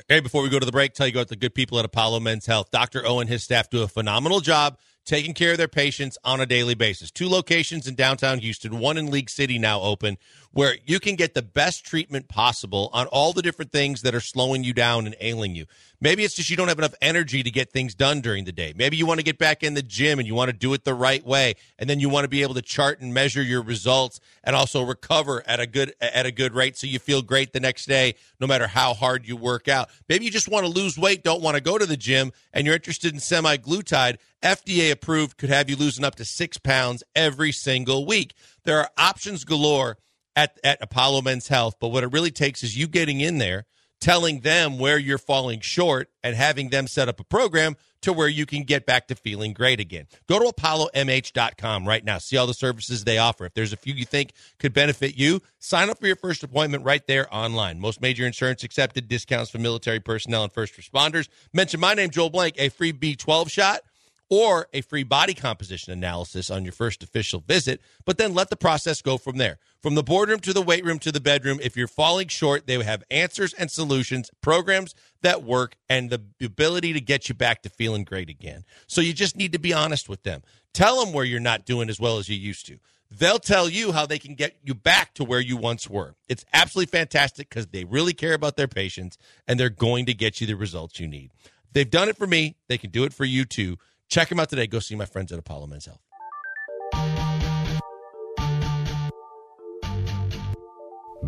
Hey, 0.07 0.19
before 0.19 0.43
we 0.43 0.49
go 0.49 0.59
to 0.59 0.65
the 0.65 0.71
break, 0.71 0.93
tell 0.93 1.07
you 1.07 1.13
about 1.13 1.29
the 1.29 1.35
good 1.35 1.55
people 1.55 1.79
at 1.79 1.85
Apollo 1.85 2.19
Men's 2.19 2.45
Health. 2.45 2.69
Dr. 2.69 3.07
O 3.07 3.19
and 3.19 3.29
his 3.29 3.43
staff 3.43 3.69
do 3.69 3.81
a 3.81 3.87
phenomenal 3.87 4.39
job 4.39 4.77
taking 5.05 5.33
care 5.33 5.53
of 5.53 5.57
their 5.57 5.67
patients 5.67 6.17
on 6.23 6.41
a 6.41 6.45
daily 6.45 6.75
basis. 6.75 7.09
Two 7.09 7.29
locations 7.29 7.87
in 7.87 7.95
downtown 7.95 8.39
Houston, 8.39 8.79
one 8.79 8.97
in 8.97 9.09
League 9.09 9.29
City 9.29 9.57
now 9.57 9.81
open, 9.81 10.17
where 10.55 10.77
you 10.85 11.01
can 11.01 11.15
get 11.15 11.33
the 11.33 11.41
best 11.41 11.85
treatment 11.85 12.29
possible 12.29 12.89
on 12.93 13.07
all 13.07 13.33
the 13.33 13.41
different 13.41 13.73
things 13.73 14.03
that 14.03 14.15
are 14.15 14.21
slowing 14.21 14.63
you 14.63 14.73
down 14.73 15.05
and 15.05 15.13
ailing 15.19 15.53
you. 15.53 15.65
Maybe 15.99 16.23
it's 16.23 16.33
just 16.33 16.49
you 16.49 16.55
don't 16.55 16.69
have 16.69 16.77
enough 16.77 16.93
energy 17.01 17.43
to 17.43 17.51
get 17.51 17.73
things 17.73 17.93
done 17.93 18.21
during 18.21 18.45
the 18.45 18.53
day. 18.53 18.71
Maybe 18.73 18.95
you 18.95 19.05
want 19.05 19.19
to 19.19 19.23
get 19.25 19.37
back 19.37 19.63
in 19.63 19.73
the 19.73 19.81
gym 19.81 20.17
and 20.17 20.25
you 20.25 20.33
want 20.33 20.49
to 20.49 20.55
do 20.55 20.73
it 20.73 20.85
the 20.85 20.93
right 20.93 21.25
way, 21.25 21.55
and 21.77 21.89
then 21.89 21.99
you 21.99 22.07
want 22.07 22.23
to 22.23 22.29
be 22.29 22.41
able 22.41 22.53
to 22.53 22.61
chart 22.61 23.01
and 23.01 23.13
measure 23.13 23.43
your 23.43 23.61
results 23.61 24.21
and 24.45 24.55
also 24.55 24.81
recover 24.81 25.43
at 25.45 25.59
a 25.59 25.67
good 25.67 25.93
at 25.99 26.25
a 26.25 26.31
good 26.31 26.53
rate 26.53 26.77
so 26.77 26.87
you 26.87 26.99
feel 26.99 27.21
great 27.21 27.51
the 27.51 27.59
next 27.59 27.85
day 27.85 28.15
no 28.39 28.47
matter 28.47 28.67
how 28.67 28.93
hard 28.93 29.27
you 29.27 29.35
work 29.35 29.67
out. 29.67 29.89
Maybe 30.07 30.23
you 30.23 30.31
just 30.31 30.47
want 30.47 30.65
to 30.65 30.71
lose 30.71 30.97
weight, 30.97 31.21
don't 31.21 31.41
want 31.41 31.55
to 31.55 31.61
go 31.61 31.77
to 31.77 31.85
the 31.85 31.97
gym, 31.97 32.31
and 32.53 32.65
you're 32.65 32.75
interested 32.75 33.13
in 33.13 33.19
semaglutide. 33.19 34.19
FDA 34.41 34.89
approved 34.89 35.35
could 35.35 35.49
have 35.49 35.69
you 35.69 35.75
losing 35.75 36.05
up 36.05 36.15
to 36.15 36.23
six 36.23 36.57
pounds 36.57 37.03
every 37.13 37.51
single 37.51 38.05
week. 38.05 38.35
There 38.63 38.79
are 38.79 38.89
options 38.97 39.43
galore 39.43 39.97
at, 40.35 40.59
at 40.63 40.81
Apollo 40.81 41.21
Men's 41.21 41.47
Health, 41.47 41.75
but 41.79 41.89
what 41.89 42.03
it 42.03 42.11
really 42.11 42.31
takes 42.31 42.63
is 42.63 42.77
you 42.77 42.87
getting 42.87 43.21
in 43.21 43.37
there, 43.37 43.65
telling 44.01 44.41
them 44.41 44.77
where 44.77 44.97
you're 44.97 45.17
falling 45.17 45.61
short, 45.61 46.09
and 46.23 46.35
having 46.35 46.69
them 46.69 46.87
set 46.87 47.07
up 47.07 47.19
a 47.19 47.23
program 47.23 47.75
to 48.01 48.13
where 48.13 48.27
you 48.27 48.45
can 48.45 48.63
get 48.63 48.85
back 48.85 49.07
to 49.07 49.15
feeling 49.15 49.51
great 49.51 49.79
again. 49.79 50.05
Go 50.27 50.37
to 50.39 50.53
ApolloMH.com 50.53 51.87
right 51.87 52.03
now. 52.03 52.19
See 52.19 52.37
all 52.37 52.45
the 52.45 52.53
services 52.53 53.03
they 53.03 53.17
offer. 53.17 53.45
If 53.45 53.55
there's 53.55 53.73
a 53.73 53.77
few 53.77 53.95
you 53.95 54.05
think 54.05 54.33
could 54.59 54.73
benefit 54.73 55.17
you, 55.17 55.41
sign 55.57 55.89
up 55.89 55.99
for 55.99 56.05
your 56.05 56.15
first 56.15 56.43
appointment 56.43 56.83
right 56.83 57.05
there 57.07 57.33
online. 57.33 57.79
Most 57.79 58.01
major 58.01 58.27
insurance 58.27 58.63
accepted, 58.63 59.07
discounts 59.07 59.49
for 59.49 59.57
military 59.57 59.99
personnel 59.99 60.43
and 60.43 60.53
first 60.53 60.75
responders. 60.75 61.27
Mention 61.51 61.79
my 61.79 61.95
name, 61.95 62.11
Joel 62.11 62.29
Blank, 62.29 62.55
a 62.59 62.69
free 62.69 62.93
B12 62.93 63.49
shot 63.49 63.81
or 64.29 64.67
a 64.73 64.81
free 64.81 65.03
body 65.03 65.33
composition 65.33 65.93
analysis 65.93 66.49
on 66.49 66.63
your 66.63 66.71
first 66.71 67.03
official 67.03 67.41
visit, 67.41 67.81
but 68.05 68.17
then 68.17 68.33
let 68.33 68.49
the 68.49 68.55
process 68.55 69.01
go 69.01 69.17
from 69.17 69.37
there. 69.37 69.59
From 69.81 69.95
the 69.95 70.03
boardroom 70.03 70.39
to 70.41 70.53
the 70.53 70.61
weight 70.61 70.83
room 70.83 70.99
to 70.99 71.11
the 71.11 71.19
bedroom, 71.19 71.59
if 71.61 71.77
you're 71.77 71.87
falling 71.87 72.27
short, 72.27 72.65
they 72.65 72.81
have 72.83 73.03
answers 73.11 73.53
and 73.53 73.69
solutions, 73.69 74.31
programs 74.41 74.95
that 75.21 75.43
work, 75.43 75.75
and 75.87 76.09
the 76.09 76.21
ability 76.43 76.93
to 76.93 77.01
get 77.01 77.29
you 77.29 77.35
back 77.35 77.61
to 77.61 77.69
feeling 77.69 78.03
great 78.03 78.29
again. 78.29 78.65
So 78.87 79.01
you 79.01 79.13
just 79.13 79.37
need 79.37 79.51
to 79.51 79.59
be 79.59 79.73
honest 79.73 80.09
with 80.09 80.23
them. 80.23 80.41
Tell 80.73 81.03
them 81.03 81.13
where 81.13 81.25
you're 81.25 81.39
not 81.39 81.65
doing 81.65 81.89
as 81.89 81.99
well 81.99 82.17
as 82.17 82.27
you 82.27 82.35
used 82.35 82.65
to. 82.65 82.79
They'll 83.11 83.39
tell 83.39 83.69
you 83.69 83.91
how 83.91 84.05
they 84.05 84.19
can 84.19 84.33
get 84.33 84.57
you 84.63 84.73
back 84.73 85.13
to 85.13 85.23
where 85.23 85.39
you 85.39 85.55
once 85.55 85.89
were. 85.89 86.15
It's 86.27 86.43
absolutely 86.51 86.91
fantastic 86.91 87.49
because 87.49 87.67
they 87.67 87.85
really 87.85 88.13
care 88.13 88.33
about 88.33 88.57
their 88.57 88.67
patients 88.67 89.17
and 89.47 89.59
they're 89.59 89.69
going 89.69 90.05
to 90.07 90.13
get 90.13 90.41
you 90.41 90.47
the 90.47 90.55
results 90.55 90.99
you 90.99 91.07
need. 91.07 91.31
They've 91.71 91.89
done 91.89 92.09
it 92.09 92.17
for 92.17 92.25
me. 92.25 92.55
They 92.67 92.77
can 92.77 92.89
do 92.89 93.03
it 93.03 93.13
for 93.13 93.25
you 93.25 93.45
too. 93.45 93.77
Check 94.09 94.29
them 94.29 94.39
out 94.39 94.49
today. 94.49 94.67
Go 94.67 94.79
see 94.79 94.95
my 94.95 95.05
friends 95.05 95.31
at 95.31 95.39
Apollo 95.39 95.67
Men's 95.67 95.85
Health. 95.85 95.99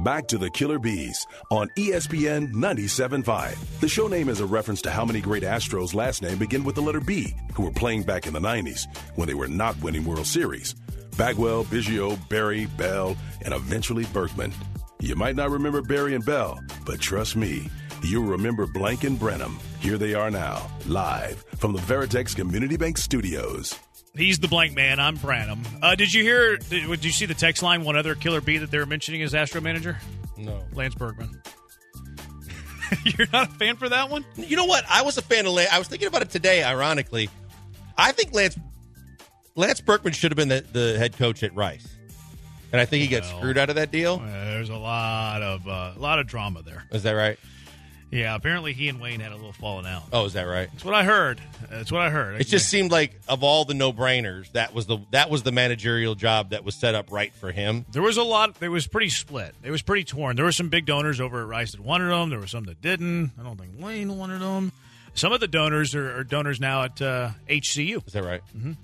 Back 0.03 0.27
to 0.27 0.37
the 0.37 0.49
Killer 0.49 0.79
Bees 0.79 1.25
on 1.49 1.69
ESPN 1.77 2.53
97.5. 2.53 3.79
The 3.79 3.89
show 3.89 4.07
name 4.07 4.29
is 4.29 4.39
a 4.39 4.45
reference 4.45 4.81
to 4.83 4.91
how 4.91 5.03
many 5.03 5.19
great 5.19 5.43
Astros' 5.43 5.93
last 5.93 6.21
name 6.21 6.37
begin 6.37 6.63
with 6.63 6.75
the 6.75 6.81
letter 6.81 7.01
B, 7.01 7.33
who 7.55 7.63
were 7.63 7.71
playing 7.71 8.03
back 8.03 8.27
in 8.27 8.33
the 8.33 8.39
90s 8.39 8.85
when 9.15 9.27
they 9.27 9.33
were 9.33 9.47
not 9.47 9.77
winning 9.81 10.05
World 10.05 10.27
Series. 10.27 10.75
Bagwell, 11.17 11.65
Biggio, 11.65 12.17
Berry, 12.29 12.67
Bell, 12.77 13.17
and 13.43 13.53
eventually 13.53 14.05
Berkman. 14.13 14.53
You 14.99 15.15
might 15.15 15.35
not 15.35 15.49
remember 15.49 15.81
Berry 15.81 16.13
and 16.13 16.25
Bell, 16.25 16.59
but 16.85 17.01
trust 17.01 17.35
me, 17.35 17.69
you'll 18.03 18.25
remember 18.25 18.65
Blank 18.67 19.03
and 19.03 19.19
Branham. 19.19 19.57
Here 19.79 19.97
they 19.97 20.13
are 20.13 20.29
now, 20.31 20.69
live 20.87 21.43
from 21.57 21.73
the 21.73 21.79
Veritex 21.79 22.35
Community 22.35 22.77
Bank 22.77 22.97
Studios. 22.97 23.77
He's 24.15 24.39
the 24.39 24.47
blank 24.47 24.73
man. 24.75 24.99
I'm 24.99 25.15
Branham. 25.15 25.61
Uh, 25.81 25.93
did 25.95 26.11
you 26.13 26.23
hear? 26.23 26.57
Did, 26.57 26.87
did 26.89 27.05
you 27.05 27.11
see 27.11 27.27
the 27.27 27.35
text 27.35 27.61
line? 27.61 27.83
One 27.83 27.95
other 27.95 28.15
Killer 28.15 28.41
Bee 28.41 28.57
that 28.57 28.71
they 28.71 28.79
were 28.79 28.87
mentioning 28.87 29.21
as 29.21 29.35
Astro 29.35 29.61
manager, 29.61 29.97
No. 30.37 30.63
Lance 30.73 30.95
Berkman. 30.95 31.39
You're 33.03 33.27
not 33.31 33.49
a 33.49 33.51
fan 33.53 33.75
for 33.75 33.89
that 33.89 34.09
one? 34.09 34.25
You 34.35 34.55
know 34.55 34.65
what? 34.65 34.83
I 34.89 35.03
was 35.03 35.17
a 35.17 35.21
fan 35.21 35.45
of 35.45 35.53
Lance. 35.53 35.69
I 35.71 35.77
was 35.77 35.87
thinking 35.87 36.07
about 36.07 36.21
it 36.23 36.29
today, 36.31 36.63
ironically. 36.63 37.29
I 37.97 38.11
think 38.11 38.33
Lance 38.33 38.57
Lance 39.55 39.81
Berkman 39.81 40.13
should 40.13 40.31
have 40.31 40.37
been 40.37 40.47
the, 40.49 40.65
the 40.71 40.97
head 40.97 41.15
coach 41.17 41.43
at 41.43 41.53
Rice. 41.55 41.87
And 42.71 42.81
I 42.81 42.85
think 42.85 43.01
he 43.01 43.07
got 43.07 43.23
screwed 43.23 43.57
out 43.57 43.69
of 43.69 43.75
that 43.75 43.91
deal. 43.91 44.17
There's 44.17 44.69
a 44.69 44.75
lot 44.75 45.41
of 45.41 45.67
uh, 45.67 45.93
a 45.95 45.99
lot 45.99 46.17
of 46.19 46.27
drama 46.27 46.63
there. 46.63 46.83
Is 46.91 47.03
that 47.03 47.11
right? 47.13 47.37
Yeah, 48.11 48.35
apparently 48.35 48.71
he 48.73 48.87
and 48.87 49.01
Wayne 49.01 49.19
had 49.19 49.31
a 49.33 49.35
little 49.35 49.51
falling 49.51 49.85
out. 49.85 50.03
Oh, 50.13 50.23
is 50.25 50.33
that 50.33 50.43
right? 50.43 50.69
That's 50.71 50.85
what 50.85 50.93
I 50.93 51.03
heard. 51.03 51.41
That's 51.69 51.91
what 51.91 52.01
I 52.01 52.09
heard. 52.09 52.39
It 52.39 52.47
just 52.47 52.69
seemed 52.69 52.89
like 52.91 53.19
of 53.27 53.43
all 53.43 53.65
the 53.65 53.73
no 53.73 53.91
brainers, 53.91 54.49
that 54.53 54.73
was 54.73 54.85
the 54.85 54.99
that 55.11 55.29
was 55.29 55.43
the 55.43 55.51
managerial 55.51 56.15
job 56.15 56.51
that 56.51 56.63
was 56.63 56.75
set 56.79 56.95
up 56.95 57.11
right 57.11 57.33
for 57.33 57.51
him. 57.51 57.85
There 57.91 58.01
was 58.01 58.15
a 58.15 58.23
lot. 58.23 58.55
It 58.61 58.69
was 58.69 58.87
pretty 58.87 59.09
split. 59.09 59.53
It 59.61 59.71
was 59.71 59.81
pretty 59.81 60.05
torn. 60.05 60.37
There 60.37 60.45
were 60.45 60.53
some 60.53 60.69
big 60.69 60.85
donors 60.85 61.19
over 61.19 61.41
at 61.41 61.47
Rice 61.47 61.73
that 61.73 61.81
wanted 61.81 62.07
them. 62.07 62.29
There 62.29 62.39
were 62.39 62.47
some 62.47 62.63
that 62.65 62.81
didn't. 62.81 63.31
I 63.39 63.43
don't 63.43 63.59
think 63.59 63.71
Wayne 63.77 64.17
wanted 64.17 64.39
them. 64.39 64.71
Some 65.13 65.33
of 65.33 65.39
the 65.41 65.47
donors 65.47 65.93
are, 65.95 66.19
are 66.19 66.23
donors 66.23 66.59
now 66.61 66.83
at 66.83 67.01
uh, 67.01 67.31
HCU 67.49 68.05
Is 68.07 68.13
that 68.13 68.23
right? 68.23 68.41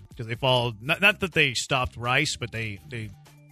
because 0.09 0.27
they 0.27 0.35
followed. 0.35 0.81
Not, 0.81 0.99
not 0.99 1.19
that 1.21 1.31
they 1.31 1.53
stopped 1.53 1.95
Rice, 1.95 2.35
but 2.35 2.51
they 2.51 2.79
they 2.89 3.09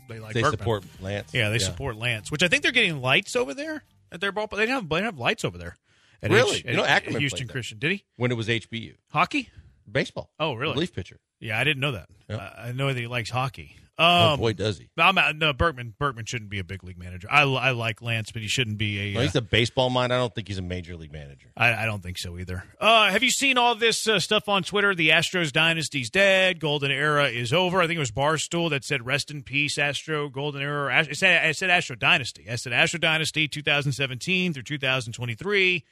they 0.09 0.19
like 0.19 0.33
They 0.33 0.41
Berkman. 0.41 0.59
support 0.59 0.83
Lance. 0.99 1.33
Yeah, 1.33 1.49
they 1.49 1.59
support 1.59 1.95
Lance, 1.95 2.29
which 2.29 2.43
I 2.43 2.49
think 2.49 2.63
they're 2.63 2.73
getting 2.73 2.99
lights 3.01 3.37
over 3.37 3.53
there 3.53 3.83
at 4.11 4.21
their 4.21 4.31
ball. 4.31 4.47
They 4.47 4.57
didn't 4.57 4.69
have 4.75 4.89
they 4.89 4.95
didn't 4.97 5.05
have 5.05 5.19
lights 5.19 5.43
over 5.45 5.57
there. 5.57 5.75
At 6.23 6.31
Really? 6.31 6.57
H- 6.57 6.65
You 6.65 6.75
know, 6.77 6.85
Ackerman 6.85 7.19
Houston. 7.19 7.47
Christian. 7.47 7.79
Did 7.79 7.91
he 7.91 8.05
when 8.15 8.31
it 8.31 8.35
was 8.35 8.47
HBU 8.47 8.95
hockey? 9.09 9.49
baseball. 9.91 10.31
Oh, 10.39 10.53
really? 10.53 10.73
Relief 10.73 10.93
pitcher. 10.93 11.19
Yeah, 11.39 11.59
I 11.59 11.63
didn't 11.63 11.81
know 11.81 11.91
that. 11.93 12.07
Yeah. 12.29 12.37
I 12.37 12.69
I 12.69 12.71
know 12.71 12.87
that 12.93 12.99
he 12.99 13.07
likes 13.07 13.29
hockey. 13.31 13.75
Oh 13.99 14.33
Um, 14.33 14.39
boy, 14.39 14.53
does 14.53 14.79
he! 14.79 14.89
I'm 14.97 15.17
out, 15.17 15.35
no 15.35 15.53
Berkman. 15.53 15.93
Berkman 15.99 16.25
shouldn't 16.25 16.49
be 16.49 16.57
a 16.59 16.63
big 16.63 16.83
league 16.83 16.97
manager. 16.97 17.27
I, 17.29 17.43
I 17.43 17.71
like 17.71 18.01
Lance, 18.01 18.31
but 18.31 18.41
he 18.41 18.47
shouldn't 18.47 18.77
be 18.77 18.99
a. 18.99 19.13
No, 19.13 19.19
uh, 19.19 19.23
he's 19.23 19.35
a 19.35 19.41
baseball 19.41 19.89
mind. 19.89 20.11
I 20.11 20.17
don't 20.17 20.33
think 20.33 20.47
he's 20.47 20.57
a 20.57 20.61
major 20.63 20.95
league 20.95 21.11
manager. 21.11 21.49
I, 21.55 21.73
I 21.83 21.85
don't 21.85 22.01
think 22.01 22.17
so 22.17 22.37
either. 22.39 22.63
Uh, 22.79 23.09
have 23.11 23.21
you 23.21 23.29
seen 23.29 23.57
all 23.57 23.75
this 23.75 24.07
uh, 24.07 24.19
stuff 24.19 24.49
on 24.49 24.63
Twitter? 24.63 24.95
The 24.95 25.09
Astros 25.09 25.51
dynasty's 25.51 26.09
dead. 26.09 26.59
Golden 26.59 26.89
era 26.89 27.27
is 27.27 27.53
over. 27.53 27.81
I 27.81 27.85
think 27.87 27.97
it 27.97 27.99
was 27.99 28.11
Barstool 28.11 28.69
that 28.71 28.83
said 28.83 29.05
"Rest 29.05 29.29
in 29.29 29.43
peace, 29.43 29.77
Astro 29.77 30.29
Golden 30.29 30.61
era." 30.61 30.91
Ast- 30.93 31.09
It 31.09 31.17
said, 31.17 31.49
it 31.49 31.57
said 31.57 31.69
Astro 31.69 31.95
Dynasty. 31.95 32.47
I 32.49 32.55
said 32.55 32.73
Astro 32.73 32.99
Dynasty 32.99 33.47
2017 33.47 34.53
through 34.53 34.63
2023. 34.63 35.83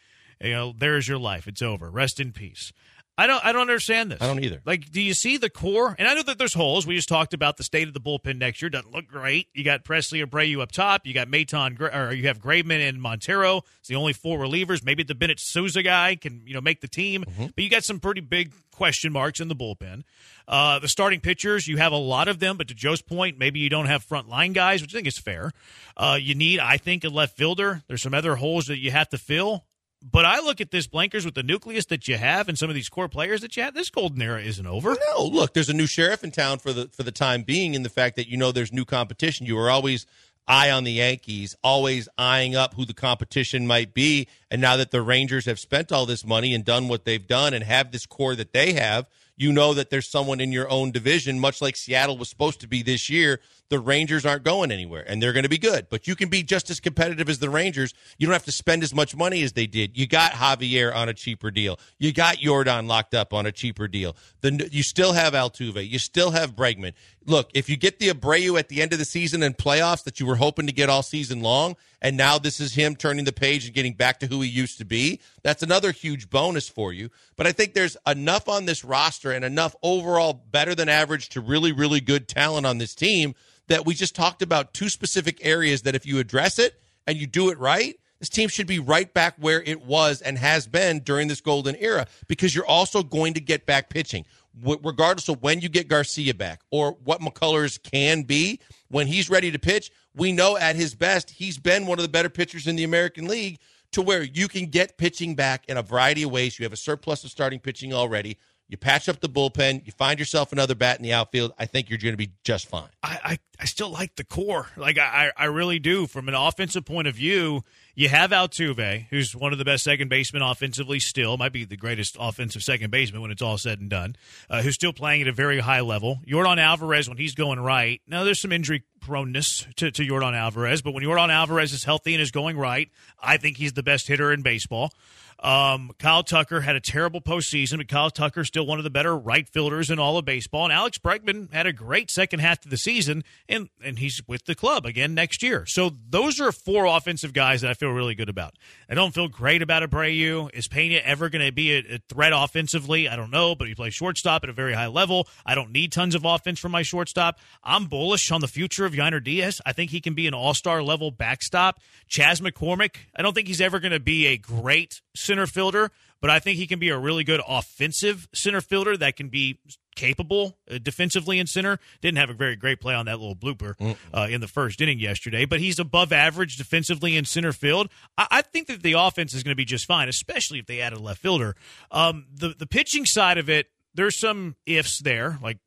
You 0.42 0.52
know, 0.52 0.74
there's 0.76 1.08
your 1.08 1.18
life. 1.20 1.48
It's 1.48 1.62
over. 1.62 1.90
Rest 1.92 2.20
in 2.20 2.32
peace. 2.32 2.72
I 3.20 3.28
don't. 3.28 3.44
I 3.46 3.52
don't 3.52 3.62
understand 3.62 4.12
this. 4.12 4.22
I 4.22 4.28
don't 4.28 4.42
either. 4.42 4.62
Like, 4.66 4.92
do 4.92 5.02
you 5.02 5.14
see 5.14 5.36
the 5.36 5.50
core? 5.50 5.94
And 6.00 6.08
I 6.08 6.14
know 6.14 6.24
that 6.24 6.38
there's 6.38 6.54
holes. 6.54 6.88
We 6.88 6.96
just 6.96 7.10
talked 7.10 7.34
about 7.34 7.58
the 7.58 7.64
state 7.64 7.88
of 7.90 7.94
the 7.94 8.00
bullpen 8.00 8.38
next 8.38 8.62
year. 8.62 8.70
Doesn't 8.70 8.94
look 8.94 9.08
great. 9.08 9.48
You 9.54 9.66
got 9.66 9.84
Pressly 9.84 10.26
Abreu 10.26 10.62
up 10.62 10.72
top. 10.72 11.06
You 11.06 11.14
got 11.14 11.28
Maton, 11.28 11.80
or 11.94 12.14
you 12.14 12.28
have 12.28 12.40
Graveman 12.40 12.88
and 12.88 13.02
Montero. 13.02 13.64
It's 13.80 13.90
the 13.90 13.96
only 13.96 14.14
four 14.14 14.40
relievers. 14.40 14.86
Maybe 14.86 15.04
the 15.04 15.16
Bennett 15.16 15.42
Sousa 15.42 15.84
guy 15.84 16.16
can 16.16 16.44
you 16.46 16.54
know 16.54 16.62
make 16.62 16.80
the 16.80 16.88
team. 16.88 17.26
But 17.38 17.62
you 17.62 17.70
got 17.70 17.84
some 17.84 18.00
pretty 18.00 18.22
big 18.22 18.54
question 18.72 19.12
marks 19.12 19.42
in 19.42 19.50
the 19.50 19.56
bullpen. 19.56 20.04
Uh, 20.48 20.80
the 20.80 20.88
starting 20.88 21.20
pitchers, 21.20 21.68
you 21.68 21.76
have 21.76 21.92
a 21.92 21.98
lot 21.98 22.30
of 22.30 22.40
them. 22.40 22.56
But 22.56 22.70
to 22.70 22.74
Joe's 22.74 23.02
point, 23.02 23.38
maybe 23.38 23.60
you 23.60 23.70
don't 23.70 23.88
have 23.88 24.02
front 24.04 24.30
line 24.30 24.54
guys, 24.54 24.82
which 24.82 24.94
I 24.94 24.98
think 24.98 25.08
is 25.08 25.20
fair. 25.20 25.52
Uh, 25.98 26.18
you 26.20 26.36
need, 26.36 26.60
I 26.60 26.78
think, 26.78 27.04
a 27.04 27.10
left 27.10 27.36
fielder. 27.36 27.84
There's 27.88 28.02
some 28.02 28.14
other 28.14 28.38
holes 28.38 28.68
that 28.68 28.80
you 28.80 28.92
have 28.92 29.10
to 29.10 29.18
fill. 29.18 29.66
But 30.02 30.26
I 30.26 30.40
look 30.40 30.62
at 30.62 30.72
this 30.72 30.88
Blankers 30.88 31.26
with 31.26 31.36
the 31.36 31.44
nucleus 31.44 31.86
that 31.88 32.08
you 32.08 32.18
have 32.18 32.48
and 32.48 32.58
some 32.58 32.70
of 32.70 32.76
these 32.76 32.88
core 32.88 33.10
players 33.10 33.42
that 33.42 33.58
you 33.58 33.64
have. 33.64 33.74
This 33.74 33.90
golden 33.90 34.22
era 34.22 34.42
isn't 34.42 34.66
over. 34.66 34.96
No, 35.10 35.26
look, 35.26 35.54
there's 35.54 35.70
a 35.70 35.74
new 35.74 35.88
sheriff 35.88 36.24
in 36.24 36.32
town 36.32 36.60
for 36.60 36.72
the 36.72 36.88
for 36.88 37.04
the 37.04 37.12
time 37.12 37.44
being, 37.44 37.74
in 37.74 37.84
the 37.84 37.90
fact 37.90 38.16
that 38.16 38.30
you 38.30 38.38
know 38.38 38.52
there's 38.52 38.72
new 38.72 38.86
competition. 38.86 39.46
You 39.46 39.58
were 39.58 39.70
always 39.70 40.06
eye 40.48 40.72
on 40.72 40.84
the 40.84 40.94
Yankees, 40.94 41.56
always 41.64 42.10
eyeing 42.18 42.56
up 42.56 42.74
who 42.74 42.84
the 42.84 42.94
competition 42.94 43.68
might 43.68 43.94
be. 43.94 44.28
And 44.50 44.62
now 44.62 44.78
that 44.78 44.92
the 44.92 45.02
Rangers 45.02 45.46
have 45.46 45.60
spent 45.60 45.92
all 45.92 46.06
this 46.08 46.26
money 46.26 46.56
and 46.56 46.66
done 46.66 46.88
what 46.88 47.06
they've 47.06 47.26
done 47.26 47.54
and 47.54 47.64
have 47.64 47.92
this 47.92 48.08
core 48.08 48.36
that 48.36 48.52
they 48.52 48.74
have, 48.74 49.08
you 49.38 49.54
know 49.54 49.74
that 49.76 49.90
there's 49.90 50.08
someone 50.08 50.42
in 50.42 50.52
your 50.52 50.70
own 50.70 50.92
division, 50.92 51.40
much 51.40 51.62
like 51.62 51.76
Seattle 51.76 52.18
was 52.18 52.30
supposed 52.30 52.60
to 52.62 52.68
be 52.68 52.82
this 52.82 53.10
year. 53.10 53.40
The 53.70 53.80
Rangers 53.80 54.26
aren't 54.26 54.44
going 54.44 54.72
anywhere, 54.72 55.04
and 55.08 55.22
they're 55.22 55.34
going 55.34 55.44
to 55.44 55.50
be 55.50 55.60
good. 55.60 55.88
But 55.90 56.08
you 56.08 56.16
can 56.16 56.30
be 56.30 56.42
just 56.42 56.70
as 56.72 56.80
competitive 56.80 57.30
as 57.30 57.38
the 57.38 57.52
Rangers. 57.52 57.94
You 58.18 58.26
don't 58.26 58.34
have 58.34 58.46
to 58.46 58.52
spend 58.52 58.82
as 58.82 58.96
much 58.96 59.16
money 59.16 59.44
as 59.44 59.54
they 59.54 59.68
did. 59.68 59.96
You 59.96 60.08
got 60.08 60.32
Javier 60.32 60.94
on 60.94 61.08
a 61.08 61.14
cheaper 61.14 61.52
deal. 61.52 61.80
You 62.00 62.12
got 62.12 62.38
Yordan 62.38 62.88
locked 62.88 63.14
up 63.14 63.32
on 63.32 63.46
a 63.46 63.52
cheaper 63.52 63.88
deal. 63.88 64.16
The, 64.42 64.68
you 64.72 64.82
still 64.82 65.14
have 65.14 65.34
Altuve. 65.34 65.88
You 65.88 66.00
still 66.00 66.32
have 66.32 66.56
Bregman. 66.56 66.94
Look, 67.26 67.52
if 67.54 67.70
you 67.70 67.78
get 67.78 68.00
the 68.00 68.10
Abreu 68.10 68.58
at 68.58 68.70
the 68.70 68.82
end 68.82 68.92
of 68.92 68.98
the 68.98 69.06
season 69.06 69.44
and 69.44 69.56
playoffs 69.56 70.04
that 70.06 70.20
you 70.20 70.26
were 70.26 70.38
hoping 70.38 70.66
to 70.66 70.74
get 70.74 70.90
all 70.90 71.04
season 71.04 71.42
long, 71.42 71.76
and 72.02 72.18
now 72.18 72.40
this 72.40 72.60
is 72.60 72.74
him 72.74 72.96
turning 72.96 73.26
the 73.26 73.32
page 73.32 73.66
and 73.66 73.76
getting 73.76 73.94
back 73.94 74.20
to 74.22 74.28
who 74.28 74.42
he 74.42 74.50
used 74.50 74.80
to 74.80 74.86
be, 74.86 75.20
that's 75.44 75.62
another 75.62 75.92
huge 75.92 76.32
bonus 76.32 76.68
for 76.68 76.92
you. 76.92 77.12
But 77.36 77.46
I 77.46 77.52
think 77.52 77.74
there's 77.76 77.98
enough 78.08 78.50
on 78.50 78.66
this 78.66 78.84
roster 78.84 79.32
and 79.32 79.46
enough 79.46 79.76
overall 79.84 80.34
better 80.34 80.74
than 80.74 80.90
average 80.90 81.30
to 81.30 81.42
really, 81.42 81.72
really 81.72 82.02
good 82.02 82.28
talent 82.28 82.66
on 82.66 82.80
this 82.80 82.96
team 82.96 83.36
that 83.70 83.86
we 83.86 83.94
just 83.94 84.16
talked 84.16 84.42
about 84.42 84.74
two 84.74 84.90
specific 84.90 85.40
areas 85.42 85.84
that 85.84 85.96
if 85.96 86.06
you 86.06 86.20
address 86.20 86.60
it 86.60 86.80
and 87.08 87.18
you 87.18 87.26
do 87.26 87.50
it 87.50 87.58
right, 87.58 87.98
this 88.20 88.30
team 88.30 88.50
should 88.50 88.68
be 88.68 88.80
right 88.80 89.12
back 89.14 89.36
where 89.40 89.62
it 89.64 89.82
was 89.86 90.22
and 90.22 90.38
has 90.38 90.68
been 90.68 91.00
during 91.00 91.28
this 91.28 91.40
golden 91.40 91.76
era 91.78 92.06
because 92.28 92.54
you're 92.54 92.66
also 92.66 93.02
going 93.02 93.34
to 93.36 93.40
get 93.40 93.66
back 93.66 93.90
pitching. 93.90 94.26
Regardless 94.62 95.30
of 95.30 95.42
when 95.42 95.62
you 95.62 95.70
get 95.70 95.88
Garcia 95.88 96.34
back 96.34 96.62
or 96.70 96.98
what 97.04 97.22
McCullers 97.22 97.82
can 97.82 98.24
be, 98.24 98.60
when 98.90 99.08
he's 99.08 99.30
ready 99.30 99.52
to 99.52 99.60
pitch, 99.60 99.92
we 100.16 100.34
know 100.34 100.58
at 100.58 100.76
his 100.76 100.96
best, 100.96 101.30
he's 101.30 101.58
been 101.58 101.86
one 101.86 101.98
of 101.98 102.04
the 102.04 102.10
better 102.10 102.30
pitchers 102.30 102.68
in 102.68 102.76
the 102.76 102.84
American 102.84 103.28
League 103.28 103.60
to 103.92 104.02
where 104.02 104.24
you 104.24 104.48
can 104.48 104.66
get 104.66 104.98
pitching 104.98 105.36
back 105.36 105.64
in 105.68 105.78
a 105.78 105.82
variety 105.82 106.24
of 106.24 106.32
ways. 106.32 106.60
You 106.60 106.64
have 106.64 106.74
a 106.74 106.78
surplus 106.78 107.24
of 107.24 107.32
starting 107.32 107.60
pitching 107.60 107.94
already. 107.94 108.38
You 108.70 108.78
patch 108.78 109.10
up 109.10 109.20
the 109.20 109.28
bullpen. 109.28 109.84
You 109.88 109.92
find 109.92 110.20
yourself 110.20 110.54
another 110.54 110.76
bat 110.76 110.98
in 110.98 111.04
the 111.04 111.12
outfield. 111.12 111.54
I 111.58 111.66
think 111.66 111.90
you're 111.90 111.98
going 111.98 112.14
to 112.14 112.18
be 112.18 112.34
just 112.44 112.68
fine. 112.68 112.88
I, 113.02 113.20
I, 113.24 113.40
I 113.60 113.66
still 113.66 113.90
like 113.90 114.16
the 114.16 114.24
core. 114.24 114.68
Like 114.78 115.00
I, 115.00 115.32
I 115.36 115.46
really 115.46 115.80
do. 115.80 116.06
From 116.06 116.28
an 116.28 116.36
offensive 116.36 116.86
point 116.86 117.08
of 117.08 117.16
view, 117.16 117.64
you 117.96 118.10
have 118.10 118.30
Altuve, 118.30 119.08
who's 119.10 119.36
one 119.36 119.54
of 119.54 119.58
the 119.58 119.66
best 119.66 119.84
second 119.84 120.10
basemen 120.10 120.44
offensively. 120.44 121.00
Still, 121.00 121.36
might 121.36 121.52
be 121.52 121.66
the 121.66 121.78
greatest 121.78 122.16
offensive 122.20 122.62
second 122.62 122.92
baseman 122.92 123.24
when 123.24 123.32
it's 123.32 123.42
all 123.42 123.58
said 123.58 123.80
and 123.80 123.90
done. 123.90 124.16
Uh, 124.52 124.62
who's 124.62 124.76
still 124.76 124.94
playing 124.94 125.24
at 125.24 125.28
a 125.28 125.34
very 125.34 125.60
high 125.60 125.82
level. 125.82 126.20
Yordan 126.28 126.60
Alvarez, 126.60 127.10
when 127.10 127.18
he's 127.18 127.34
going 127.34 127.60
right. 127.60 128.02
Now 128.08 128.24
there's 128.24 128.40
some 128.40 128.52
injury 128.52 128.84
proneness 129.02 129.66
to, 129.78 129.90
to 129.90 130.06
Yordan 130.06 130.36
Alvarez, 130.36 130.84
but 130.84 130.94
when 130.94 131.04
Yordan 131.04 131.30
Alvarez 131.30 131.74
is 131.74 131.84
healthy 131.84 132.14
and 132.14 132.22
is 132.22 132.32
going 132.32 132.56
right, 132.56 132.92
I 133.20 133.38
think 133.38 133.58
he's 133.58 133.74
the 133.74 133.84
best 133.84 134.08
hitter 134.08 134.32
in 134.32 134.44
baseball. 134.44 134.92
Um, 135.41 135.91
Kyle 135.99 136.23
Tucker 136.23 136.60
had 136.60 136.75
a 136.75 136.82
terrible 136.82 137.21
postseason, 137.21 137.78
but 137.78 137.88
Kyle 137.88 138.10
Tucker's 138.10 138.47
still 138.47 138.65
one 138.65 138.78
of 138.78 138.84
the 138.84 138.89
better 138.89 139.15
right 139.17 139.47
fielders 139.47 139.89
in 139.89 139.97
all 139.97 140.17
of 140.17 140.25
baseball. 140.25 140.65
And 140.65 140.73
Alex 140.73 140.97
Bregman 140.97 141.54
had 141.54 141.65
a 141.65 141.71
great 141.71 142.12
second 142.12 142.39
half 142.39 142.65
of 142.65 142.71
the 142.71 142.78
season, 142.78 143.23
and, 143.47 143.69
and 143.84 143.99
he's 143.99 144.21
with 144.28 144.45
the 144.45 144.56
club 144.56 144.86
again 144.86 145.13
next 145.13 145.41
year. 145.41 145.65
So 145.65 145.91
those 146.10 146.41
are 146.41 146.52
four 146.52 146.86
offensive 146.86 147.32
guys 147.32 147.62
that 147.62 147.71
I 147.71 147.73
feel 147.73 147.91
really 147.91 148.15
good 148.15 148.28
about. 148.28 148.56
I 148.89 148.95
don't 148.95 149.13
feel 149.13 149.30
great 149.30 149.62
about 149.62 149.82
Abreu. 149.82 150.49
Is 150.54 150.67
Pena 150.67 150.97
ever 151.06 151.30
going 151.30 151.45
to 151.45 151.54
be 151.54 151.73
a, 151.73 151.95
a 151.95 151.99
threat 152.10 152.34
offensively? 152.36 153.08
I 153.08 153.15
don't 153.15 153.32
know, 153.32 153.56
but 153.56 153.69
he 153.69 153.75
plays 153.75 153.93
shortstop 153.93 154.43
at 154.43 154.49
a 154.49 154.54
very 154.54 154.73
high 154.73 154.88
level. 154.88 155.28
I 155.45 155.56
don't 155.56 155.71
need 155.71 155.93
tons 155.93 156.15
of 156.15 156.25
offense 156.25 156.60
from 156.60 156.73
my 156.73 156.82
shortstop. 156.82 157.39
I'm 157.63 157.86
bullish 157.86 158.30
on 158.32 158.41
the 158.41 158.47
future 158.47 158.86
of 158.86 158.91
Yainer 158.91 159.23
Diaz. 159.23 159.62
I 159.65 159.71
think 159.71 159.91
he 159.91 160.02
can 160.02 160.15
be 160.15 160.28
an 160.28 160.34
all 160.34 160.54
star 160.54 160.84
level 160.84 161.12
backstop. 161.12 161.80
Chas 162.10 162.41
McCormick, 162.41 162.95
I 163.15 163.21
don't 163.21 163.34
think 163.34 163.47
he's 163.47 163.62
ever 163.62 163.80
going 163.80 163.93
to 163.93 163.99
be 164.02 164.28
a 164.28 164.38
great 164.38 165.02
center 165.30 165.46
fielder, 165.46 165.92
but 166.22 166.32
I 166.32 166.39
think 166.39 166.58
he 166.58 166.65
can 166.65 166.80
be 166.80 166.89
a 166.89 166.98
really 166.98 167.24
good 167.24 167.42
offensive 167.48 168.28
center 168.34 168.62
fielder 168.62 168.98
that 168.98 169.15
can 169.15 169.30
be 169.30 169.60
capable 169.96 170.58
uh, 170.72 170.80
defensively 170.82 171.38
in 171.38 171.46
center. 171.46 171.78
Didn't 172.02 172.18
have 172.18 172.32
a 172.32 172.34
very 172.34 172.56
great 172.56 172.82
play 172.82 172.96
on 172.96 173.06
that 173.06 173.20
little 173.20 173.36
blooper 173.36 173.76
uh, 174.13 174.28
in 174.30 174.42
the 174.42 174.48
first 174.48 174.82
inning 174.82 175.00
yesterday, 175.00 175.46
but 175.46 175.60
he's 175.60 175.78
above 175.78 176.12
average 176.12 176.58
defensively 176.58 177.15
in 177.15 177.26
center 177.26 177.54
field. 177.54 177.89
I, 178.18 178.28
I 178.32 178.42
think 178.42 178.68
that 178.68 178.82
the 178.82 178.94
offense 178.94 179.36
is 179.36 179.44
going 179.44 179.52
to 179.52 179.58
be 179.58 179.65
just 179.65 179.86
fine, 179.86 180.10
especially 180.10 180.58
if 180.58 180.65
they 180.65 180.82
add 180.82 180.94
a 180.94 181.00
left 181.00 181.22
fielder. 181.22 181.56
Um, 181.92 182.26
the 182.34 182.56
the 182.58 182.65
pitching 182.68 183.06
side 183.06 183.38
of 183.38 183.50
it, 183.50 183.68
there's 183.94 184.20
some 184.20 184.56
ifs 184.65 185.02
there, 185.02 185.38
like 185.44 185.60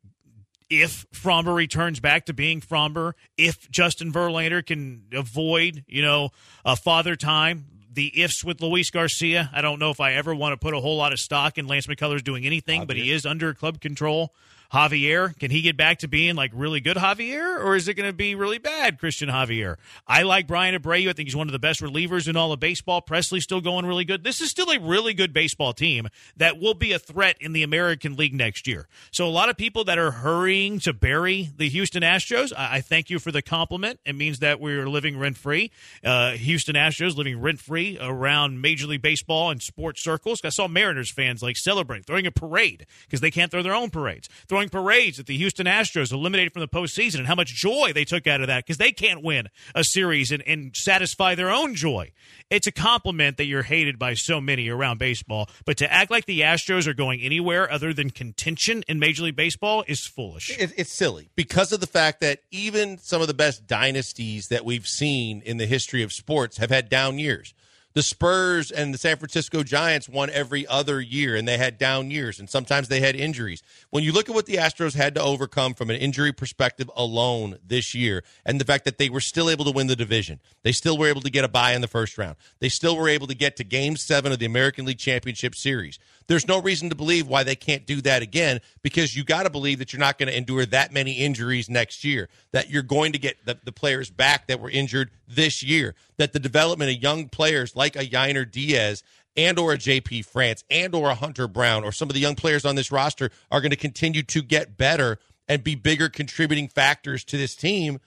if 0.70 1.06
Framber 1.12 1.54
returns 1.54 2.00
back 2.00 2.26
to 2.26 2.32
being 2.32 2.62
Framber, 2.62 3.12
if 3.36 3.70
Justin 3.70 4.10
Verlander 4.10 4.64
can 4.64 5.04
avoid, 5.12 5.84
you 5.86 6.00
know, 6.00 6.30
uh, 6.64 6.74
father 6.74 7.14
time, 7.14 7.66
the 7.94 8.22
ifs 8.22 8.44
with 8.44 8.60
Luis 8.60 8.90
Garcia. 8.90 9.50
I 9.52 9.60
don't 9.60 9.78
know 9.78 9.90
if 9.90 10.00
I 10.00 10.14
ever 10.14 10.34
want 10.34 10.52
to 10.52 10.56
put 10.56 10.74
a 10.74 10.80
whole 10.80 10.96
lot 10.96 11.12
of 11.12 11.18
stock 11.18 11.58
in 11.58 11.66
Lance 11.66 11.86
McCullers 11.86 12.24
doing 12.24 12.46
anything, 12.46 12.82
ah, 12.82 12.84
but 12.84 12.96
he 12.96 13.10
is 13.10 13.26
under 13.26 13.54
club 13.54 13.80
control. 13.80 14.32
Javier, 14.72 15.38
can 15.38 15.50
he 15.50 15.60
get 15.60 15.76
back 15.76 15.98
to 15.98 16.08
being 16.08 16.34
like 16.34 16.50
really 16.54 16.80
good 16.80 16.96
Javier, 16.96 17.62
or 17.62 17.76
is 17.76 17.88
it 17.88 17.94
going 17.94 18.08
to 18.08 18.16
be 18.16 18.34
really 18.34 18.58
bad 18.58 18.98
Christian 18.98 19.28
Javier? 19.28 19.76
I 20.06 20.22
like 20.22 20.46
Bryan 20.46 20.74
Abreu. 20.74 21.10
I 21.10 21.12
think 21.12 21.28
he's 21.28 21.36
one 21.36 21.48
of 21.48 21.52
the 21.52 21.58
best 21.58 21.82
relievers 21.82 22.26
in 22.26 22.36
all 22.36 22.52
of 22.52 22.60
baseball. 22.60 23.02
Pressly's 23.02 23.44
still 23.44 23.60
going 23.60 23.84
really 23.84 24.06
good. 24.06 24.24
This 24.24 24.40
is 24.40 24.50
still 24.50 24.70
a 24.70 24.80
really 24.80 25.12
good 25.12 25.34
baseball 25.34 25.74
team 25.74 26.08
that 26.36 26.58
will 26.58 26.72
be 26.72 26.92
a 26.92 26.98
threat 26.98 27.36
in 27.38 27.52
the 27.52 27.62
American 27.62 28.16
League 28.16 28.34
next 28.34 28.66
year. 28.66 28.88
So 29.10 29.26
a 29.26 29.28
lot 29.28 29.50
of 29.50 29.58
people 29.58 29.84
that 29.84 29.98
are 29.98 30.10
hurrying 30.10 30.78
to 30.80 30.94
bury 30.94 31.50
the 31.54 31.68
Houston 31.68 32.02
Astros, 32.02 32.52
I, 32.56 32.76
I 32.76 32.80
thank 32.80 33.10
you 33.10 33.18
for 33.18 33.30
the 33.30 33.42
compliment. 33.42 34.00
It 34.06 34.14
means 34.14 34.38
that 34.38 34.58
we're 34.58 34.88
living 34.88 35.18
rent 35.18 35.36
free. 35.36 35.70
Uh, 36.02 36.32
Houston 36.32 36.76
Astros 36.76 37.14
living 37.14 37.38
rent 37.40 37.60
free 37.60 37.98
around 38.00 38.62
Major 38.62 38.86
League 38.86 39.02
Baseball 39.02 39.50
and 39.50 39.62
sports 39.62 40.02
circles. 40.02 40.40
I 40.44 40.48
saw 40.48 40.66
Mariners 40.66 41.12
fans 41.12 41.42
like 41.42 41.56
celebrate, 41.56 42.06
throwing 42.06 42.26
a 42.26 42.32
parade 42.32 42.86
because 43.04 43.20
they 43.20 43.30
can't 43.30 43.50
throw 43.50 43.62
their 43.62 43.74
own 43.74 43.90
parades, 43.90 44.28
throwing 44.48 44.61
parades 44.68 45.18
at 45.18 45.26
the 45.26 45.36
Houston 45.36 45.66
Astros 45.66 46.12
eliminated 46.12 46.52
from 46.52 46.60
the 46.60 46.68
postseason 46.68 47.18
and 47.18 47.26
how 47.26 47.34
much 47.34 47.54
joy 47.54 47.92
they 47.94 48.04
took 48.04 48.26
out 48.26 48.40
of 48.40 48.46
that 48.48 48.64
because 48.64 48.78
they 48.78 48.92
can't 48.92 49.22
win 49.22 49.48
a 49.74 49.84
series 49.84 50.30
and, 50.30 50.42
and 50.46 50.76
satisfy 50.76 51.34
their 51.34 51.50
own 51.50 51.74
joy. 51.74 52.12
It's 52.50 52.66
a 52.66 52.72
compliment 52.72 53.36
that 53.36 53.46
you're 53.46 53.62
hated 53.62 53.98
by 53.98 54.14
so 54.14 54.40
many 54.40 54.68
around 54.68 54.98
baseball, 54.98 55.48
but 55.64 55.76
to 55.78 55.92
act 55.92 56.10
like 56.10 56.26
the 56.26 56.40
Astros 56.40 56.86
are 56.86 56.94
going 56.94 57.20
anywhere 57.20 57.70
other 57.70 57.92
than 57.92 58.10
contention 58.10 58.84
in 58.88 58.98
Major 58.98 59.24
League 59.24 59.36
Baseball 59.36 59.84
is 59.86 60.06
foolish. 60.06 60.50
It, 60.58 60.72
it's 60.76 60.92
silly 60.92 61.30
because 61.34 61.72
of 61.72 61.80
the 61.80 61.86
fact 61.86 62.20
that 62.20 62.40
even 62.50 62.98
some 62.98 63.20
of 63.22 63.28
the 63.28 63.34
best 63.34 63.66
dynasties 63.66 64.48
that 64.48 64.64
we've 64.64 64.86
seen 64.86 65.42
in 65.42 65.56
the 65.56 65.66
history 65.66 66.02
of 66.02 66.12
sports 66.12 66.58
have 66.58 66.70
had 66.70 66.88
down 66.88 67.18
years. 67.18 67.54
The 67.94 68.02
Spurs 68.02 68.70
and 68.70 68.94
the 68.94 68.98
San 68.98 69.18
Francisco 69.18 69.62
Giants 69.62 70.08
won 70.08 70.30
every 70.30 70.66
other 70.66 71.00
year, 71.00 71.36
and 71.36 71.46
they 71.46 71.58
had 71.58 71.76
down 71.76 72.10
years, 72.10 72.40
and 72.40 72.48
sometimes 72.48 72.88
they 72.88 73.00
had 73.00 73.14
injuries. 73.14 73.62
When 73.90 74.02
you 74.02 74.12
look 74.12 74.30
at 74.30 74.34
what 74.34 74.46
the 74.46 74.56
Astros 74.56 74.94
had 74.94 75.14
to 75.16 75.22
overcome 75.22 75.74
from 75.74 75.90
an 75.90 75.96
injury 75.96 76.32
perspective 76.32 76.90
alone 76.96 77.58
this 77.66 77.94
year, 77.94 78.24
and 78.46 78.58
the 78.58 78.64
fact 78.64 78.86
that 78.86 78.96
they 78.96 79.10
were 79.10 79.20
still 79.20 79.50
able 79.50 79.66
to 79.66 79.70
win 79.70 79.88
the 79.88 79.96
division, 79.96 80.40
they 80.62 80.72
still 80.72 80.96
were 80.96 81.06
able 81.06 81.20
to 81.20 81.30
get 81.30 81.44
a 81.44 81.48
bye 81.48 81.74
in 81.74 81.82
the 81.82 81.88
first 81.88 82.16
round, 82.16 82.36
they 82.60 82.70
still 82.70 82.96
were 82.96 83.08
able 83.08 83.26
to 83.26 83.34
get 83.34 83.56
to 83.56 83.64
Game 83.64 83.96
Seven 83.96 84.32
of 84.32 84.38
the 84.38 84.46
American 84.46 84.86
League 84.86 84.98
Championship 84.98 85.54
Series. 85.54 85.98
There's 86.26 86.48
no 86.48 86.60
reason 86.60 86.88
to 86.90 86.94
believe 86.94 87.26
why 87.26 87.42
they 87.42 87.56
can't 87.56 87.86
do 87.86 88.00
that 88.02 88.22
again 88.22 88.60
because 88.82 89.16
you 89.16 89.24
got 89.24 89.44
to 89.44 89.50
believe 89.50 89.78
that 89.78 89.92
you're 89.92 90.00
not 90.00 90.18
going 90.18 90.28
to 90.28 90.36
endure 90.36 90.66
that 90.66 90.92
many 90.92 91.12
injuries 91.12 91.68
next 91.68 92.04
year, 92.04 92.28
that 92.52 92.70
you're 92.70 92.82
going 92.82 93.12
to 93.12 93.18
get 93.18 93.44
the, 93.44 93.58
the 93.64 93.72
players 93.72 94.10
back 94.10 94.46
that 94.46 94.60
were 94.60 94.70
injured 94.70 95.10
this 95.26 95.62
year, 95.62 95.94
that 96.16 96.32
the 96.32 96.38
development 96.38 96.90
of 96.90 97.02
young 97.02 97.28
players 97.28 97.76
like 97.76 97.96
a 97.96 98.06
Yainer 98.06 98.50
Diaz 98.50 99.02
and 99.36 99.58
or 99.58 99.72
a 99.72 99.78
JP 99.78 100.24
France 100.26 100.64
and 100.70 100.94
or 100.94 101.10
a 101.10 101.14
Hunter 101.14 101.48
Brown 101.48 101.84
or 101.84 101.92
some 101.92 102.08
of 102.08 102.14
the 102.14 102.20
young 102.20 102.34
players 102.34 102.64
on 102.64 102.74
this 102.74 102.92
roster 102.92 103.30
are 103.50 103.60
going 103.60 103.70
to 103.70 103.76
continue 103.76 104.22
to 104.22 104.42
get 104.42 104.76
better 104.76 105.18
and 105.48 105.64
be 105.64 105.74
bigger 105.74 106.08
contributing 106.08 106.68
factors 106.68 107.24
to 107.24 107.36
this 107.36 107.54
team 107.54 107.98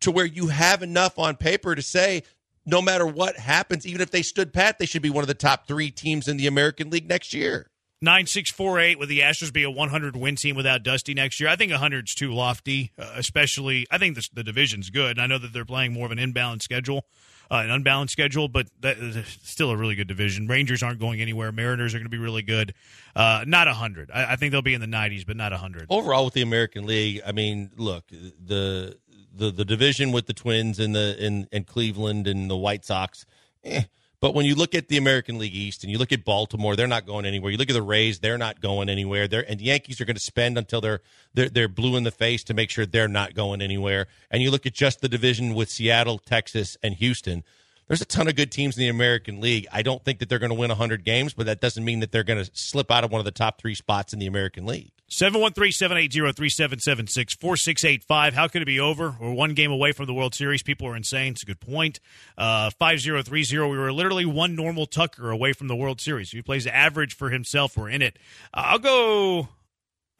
to 0.00 0.10
where 0.10 0.26
you 0.26 0.48
have 0.48 0.82
enough 0.82 1.18
on 1.18 1.36
paper 1.36 1.74
to 1.74 1.82
say 1.82 2.22
no 2.70 2.80
matter 2.80 3.06
what 3.06 3.36
happens, 3.36 3.86
even 3.86 4.00
if 4.00 4.10
they 4.10 4.22
stood 4.22 4.52
pat, 4.52 4.78
they 4.78 4.86
should 4.86 5.02
be 5.02 5.10
one 5.10 5.22
of 5.22 5.28
the 5.28 5.34
top 5.34 5.66
three 5.66 5.90
teams 5.90 6.28
in 6.28 6.36
the 6.36 6.46
American 6.46 6.90
League 6.90 7.08
next 7.08 7.34
year. 7.34 7.70
Nine 8.02 8.26
six 8.26 8.50
four 8.50 8.80
eight. 8.80 8.98
Would 8.98 9.10
the 9.10 9.20
Astros 9.20 9.52
be 9.52 9.62
a 9.62 9.70
100 9.70 10.16
win 10.16 10.34
team 10.34 10.56
without 10.56 10.82
Dusty 10.82 11.12
next 11.12 11.38
year? 11.38 11.50
I 11.50 11.56
think 11.56 11.70
100 11.70 12.08
is 12.08 12.14
too 12.14 12.32
lofty. 12.32 12.92
Uh, 12.98 13.12
especially, 13.16 13.86
I 13.90 13.98
think 13.98 14.14
the, 14.14 14.26
the 14.32 14.42
division's 14.42 14.88
good. 14.88 15.18
And 15.18 15.20
I 15.20 15.26
know 15.26 15.36
that 15.36 15.52
they're 15.52 15.66
playing 15.66 15.92
more 15.92 16.06
of 16.06 16.12
an 16.12 16.18
inbound 16.18 16.62
schedule, 16.62 17.04
uh, 17.50 17.56
an 17.56 17.70
unbalanced 17.70 18.12
schedule, 18.12 18.48
but 18.48 18.68
that 18.80 18.96
is 18.96 19.38
still 19.42 19.70
a 19.70 19.76
really 19.76 19.96
good 19.96 20.08
division. 20.08 20.46
Rangers 20.46 20.82
aren't 20.82 20.98
going 20.98 21.20
anywhere. 21.20 21.52
Mariners 21.52 21.94
are 21.94 21.98
going 21.98 22.06
to 22.06 22.10
be 22.10 22.16
really 22.16 22.40
good. 22.40 22.72
Uh, 23.14 23.44
not 23.46 23.66
100. 23.66 24.10
I, 24.14 24.32
I 24.32 24.36
think 24.36 24.52
they'll 24.52 24.62
be 24.62 24.72
in 24.72 24.80
the 24.80 24.86
90s, 24.86 25.26
but 25.26 25.36
not 25.36 25.52
100. 25.52 25.88
Overall, 25.90 26.24
with 26.24 26.32
the 26.32 26.42
American 26.42 26.86
League, 26.86 27.20
I 27.26 27.32
mean, 27.32 27.70
look 27.76 28.04
the 28.08 28.96
the 29.34 29.50
the 29.50 29.64
division 29.64 30.12
with 30.12 30.26
the 30.26 30.34
Twins 30.34 30.78
and 30.78 30.94
the 30.94 31.16
in 31.18 31.48
and 31.52 31.66
Cleveland 31.66 32.26
and 32.26 32.50
the 32.50 32.56
White 32.56 32.84
Sox. 32.84 33.26
Eh. 33.64 33.84
But 34.20 34.34
when 34.34 34.44
you 34.44 34.54
look 34.54 34.74
at 34.74 34.88
the 34.88 34.98
American 34.98 35.38
League 35.38 35.54
East 35.54 35.82
and 35.82 35.90
you 35.90 35.96
look 35.96 36.12
at 36.12 36.26
Baltimore, 36.26 36.76
they're 36.76 36.86
not 36.86 37.06
going 37.06 37.24
anywhere. 37.24 37.50
You 37.50 37.56
look 37.56 37.70
at 37.70 37.74
the 37.74 37.80
Rays, 37.80 38.18
they're 38.18 38.36
not 38.36 38.60
going 38.60 38.90
anywhere. 38.90 39.26
They're, 39.26 39.50
and 39.50 39.58
the 39.58 39.64
Yankees 39.64 39.98
are 39.98 40.04
going 40.04 40.16
to 40.16 40.20
spend 40.20 40.58
until 40.58 40.82
they're, 40.82 41.00
they're 41.32 41.48
they're 41.48 41.68
blue 41.68 41.96
in 41.96 42.04
the 42.04 42.10
face 42.10 42.44
to 42.44 42.54
make 42.54 42.68
sure 42.68 42.84
they're 42.84 43.08
not 43.08 43.34
going 43.34 43.62
anywhere. 43.62 44.08
And 44.30 44.42
you 44.42 44.50
look 44.50 44.66
at 44.66 44.74
just 44.74 45.00
the 45.00 45.08
division 45.08 45.54
with 45.54 45.70
Seattle, 45.70 46.18
Texas, 46.18 46.76
and 46.82 46.94
Houston. 46.96 47.44
There's 47.90 48.00
a 48.00 48.04
ton 48.04 48.28
of 48.28 48.36
good 48.36 48.52
teams 48.52 48.76
in 48.76 48.82
the 48.82 48.88
American 48.88 49.40
League. 49.40 49.66
I 49.72 49.82
don't 49.82 50.04
think 50.04 50.20
that 50.20 50.28
they're 50.28 50.38
going 50.38 50.52
to 50.52 50.56
win 50.56 50.68
100 50.68 51.04
games, 51.04 51.34
but 51.34 51.46
that 51.46 51.60
doesn't 51.60 51.84
mean 51.84 51.98
that 51.98 52.12
they're 52.12 52.22
going 52.22 52.38
to 52.38 52.48
slip 52.54 52.88
out 52.88 53.02
of 53.02 53.10
one 53.10 53.18
of 53.18 53.24
the 53.24 53.32
top 53.32 53.60
three 53.60 53.74
spots 53.74 54.12
in 54.12 54.20
the 54.20 54.28
American 54.28 54.64
League. 54.64 54.92
713 55.08 55.72
780 55.72 56.32
3776 56.32 57.34
4685. 57.34 58.34
How 58.34 58.46
could 58.46 58.62
it 58.62 58.66
be 58.66 58.78
over? 58.78 59.16
We're 59.20 59.32
one 59.32 59.54
game 59.54 59.72
away 59.72 59.90
from 59.90 60.06
the 60.06 60.14
World 60.14 60.36
Series. 60.36 60.62
People 60.62 60.86
are 60.86 60.94
insane. 60.94 61.32
It's 61.32 61.42
a 61.42 61.46
good 61.46 61.58
point. 61.58 61.98
Uh, 62.38 62.70
5030. 62.78 63.58
We 63.58 63.76
were 63.76 63.92
literally 63.92 64.24
one 64.24 64.54
normal 64.54 64.86
Tucker 64.86 65.28
away 65.32 65.52
from 65.52 65.66
the 65.66 65.74
World 65.74 66.00
Series. 66.00 66.28
If 66.28 66.36
he 66.36 66.42
plays 66.42 66.68
average 66.68 67.16
for 67.16 67.30
himself, 67.30 67.76
we're 67.76 67.90
in 67.90 68.02
it. 68.02 68.20
I'll 68.54 68.78
go. 68.78 69.48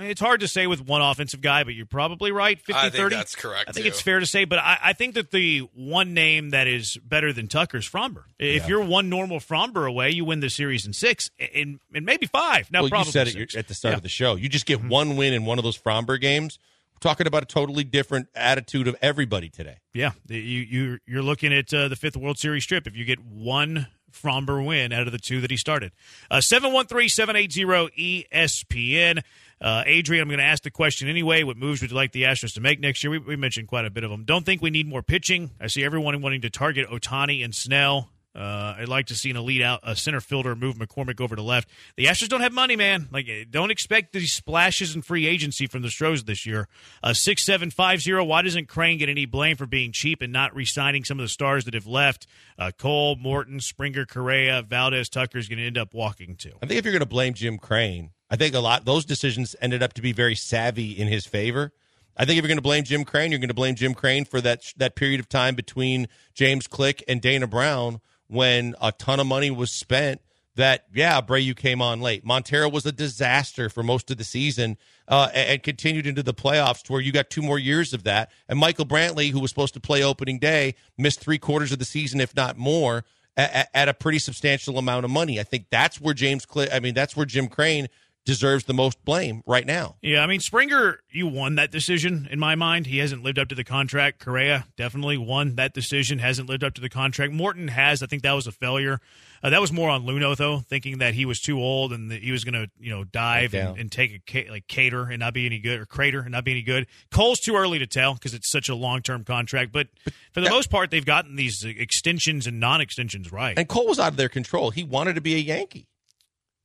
It's 0.00 0.20
hard 0.20 0.40
to 0.40 0.48
say 0.48 0.66
with 0.66 0.80
one 0.86 1.02
offensive 1.02 1.40
guy, 1.40 1.64
but 1.64 1.74
you're 1.74 1.86
probably 1.86 2.32
right. 2.32 2.58
50 2.58 2.72
I 2.74 2.82
think 2.84 2.94
30. 2.94 3.16
that's 3.16 3.34
correct, 3.34 3.68
I 3.68 3.72
think 3.72 3.84
too. 3.84 3.88
it's 3.90 4.00
fair 4.00 4.18
to 4.20 4.26
say, 4.26 4.44
but 4.44 4.58
I, 4.58 4.78
I 4.82 4.92
think 4.92 5.14
that 5.14 5.30
the 5.30 5.60
one 5.74 6.14
name 6.14 6.50
that 6.50 6.66
is 6.66 6.96
better 6.98 7.32
than 7.32 7.46
Tucker's 7.48 7.88
Framber. 7.88 8.24
If 8.38 8.68
you're 8.68 8.84
one 8.84 9.08
normal 9.08 9.38
Framber 9.40 9.88
away, 9.88 10.10
you 10.10 10.24
win 10.24 10.40
the 10.40 10.50
series 10.50 10.86
in 10.86 10.92
six, 10.92 11.30
and, 11.54 11.80
and 11.94 12.04
maybe 12.06 12.26
five. 12.26 12.70
Now, 12.70 12.80
well, 12.82 12.90
probably 12.90 13.08
you 13.08 13.12
said 13.12 13.28
it 13.28 13.54
at 13.54 13.68
the 13.68 13.74
start 13.74 13.92
Yeah. 13.92 13.96
of 13.96 14.02
the 14.02 14.08
show. 14.08 14.34
You 14.36 14.48
just 14.48 14.66
get 14.66 14.82
one 14.82 15.16
win 15.16 15.32
in 15.34 15.44
one 15.44 15.58
of 15.58 15.64
those 15.64 15.78
Framber 15.78 16.20
games. 16.20 16.58
We're 16.94 17.08
talking 17.10 17.26
about 17.26 17.42
a 17.42 17.46
totally 17.46 17.84
different 17.84 18.28
attitude 18.34 18.86
of 18.88 18.96
everybody 19.00 19.48
today. 19.48 19.78
Yeah, 19.94 20.12
you 20.28 20.36
you 20.38 20.98
you're 21.06 21.22
looking 21.22 21.52
at 21.52 21.72
uh, 21.72 21.88
the 21.88 21.96
fifth 21.96 22.16
World 22.16 22.38
Series 22.38 22.66
trip 22.66 22.86
if 22.86 22.94
you 22.96 23.04
get 23.06 23.18
one 23.24 23.86
Framber 24.12 24.64
win 24.66 24.92
out 24.92 25.06
of 25.06 25.12
the 25.12 25.18
two 25.18 25.40
that 25.40 25.50
he 25.50 25.56
started. 25.56 25.92
Uh, 26.30 26.40
Seven 26.42 26.72
one 26.74 26.86
three 26.86 27.08
seven 27.08 27.36
eight 27.36 27.52
zero 27.52 27.88
ESPN. 27.98 29.22
Uh, 29.60 29.82
Adrian, 29.86 30.22
I'm 30.22 30.28
going 30.28 30.38
to 30.38 30.44
ask 30.44 30.62
the 30.62 30.70
question 30.70 31.08
anyway. 31.08 31.42
What 31.42 31.56
moves 31.56 31.82
would 31.82 31.90
you 31.90 31.96
like 31.96 32.12
the 32.12 32.22
Astros 32.22 32.54
to 32.54 32.60
make 32.60 32.80
next 32.80 33.04
year? 33.04 33.10
We, 33.10 33.18
we 33.18 33.36
mentioned 33.36 33.68
quite 33.68 33.84
a 33.84 33.90
bit 33.90 34.04
of 34.04 34.10
them. 34.10 34.24
Don't 34.24 34.46
think 34.46 34.62
we 34.62 34.70
need 34.70 34.86
more 34.86 35.02
pitching. 35.02 35.50
I 35.60 35.66
see 35.66 35.84
everyone 35.84 36.20
wanting 36.22 36.40
to 36.42 36.50
target 36.50 36.88
Ohtani 36.88 37.44
and 37.44 37.54
Snell. 37.54 38.08
Uh, 38.32 38.76
I'd 38.78 38.88
like 38.88 39.06
to 39.06 39.16
see 39.16 39.28
an 39.28 39.36
elite 39.36 39.60
out 39.60 39.80
a 39.82 39.96
center 39.96 40.20
fielder 40.20 40.54
move 40.54 40.76
McCormick 40.76 41.20
over 41.20 41.34
to 41.34 41.42
left. 41.42 41.68
The 41.96 42.04
Astros 42.04 42.28
don't 42.28 42.42
have 42.42 42.52
money, 42.52 42.76
man. 42.76 43.08
Like, 43.10 43.28
don't 43.50 43.72
expect 43.72 44.12
these 44.12 44.32
splashes 44.32 44.94
in 44.94 45.02
free 45.02 45.26
agency 45.26 45.66
from 45.66 45.82
the 45.82 45.90
Stros 45.90 46.22
this 46.22 46.46
year. 46.46 46.68
Uh, 47.02 47.12
six 47.12 47.44
seven 47.44 47.70
five 47.70 48.00
zero. 48.00 48.24
Why 48.24 48.42
doesn't 48.42 48.68
Crane 48.68 48.98
get 48.98 49.08
any 49.08 49.26
blame 49.26 49.56
for 49.56 49.66
being 49.66 49.90
cheap 49.90 50.22
and 50.22 50.32
not 50.32 50.54
re-signing 50.54 51.02
some 51.04 51.18
of 51.18 51.24
the 51.24 51.28
stars 51.28 51.64
that 51.64 51.74
have 51.74 51.88
left? 51.88 52.28
Uh, 52.56 52.70
Cole, 52.70 53.16
Morton, 53.16 53.58
Springer, 53.58 54.06
Correa, 54.06 54.62
Valdez, 54.62 55.08
Tucker 55.08 55.38
is 55.38 55.48
going 55.48 55.58
to 55.58 55.66
end 55.66 55.76
up 55.76 55.92
walking 55.92 56.36
too. 56.36 56.52
I 56.62 56.66
think 56.66 56.78
if 56.78 56.84
you're 56.84 56.92
going 56.92 57.00
to 57.00 57.06
blame 57.06 57.34
Jim 57.34 57.58
Crane, 57.58 58.12
I 58.30 58.36
think 58.36 58.54
a 58.54 58.60
lot 58.60 58.84
those 58.84 59.04
decisions 59.04 59.56
ended 59.60 59.82
up 59.82 59.92
to 59.94 60.02
be 60.02 60.12
very 60.12 60.36
savvy 60.36 60.92
in 60.92 61.08
his 61.08 61.26
favor. 61.26 61.72
I 62.16 62.24
think 62.24 62.38
if 62.38 62.44
you're 62.44 62.48
going 62.48 62.58
to 62.58 62.62
blame 62.62 62.84
Jim 62.84 63.04
Crane, 63.04 63.30
you're 63.30 63.40
going 63.40 63.48
to 63.48 63.54
blame 63.54 63.74
Jim 63.74 63.94
Crane 63.94 64.24
for 64.24 64.40
that 64.40 64.72
that 64.76 64.94
period 64.94 65.20
of 65.20 65.28
time 65.28 65.54
between 65.54 66.06
James 66.34 66.66
Click 66.66 67.02
and 67.08 67.20
Dana 67.20 67.46
Brown 67.46 68.00
when 68.28 68.74
a 68.80 68.92
ton 68.92 69.20
of 69.20 69.26
money 69.26 69.50
was 69.50 69.70
spent. 69.70 70.20
That 70.56 70.84
yeah, 70.92 71.20
Abreu 71.20 71.56
came 71.56 71.80
on 71.80 72.00
late. 72.00 72.24
Montero 72.24 72.68
was 72.68 72.84
a 72.84 72.92
disaster 72.92 73.70
for 73.70 73.82
most 73.82 74.10
of 74.10 74.18
the 74.18 74.24
season 74.24 74.76
uh, 75.08 75.28
and, 75.32 75.48
and 75.48 75.62
continued 75.62 76.06
into 76.06 76.22
the 76.22 76.34
playoffs, 76.34 76.82
to 76.82 76.92
where 76.92 77.00
you 77.00 77.12
got 77.12 77.30
two 77.30 77.40
more 77.40 77.58
years 77.58 77.94
of 77.94 78.02
that. 78.02 78.30
And 78.48 78.58
Michael 78.58 78.84
Brantley, 78.84 79.30
who 79.30 79.40
was 79.40 79.50
supposed 79.50 79.74
to 79.74 79.80
play 79.80 80.02
opening 80.02 80.38
day, 80.38 80.74
missed 80.98 81.20
three 81.20 81.38
quarters 81.38 81.72
of 81.72 81.78
the 81.78 81.84
season, 81.84 82.20
if 82.20 82.34
not 82.36 82.58
more, 82.58 83.04
at, 83.36 83.70
at 83.72 83.88
a 83.88 83.94
pretty 83.94 84.18
substantial 84.18 84.76
amount 84.76 85.04
of 85.04 85.10
money. 85.10 85.40
I 85.40 85.44
think 85.44 85.66
that's 85.70 86.00
where 86.00 86.14
James 86.14 86.44
Click. 86.44 86.68
I 86.72 86.80
mean, 86.80 86.94
that's 86.94 87.16
where 87.16 87.26
Jim 87.26 87.48
Crane 87.48 87.88
deserves 88.24 88.64
the 88.64 88.74
most 88.74 89.02
blame 89.04 89.42
right 89.46 89.66
now. 89.66 89.96
Yeah, 90.02 90.22
I 90.22 90.26
mean 90.26 90.40
Springer, 90.40 91.00
you 91.10 91.26
won 91.26 91.54
that 91.56 91.70
decision 91.70 92.28
in 92.30 92.38
my 92.38 92.54
mind. 92.54 92.86
He 92.86 92.98
hasn't 92.98 93.22
lived 93.22 93.38
up 93.38 93.48
to 93.48 93.54
the 93.54 93.64
contract. 93.64 94.20
Correa 94.20 94.66
definitely 94.76 95.16
won 95.16 95.56
that 95.56 95.72
decision. 95.72 96.18
Hasn't 96.18 96.48
lived 96.48 96.62
up 96.62 96.74
to 96.74 96.80
the 96.80 96.88
contract. 96.88 97.32
Morton 97.32 97.68
has. 97.68 98.02
I 98.02 98.06
think 98.06 98.22
that 98.22 98.32
was 98.32 98.46
a 98.46 98.52
failure. 98.52 99.00
Uh, 99.42 99.50
that 99.50 99.60
was 99.60 99.72
more 99.72 99.88
on 99.88 100.04
Luhnow 100.04 100.36
though, 100.36 100.58
thinking 100.58 100.98
that 100.98 101.14
he 101.14 101.24
was 101.24 101.40
too 101.40 101.58
old 101.58 101.92
and 101.92 102.10
that 102.10 102.22
he 102.22 102.30
was 102.30 102.44
going 102.44 102.54
to 102.54 102.70
you 102.78 102.90
know 102.90 103.04
dive 103.04 103.54
and, 103.54 103.78
and 103.78 103.90
take 103.90 104.22
a 104.34 104.50
like 104.50 104.66
cater 104.68 105.04
and 105.04 105.20
not 105.20 105.32
be 105.32 105.46
any 105.46 105.58
good 105.58 105.80
or 105.80 105.86
crater 105.86 106.20
and 106.20 106.32
not 106.32 106.44
be 106.44 106.50
any 106.52 106.62
good. 106.62 106.86
Cole's 107.10 107.40
too 107.40 107.56
early 107.56 107.78
to 107.78 107.86
tell 107.86 108.14
because 108.14 108.34
it's 108.34 108.50
such 108.50 108.68
a 108.68 108.74
long 108.74 109.00
term 109.00 109.24
contract. 109.24 109.72
But 109.72 109.88
for 110.32 110.40
the 110.40 110.50
most 110.50 110.70
part, 110.70 110.90
they've 110.90 111.04
gotten 111.04 111.36
these 111.36 111.64
extensions 111.64 112.46
and 112.46 112.60
non 112.60 112.80
extensions 112.80 113.32
right. 113.32 113.58
And 113.58 113.66
Cole 113.66 113.86
was 113.86 113.98
out 113.98 114.08
of 114.08 114.16
their 114.16 114.28
control. 114.28 114.70
He 114.70 114.84
wanted 114.84 115.14
to 115.14 115.20
be 115.22 115.34
a 115.34 115.38
Yankee. 115.38 115.86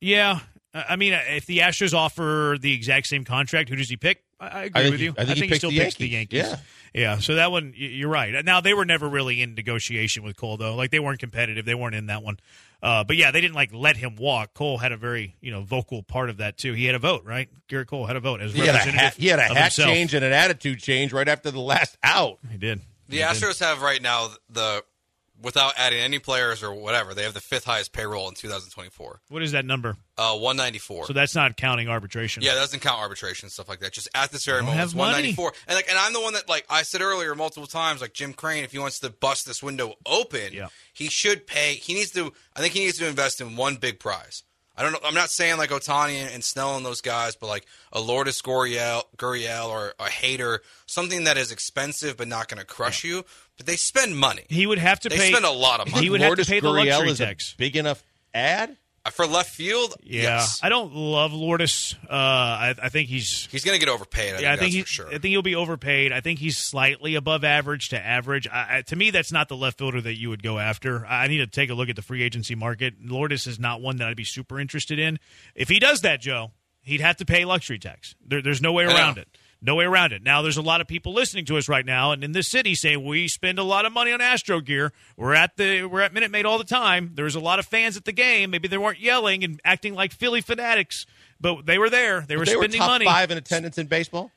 Yeah, 0.00 0.40
I 0.76 0.84
I 0.90 0.96
mean, 0.96 1.12
if 1.12 1.46
the 1.46 1.58
Astros 1.58 1.94
offer 1.94 2.56
the 2.60 2.72
exact 2.74 3.06
same 3.06 3.24
contract, 3.24 3.68
who 3.68 3.76
does 3.76 3.88
he 3.88 3.96
pick? 3.96 4.22
I, 4.38 4.46
I 4.46 4.64
agree 4.64 4.82
think 4.82 4.90
with 4.92 5.00
he- 5.00 5.04
you. 5.06 5.14
I 5.16 5.24
think 5.24 5.38
he 5.38 5.46
he 5.46 5.54
still 5.54 5.70
the 5.70 5.78
picks 5.78 5.94
the 5.94 6.08
Yankees. 6.08 6.42
Yeah. 6.42 6.56
yeah. 6.92 7.18
So 7.18 7.36
that 7.36 7.50
one, 7.50 7.72
you're 7.74 8.10
right. 8.10 8.44
Now 8.44 8.60
they 8.60 8.74
were 8.74 8.84
never 8.84 9.08
really 9.08 9.40
in 9.40 9.54
negotiation 9.54 10.22
with 10.24 10.36
Cole, 10.36 10.56
though. 10.58 10.74
Like 10.74 10.90
they 10.90 10.98
weren't 11.00 11.20
competitive. 11.20 11.64
They 11.64 11.74
weren't 11.74 11.94
in 11.94 12.06
that 12.06 12.22
one. 12.22 12.38
Uh, 12.82 13.02
but 13.04 13.16
yeah, 13.16 13.30
they 13.30 13.40
didn't 13.40 13.54
like 13.54 13.72
let 13.72 13.96
him 13.96 14.16
walk. 14.16 14.52
Cole 14.52 14.76
had 14.76 14.92
a 14.92 14.96
very 14.98 15.34
you 15.40 15.50
know 15.50 15.62
vocal 15.62 16.02
part 16.02 16.28
of 16.28 16.36
that 16.36 16.58
too. 16.58 16.74
He 16.74 16.84
had 16.84 16.94
a 16.94 16.98
vote, 16.98 17.24
right? 17.24 17.48
Gerrit 17.68 17.86
Cole 17.86 18.04
had 18.06 18.16
a 18.16 18.20
vote 18.20 18.42
as 18.42 18.52
He 18.52 18.60
had 18.60 18.74
a 18.74 18.78
hat, 18.78 19.14
he 19.14 19.28
had 19.28 19.38
a 19.38 19.42
hat 19.42 19.56
himself. 19.56 19.88
change 19.88 20.12
and 20.12 20.22
an 20.24 20.32
attitude 20.32 20.80
change 20.80 21.12
right 21.14 21.26
after 21.28 21.50
the 21.50 21.60
last 21.60 21.96
out. 22.02 22.38
He 22.50 22.58
did. 22.58 22.82
The 23.08 23.20
Astros 23.20 23.60
have 23.60 23.80
right 23.80 24.02
now 24.02 24.28
the 24.50 24.84
without 25.42 25.74
adding 25.76 25.98
any 26.00 26.18
players 26.18 26.62
or 26.62 26.72
whatever, 26.74 27.14
they 27.14 27.22
have 27.22 27.34
the 27.34 27.40
fifth 27.40 27.64
highest 27.64 27.92
payroll 27.92 28.28
in 28.28 28.34
2024. 28.34 29.20
What 29.28 29.42
is 29.42 29.52
that 29.52 29.64
number? 29.64 29.96
Uh, 30.18 30.32
194. 30.38 31.06
So 31.06 31.12
that's 31.12 31.34
not 31.34 31.56
counting 31.56 31.88
arbitration. 31.88 32.42
yeah, 32.42 32.54
that 32.54 32.60
doesn't 32.60 32.80
count 32.80 33.00
arbitration 33.00 33.46
and 33.46 33.52
stuff 33.52 33.68
like 33.68 33.80
that. 33.80 33.92
Just 33.92 34.08
at 34.14 34.30
this 34.32 34.44
very 34.46 34.60
moment, 34.60 34.78
have 34.78 34.86
it's 34.88 34.94
money. 34.94 35.34
194. 35.34 35.52
And 35.68 35.76
like, 35.76 35.88
and 35.88 35.98
I'm 35.98 36.12
the 36.12 36.20
one 36.20 36.32
that 36.34 36.48
like 36.48 36.64
I 36.70 36.82
said 36.82 37.00
earlier 37.02 37.34
multiple 37.34 37.66
times, 37.66 38.00
like 38.00 38.14
Jim 38.14 38.32
Crane, 38.32 38.64
if 38.64 38.72
he 38.72 38.78
wants 38.78 38.98
to 39.00 39.10
bust 39.10 39.46
this 39.46 39.62
window 39.62 39.94
open, 40.06 40.52
Yeah. 40.52 40.68
he 40.92 41.08
should 41.08 41.46
pay. 41.46 41.74
He 41.74 41.94
needs 41.94 42.10
to. 42.12 42.32
I 42.56 42.60
think 42.60 42.72
he 42.74 42.80
needs 42.80 42.98
to 42.98 43.06
invest 43.06 43.40
in 43.40 43.56
one 43.56 43.76
big 43.76 44.00
prize. 44.00 44.42
I 44.78 44.82
don't 44.82 44.92
know. 44.92 44.98
I'm 45.04 45.14
not 45.14 45.30
saying 45.30 45.56
like 45.56 45.70
Ohtani 45.70 46.16
and, 46.16 46.34
and 46.34 46.44
Snell 46.44 46.76
and 46.76 46.84
those 46.84 47.00
guys, 47.00 47.34
but 47.34 47.46
like 47.46 47.64
a 47.94 48.00
Lourdes 48.00 48.42
Gurriel, 48.42 49.04
Gurriel 49.16 49.68
or 49.70 49.94
a 49.98 50.04
Hader, 50.04 50.58
something 50.84 51.24
that 51.24 51.38
is 51.38 51.50
expensive 51.50 52.18
but 52.18 52.28
not 52.28 52.48
going 52.48 52.58
to 52.60 52.66
crush 52.66 53.02
you. 53.02 53.24
But 53.56 53.66
they 53.66 53.76
spend 53.76 54.16
money. 54.16 54.44
He 54.48 54.66
would 54.66 54.78
have 54.78 55.00
to 55.00 55.08
They 55.08 55.16
pay. 55.16 55.30
spend 55.30 55.44
a 55.44 55.50
lot 55.50 55.80
of 55.80 55.90
money. 55.90 56.04
He 56.04 56.10
would 56.10 56.20
have 56.20 56.28
Lourdes 56.30 56.46
to 56.46 56.52
pay 56.52 56.60
the 56.60 56.68
Gurriel 56.68 56.90
luxury 56.90 57.10
is 57.10 57.20
a 57.20 57.26
tax. 57.26 57.54
big 57.56 57.76
enough 57.76 58.02
ad. 58.34 58.76
For 59.12 59.24
left 59.24 59.50
field, 59.50 59.94
Yeah, 60.02 60.22
yes. 60.22 60.58
I 60.64 60.68
don't 60.68 60.92
love 60.92 61.32
Lourdes. 61.32 61.94
Uh, 62.10 62.12
I, 62.12 62.74
I 62.82 62.88
think 62.88 63.08
he's 63.08 63.46
He's 63.52 63.62
going 63.64 63.78
to 63.78 63.86
get 63.86 63.88
overpaid. 63.92 64.34
I 64.34 64.38
yeah, 64.40 64.52
I 64.52 64.56
think, 64.56 64.72
think 64.72 64.72
that's 64.72 64.74
he, 64.74 64.80
for 64.82 64.88
sure. 64.88 65.06
I 65.06 65.10
think 65.12 65.26
he'll 65.26 65.42
be 65.42 65.54
overpaid. 65.54 66.10
I 66.10 66.20
think 66.20 66.40
he's 66.40 66.58
slightly 66.58 67.14
above 67.14 67.44
average 67.44 67.90
to 67.90 68.04
average. 68.04 68.48
I, 68.48 68.78
I, 68.78 68.82
to 68.82 68.96
me, 68.96 69.10
that's 69.12 69.30
not 69.30 69.48
the 69.48 69.54
left 69.56 69.78
fielder 69.78 70.00
that 70.00 70.18
you 70.18 70.28
would 70.30 70.42
go 70.42 70.58
after. 70.58 71.06
I 71.06 71.28
need 71.28 71.38
to 71.38 71.46
take 71.46 71.70
a 71.70 71.74
look 71.74 71.88
at 71.88 71.94
the 71.94 72.02
free 72.02 72.24
agency 72.24 72.56
market. 72.56 72.94
Lourdes 73.00 73.46
is 73.46 73.60
not 73.60 73.80
one 73.80 73.98
that 73.98 74.08
I'd 74.08 74.16
be 74.16 74.24
super 74.24 74.58
interested 74.58 74.98
in. 74.98 75.20
If 75.54 75.68
he 75.68 75.78
does 75.78 76.00
that, 76.00 76.20
Joe, 76.20 76.50
he'd 76.82 77.00
have 77.00 77.16
to 77.18 77.24
pay 77.24 77.44
luxury 77.44 77.78
tax. 77.78 78.16
There, 78.26 78.42
there's 78.42 78.60
no 78.60 78.72
way 78.72 78.86
I 78.86 78.88
know. 78.88 78.96
around 78.96 79.18
it. 79.18 79.28
No 79.62 79.74
way 79.74 79.84
around 79.84 80.12
it. 80.12 80.22
Now, 80.22 80.42
there's 80.42 80.58
a 80.58 80.62
lot 80.62 80.80
of 80.80 80.86
people 80.86 81.12
listening 81.14 81.44
to 81.46 81.56
us 81.56 81.68
right 81.68 81.84
now, 81.84 82.12
and 82.12 82.22
in 82.22 82.32
this 82.32 82.46
city 82.48 82.74
saying 82.74 83.04
we 83.04 83.26
spend 83.26 83.58
a 83.58 83.62
lot 83.62 83.86
of 83.86 83.92
money 83.92 84.12
on 84.12 84.20
Astro 84.20 84.60
gear. 84.60 84.92
We're 85.16 85.34
at 85.34 85.56
the 85.56 85.84
we're 85.84 86.02
at 86.02 86.12
Minute 86.12 86.30
Maid 86.30 86.44
all 86.46 86.58
the 86.58 86.64
time. 86.64 87.12
There's 87.14 87.34
a 87.34 87.40
lot 87.40 87.58
of 87.58 87.66
fans 87.66 87.96
at 87.96 88.04
the 88.04 88.12
game. 88.12 88.50
Maybe 88.50 88.68
they 88.68 88.78
weren't 88.78 89.00
yelling 89.00 89.44
and 89.44 89.60
acting 89.64 89.94
like 89.94 90.12
Philly 90.12 90.40
fanatics, 90.42 91.06
but 91.40 91.64
they 91.66 91.78
were 91.78 91.90
there. 91.90 92.20
They 92.20 92.36
were 92.36 92.44
they 92.44 92.54
were 92.54 92.62
spending 92.64 92.80
top 92.80 92.90
money. 92.90 93.06
five 93.06 93.30
in 93.30 93.38
attendance 93.38 93.78
in 93.78 93.86
baseball. 93.86 94.30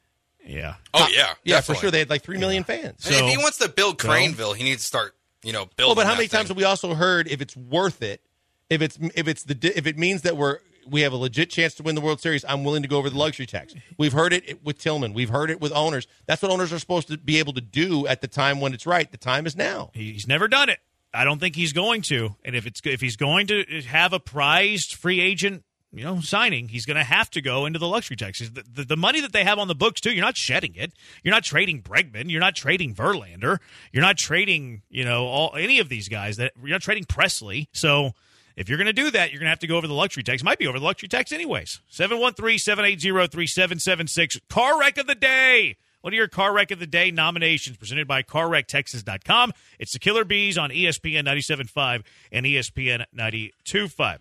Yeah. 0.46 0.76
oh 0.94 1.08
yeah, 1.12 1.34
Yeah, 1.44 1.58
definitely. 1.58 1.76
for 1.76 1.82
sure. 1.82 1.92
They 1.92 2.00
had 2.00 2.10
like 2.10 2.24
three 2.24 2.38
million 2.38 2.64
fans. 2.64 3.06
And 3.06 3.16
if 3.16 3.30
he 3.30 3.38
wants 3.38 3.58
to 3.58 3.70
build 3.70 4.00
Craneville, 4.00 4.56
he 4.56 4.64
needs 4.64 4.82
to 4.82 4.88
start, 4.88 5.16
you 5.44 5.52
know, 5.54 5.66
building. 5.76 5.90
Well, 5.90 5.96
but 5.96 6.06
how 6.06 6.14
that 6.14 6.18
many 6.18 6.28
times 6.30 6.48
have 6.48 6.58
we 6.58 6.64
also 6.64 6.94
heard 6.96 7.28
if 7.28 7.42
it's 7.42 7.56
worth 7.56 8.02
it, 8.02 8.22
if 8.70 8.82
it's 8.82 8.98
if 9.16 9.28
it's 9.28 9.44
the 9.44 9.74
if 9.78 9.86
it 9.86 9.98
means 9.98 10.22
that 10.24 10.38
we're 10.38 10.60
we 10.90 11.02
have 11.02 11.14
a 11.14 11.18
legit 11.18 11.50
chance 11.50 11.74
to 11.76 11.84
win 11.84 11.96
the 11.96 12.02
World 12.02 12.22
Series, 12.22 12.44
I'm 12.48 12.64
willing 12.64 12.82
to 12.82 12.88
go 12.88 12.98
over 12.98 13.10
the 13.10 13.18
luxury 13.18 13.46
tax. 13.46 13.74
We've 13.98 14.14
heard 14.14 14.34
it 14.34 14.64
with 14.64 14.78
Tilman. 14.80 15.14
We've 15.14 15.30
heard 15.30 15.50
it 15.50 15.62
with 15.62 15.72
owners. 15.74 16.08
That's 16.26 16.42
what 16.42 16.52
owners 16.52 16.74
are 16.74 16.80
supposed 16.80 17.08
to 17.10 17.18
be 17.18 17.40
able 17.40 17.54
to 17.54 17.62
do 17.62 18.08
at 18.08 18.22
the 18.22 18.28
time 18.28 18.60
when 18.60 18.74
it's 18.74 18.86
right. 18.86 19.10
The 19.10 19.18
time 19.18 19.46
is 19.46 19.56
now. 19.56 19.92
He's 19.94 20.28
never 20.28 20.48
done 20.48 20.70
it. 20.70 20.80
I 21.14 21.24
don't 21.24 21.40
think 21.40 21.56
he's 21.56 21.74
going 21.74 22.04
to. 22.04 22.36
And 22.46 22.56
if 22.56 22.66
it's 22.66 22.82
if 22.86 23.02
he's 23.02 23.16
going 23.16 23.48
to 23.48 23.82
have 23.88 24.14
a 24.14 24.20
prized 24.20 24.94
free 24.94 25.20
agent, 25.22 25.64
you 25.92 26.04
know, 26.04 26.22
signing, 26.22 26.68
he's 26.68 26.86
going 26.86 26.98
to 26.98 27.04
have 27.04 27.32
to 27.32 27.42
go 27.42 27.66
into 27.66 27.80
the 27.80 27.88
luxury 27.88 28.16
taxes. 28.16 28.52
The, 28.52 28.64
the, 28.72 28.84
the 28.84 28.98
money 28.98 29.22
that 29.22 29.34
they 29.34 29.44
have 29.44 29.58
on 29.58 29.68
the 29.68 29.76
books 29.76 30.02
too, 30.02 30.12
you're 30.12 30.24
not 30.24 30.38
shedding 30.38 30.76
it. 30.76 30.94
You're 31.24 31.34
not 31.34 31.44
trading 31.44 31.82
Bregman. 31.82 32.30
You're 32.30 32.40
not 32.40 32.56
trading 32.56 32.94
Verlander. 32.94 33.58
You're 33.92 34.04
not 34.04 34.18
trading, 34.18 34.84
you 34.90 35.04
know, 35.04 35.26
all 35.26 35.56
any 35.56 35.80
of 35.80 35.90
these 35.90 36.10
guys. 36.10 36.38
That 36.38 36.54
you're 36.60 36.70
not 36.70 36.82
trading 36.82 37.06
Pressly. 37.06 37.68
So. 37.74 38.12
If 38.60 38.68
you're 38.68 38.78
going 38.78 38.88
to 38.88 38.94
do 38.94 39.10
that, 39.12 39.32
you're 39.32 39.40
going 39.40 39.46
to 39.46 39.52
have 39.52 39.60
to 39.60 39.68
go 39.68 39.78
over 39.78 39.88
the 39.88 39.94
luxury 39.94 40.22
tax. 40.22 40.44
Might 40.44 40.60
be 40.60 40.68
over 40.68 40.80
the 40.80 40.86
luxury 40.86 41.08
tax 41.08 41.32
anyways. 41.32 41.80
713-780-3776. 41.94 44.42
Car 44.50 44.78
wreck 44.78 44.98
of 44.98 45.08
the 45.08 45.16
day. 45.16 45.78
What 46.02 46.12
are 46.12 46.18
your 46.18 46.28
car 46.28 46.54
wreck 46.54 46.70
of 46.72 46.80
the 46.80 46.86
day 46.86 47.10
nominations 47.10 47.78
presented 47.78 48.06
by 48.06 48.22
CarWreckTexas.com? 48.24 49.54
It's 49.80 49.94
the 49.94 50.00
Killer 50.00 50.26
Bees 50.26 50.58
on 50.58 50.72
ESPN 50.72 51.26
97.5 51.26 52.04
and 52.34 52.46
ESPN 52.46 53.06
92.5. 53.18 54.18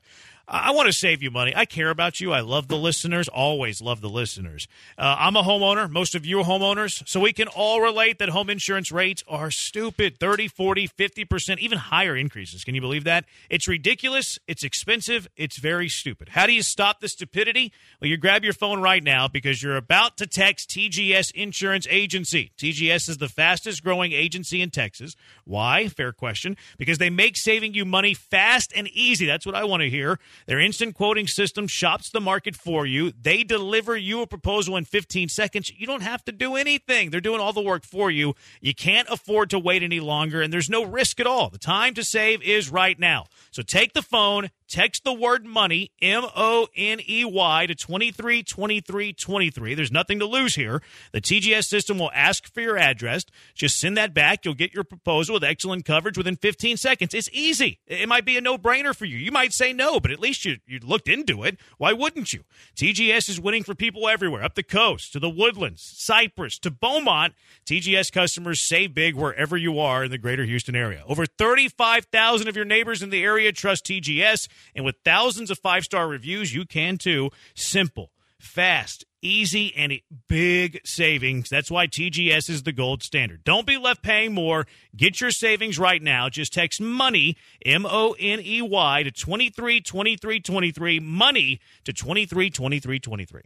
I 0.50 0.70
want 0.70 0.86
to 0.86 0.94
save 0.94 1.22
you 1.22 1.30
money. 1.30 1.52
I 1.54 1.66
care 1.66 1.90
about 1.90 2.20
you. 2.20 2.32
I 2.32 2.40
love 2.40 2.68
the 2.68 2.78
listeners. 2.78 3.28
Always 3.28 3.82
love 3.82 4.00
the 4.00 4.08
listeners. 4.08 4.66
Uh, 4.96 5.14
I'm 5.18 5.36
a 5.36 5.42
homeowner. 5.42 5.90
Most 5.90 6.14
of 6.14 6.24
you 6.24 6.40
are 6.40 6.44
homeowners. 6.44 7.06
So 7.06 7.20
we 7.20 7.34
can 7.34 7.48
all 7.48 7.82
relate 7.82 8.18
that 8.18 8.30
home 8.30 8.48
insurance 8.48 8.90
rates 8.90 9.22
are 9.28 9.50
stupid 9.50 10.18
30, 10.18 10.48
40, 10.48 10.88
50%, 10.88 11.58
even 11.58 11.76
higher 11.76 12.16
increases. 12.16 12.64
Can 12.64 12.74
you 12.74 12.80
believe 12.80 13.04
that? 13.04 13.26
It's 13.50 13.68
ridiculous. 13.68 14.38
It's 14.48 14.64
expensive. 14.64 15.28
It's 15.36 15.58
very 15.58 15.90
stupid. 15.90 16.30
How 16.30 16.46
do 16.46 16.54
you 16.54 16.62
stop 16.62 17.00
the 17.00 17.08
stupidity? 17.08 17.70
Well, 18.00 18.08
you 18.08 18.16
grab 18.16 18.42
your 18.42 18.54
phone 18.54 18.80
right 18.80 19.04
now 19.04 19.28
because 19.28 19.62
you're 19.62 19.76
about 19.76 20.16
to 20.16 20.26
text 20.26 20.70
TGS 20.70 21.30
Insurance 21.32 21.86
Agency. 21.90 22.52
TGS 22.56 23.10
is 23.10 23.18
the 23.18 23.28
fastest 23.28 23.84
growing 23.84 24.12
agency 24.12 24.62
in 24.62 24.70
Texas. 24.70 25.14
Why? 25.44 25.88
Fair 25.88 26.12
question. 26.12 26.56
Because 26.78 26.96
they 26.96 27.10
make 27.10 27.36
saving 27.36 27.74
you 27.74 27.84
money 27.84 28.14
fast 28.14 28.72
and 28.74 28.88
easy. 28.88 29.26
That's 29.26 29.44
what 29.44 29.54
I 29.54 29.64
want 29.64 29.82
to 29.82 29.90
hear. 29.90 30.18
Their 30.46 30.60
instant 30.60 30.94
quoting 30.94 31.26
system 31.26 31.66
shops 31.66 32.10
the 32.10 32.20
market 32.20 32.56
for 32.56 32.86
you. 32.86 33.12
They 33.12 33.44
deliver 33.44 33.96
you 33.96 34.22
a 34.22 34.26
proposal 34.26 34.76
in 34.76 34.84
15 34.84 35.28
seconds. 35.28 35.72
You 35.76 35.86
don't 35.86 36.02
have 36.02 36.24
to 36.24 36.32
do 36.32 36.56
anything. 36.56 37.10
They're 37.10 37.20
doing 37.20 37.40
all 37.40 37.52
the 37.52 37.60
work 37.60 37.84
for 37.84 38.10
you. 38.10 38.34
You 38.60 38.74
can't 38.74 39.08
afford 39.08 39.50
to 39.50 39.58
wait 39.58 39.82
any 39.82 40.00
longer, 40.00 40.42
and 40.42 40.52
there's 40.52 40.70
no 40.70 40.84
risk 40.84 41.20
at 41.20 41.26
all. 41.26 41.50
The 41.50 41.58
time 41.58 41.94
to 41.94 42.04
save 42.04 42.42
is 42.42 42.70
right 42.70 42.98
now. 42.98 43.26
So 43.50 43.62
take 43.62 43.92
the 43.92 44.02
phone, 44.02 44.50
text 44.68 45.04
the 45.04 45.12
word 45.12 45.44
money, 45.44 45.92
M 46.00 46.24
O 46.36 46.68
N 46.76 47.00
E 47.08 47.24
Y, 47.24 47.66
to 47.66 47.74
232323. 47.74 49.74
There's 49.74 49.92
nothing 49.92 50.18
to 50.18 50.26
lose 50.26 50.54
here. 50.54 50.82
The 51.12 51.20
TGS 51.20 51.64
system 51.64 51.98
will 51.98 52.10
ask 52.14 52.52
for 52.52 52.60
your 52.60 52.78
address. 52.78 53.24
Just 53.54 53.78
send 53.78 53.96
that 53.96 54.14
back. 54.14 54.44
You'll 54.44 54.54
get 54.54 54.74
your 54.74 54.84
proposal 54.84 55.34
with 55.34 55.44
excellent 55.44 55.84
coverage 55.84 56.16
within 56.16 56.36
15 56.36 56.76
seconds. 56.76 57.14
It's 57.14 57.28
easy. 57.32 57.80
It 57.86 58.08
might 58.08 58.24
be 58.24 58.36
a 58.36 58.40
no 58.40 58.58
brainer 58.58 58.94
for 58.94 59.04
you. 59.04 59.16
You 59.16 59.32
might 59.32 59.52
say 59.52 59.72
no, 59.72 60.00
but 60.00 60.10
at 60.10 60.20
least 60.20 60.27
you, 60.28 60.58
you 60.66 60.78
looked 60.80 61.08
into 61.08 61.42
it. 61.42 61.58
Why 61.78 61.92
wouldn't 61.92 62.32
you? 62.32 62.44
TGS 62.76 63.28
is 63.28 63.40
winning 63.40 63.62
for 63.64 63.74
people 63.74 64.08
everywhere, 64.08 64.42
up 64.42 64.54
the 64.54 64.62
coast, 64.62 65.12
to 65.12 65.18
the 65.18 65.30
woodlands, 65.30 65.82
Cypress, 65.82 66.58
to 66.60 66.70
Beaumont. 66.70 67.34
TGS 67.66 68.12
customers 68.12 68.60
save 68.60 68.94
big 68.94 69.14
wherever 69.14 69.56
you 69.56 69.78
are 69.78 70.04
in 70.04 70.10
the 70.10 70.18
greater 70.18 70.44
Houston 70.44 70.76
area. 70.76 71.02
Over 71.06 71.26
35,000 71.26 72.48
of 72.48 72.56
your 72.56 72.64
neighbors 72.64 73.02
in 73.02 73.10
the 73.10 73.22
area 73.22 73.52
trust 73.52 73.86
TGS, 73.86 74.48
and 74.74 74.84
with 74.84 74.96
thousands 75.04 75.50
of 75.50 75.58
five 75.58 75.84
star 75.84 76.08
reviews, 76.08 76.54
you 76.54 76.64
can 76.64 76.98
too. 76.98 77.30
Simple, 77.54 78.10
fast, 78.40 79.04
easy, 79.22 79.74
and 79.76 80.00
big 80.28 80.80
savings. 80.84 81.48
That's 81.48 81.70
why 81.70 81.86
TGS 81.86 82.48
is 82.50 82.62
the 82.62 82.72
gold 82.72 83.02
standard. 83.02 83.44
Don't 83.44 83.66
be 83.66 83.76
left 83.76 84.02
paying 84.02 84.34
more. 84.34 84.66
Get 84.96 85.20
your 85.20 85.30
savings 85.30 85.78
right 85.78 86.02
now. 86.02 86.28
Just 86.28 86.52
text 86.52 86.80
money, 86.80 87.36
M 87.64 87.86
O 87.86 88.14
N 88.18 88.40
E 88.40 88.62
Y, 88.62 89.02
to 89.02 89.10
232323. 89.10 91.00
Money 91.00 91.60
to 91.84 91.92
232323. 91.92 93.42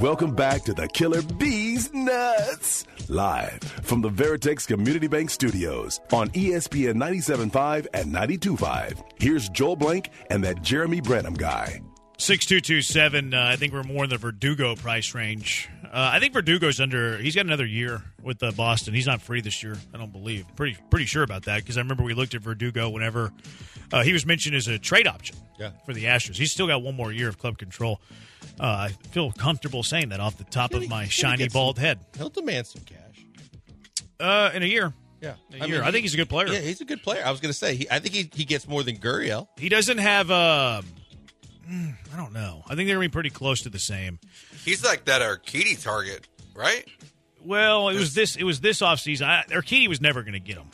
Welcome 0.00 0.34
back 0.34 0.62
to 0.62 0.72
the 0.72 0.88
Killer 0.88 1.20
Bees 1.20 1.92
Nuts. 1.92 2.86
Live 3.08 3.60
from 3.82 4.00
the 4.00 4.08
Veritex 4.08 4.66
Community 4.66 5.08
Bank 5.08 5.28
Studios 5.28 6.00
on 6.10 6.30
ESPN 6.30 6.94
97.5 6.94 7.86
and 7.92 8.10
92.5. 8.10 9.02
Here's 9.18 9.50
Joel 9.50 9.76
Blank 9.76 10.08
and 10.30 10.42
that 10.42 10.62
Jeremy 10.62 11.02
Branham 11.02 11.34
guy. 11.34 11.82
6227, 12.20 13.32
uh, 13.32 13.46
I 13.50 13.56
think 13.56 13.72
we're 13.72 13.82
more 13.82 14.04
in 14.04 14.10
the 14.10 14.18
Verdugo 14.18 14.76
price 14.76 15.14
range. 15.14 15.68
Uh, 15.84 16.10
I 16.12 16.20
think 16.20 16.34
Verdugo's 16.34 16.78
under, 16.78 17.16
he's 17.16 17.34
got 17.34 17.46
another 17.46 17.64
year 17.64 18.02
with 18.22 18.42
uh, 18.42 18.52
Boston. 18.52 18.92
He's 18.92 19.06
not 19.06 19.22
free 19.22 19.40
this 19.40 19.62
year, 19.62 19.76
I 19.94 19.96
don't 19.98 20.12
believe. 20.12 20.44
Pretty 20.54 20.76
pretty 20.90 21.06
sure 21.06 21.22
about 21.22 21.44
that 21.44 21.60
because 21.62 21.78
I 21.78 21.80
remember 21.80 22.04
we 22.04 22.12
looked 22.14 22.34
at 22.34 22.42
Verdugo 22.42 22.90
whenever 22.90 23.32
uh, 23.92 24.02
he 24.02 24.12
was 24.12 24.26
mentioned 24.26 24.54
as 24.54 24.68
a 24.68 24.78
trade 24.78 25.06
option 25.08 25.36
Yeah. 25.58 25.70
for 25.86 25.94
the 25.94 26.04
Astros. 26.04 26.36
He's 26.36 26.52
still 26.52 26.66
got 26.66 26.82
one 26.82 26.94
more 26.94 27.10
year 27.10 27.28
of 27.28 27.38
club 27.38 27.56
control. 27.56 28.00
Uh, 28.60 28.64
I 28.64 28.88
feel 29.12 29.32
comfortable 29.32 29.82
saying 29.82 30.10
that 30.10 30.20
off 30.20 30.36
the 30.36 30.44
top 30.44 30.74
of 30.74 30.86
my 30.90 31.06
shiny 31.06 31.48
bald 31.48 31.76
some- 31.76 31.84
head. 31.84 31.98
He'll 32.18 32.28
demand 32.28 32.66
some 32.66 32.82
cash. 32.82 33.24
Uh, 34.20 34.50
in 34.54 34.62
a 34.62 34.66
year. 34.66 34.92
Yeah, 35.22 35.34
A 35.58 35.66
year. 35.68 35.82
I 35.82 35.90
think 35.90 36.02
he's 36.02 36.14
a 36.14 36.18
good 36.18 36.28
player. 36.30 36.48
Yeah, 36.48 36.60
he's 36.60 36.80
a 36.80 36.84
good 36.86 37.02
player. 37.02 37.22
I 37.24 37.30
was 37.30 37.40
going 37.40 37.52
to 37.52 37.58
say, 37.58 37.74
he, 37.76 37.90
I 37.90 37.98
think 37.98 38.14
he, 38.14 38.30
he 38.34 38.44
gets 38.44 38.66
more 38.68 38.82
than 38.82 38.96
Gurriel. 38.96 39.48
He 39.58 39.68
doesn't 39.68 39.98
have, 39.98 40.30
uh, 40.30 40.80
mm, 41.70 41.94
I 42.12 42.16
don't 42.16 42.32
know. 42.32 42.62
I 42.66 42.74
think 42.74 42.88
they're 42.88 42.96
going 42.96 43.04
to 43.06 43.08
be 43.08 43.12
pretty 43.12 43.30
close 43.30 43.62
to 43.62 43.70
the 43.70 43.78
same. 43.78 44.18
He's 44.64 44.84
like 44.84 45.04
that 45.06 45.22
Urquidy 45.22 45.80
target, 45.82 46.26
right? 46.54 46.84
Well, 47.44 47.88
it 47.88 47.96
was 47.96 48.14
this. 48.14 48.36
It 48.36 48.44
was 48.44 48.60
this 48.60 48.80
offseason. 48.80 49.26
I, 49.26 49.44
Urquidy 49.50 49.88
was 49.88 50.00
never 50.00 50.22
going 50.22 50.34
to 50.34 50.40
get 50.40 50.56
him. 50.56 50.68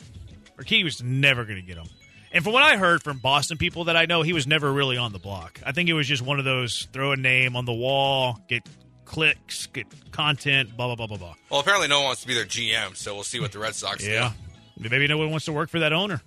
Urquidy 0.57 0.83
was 0.83 1.01
never 1.01 1.45
going 1.45 1.57
to 1.57 1.65
get 1.65 1.77
him. 1.77 1.87
And 2.33 2.43
from 2.43 2.51
what 2.53 2.63
I 2.63 2.75
heard 2.77 3.01
from 3.03 3.19
Boston 3.19 3.57
people 3.57 3.85
that 3.85 3.95
I 3.95 4.05
know, 4.05 4.21
he 4.21 4.33
was 4.33 4.45
never 4.47 4.71
really 4.71 4.97
on 4.97 5.13
the 5.13 5.19
block. 5.19 5.61
I 5.65 5.71
think 5.71 5.87
it 5.87 5.93
was 5.93 6.07
just 6.07 6.21
one 6.21 6.39
of 6.39 6.45
those 6.45 6.87
throw 6.91 7.13
a 7.13 7.15
name 7.15 7.55
on 7.55 7.63
the 7.65 7.73
wall, 7.73 8.39
get 8.49 8.67
clicks, 9.05 9.67
get 9.67 9.87
content, 10.11 10.75
blah 10.75 10.87
blah 10.87 10.95
blah 10.95 11.07
blah 11.07 11.17
blah. 11.17 11.35
Well, 11.49 11.61
apparently 11.61 11.87
no 11.87 11.99
one 11.99 12.07
wants 12.07 12.21
to 12.21 12.27
be 12.27 12.33
their 12.33 12.45
GM, 12.45 12.97
so 12.97 13.15
we'll 13.15 13.23
see 13.23 13.39
what 13.39 13.53
the 13.53 13.59
Red 13.59 13.75
Sox 13.75 14.05
Yeah, 14.05 14.33
do. 14.77 14.89
maybe 14.89 15.07
no 15.07 15.17
one 15.17 15.31
wants 15.31 15.45
to 15.45 15.53
work 15.53 15.69
for 15.69 15.79
that 15.79 15.93
owner. 15.93 16.21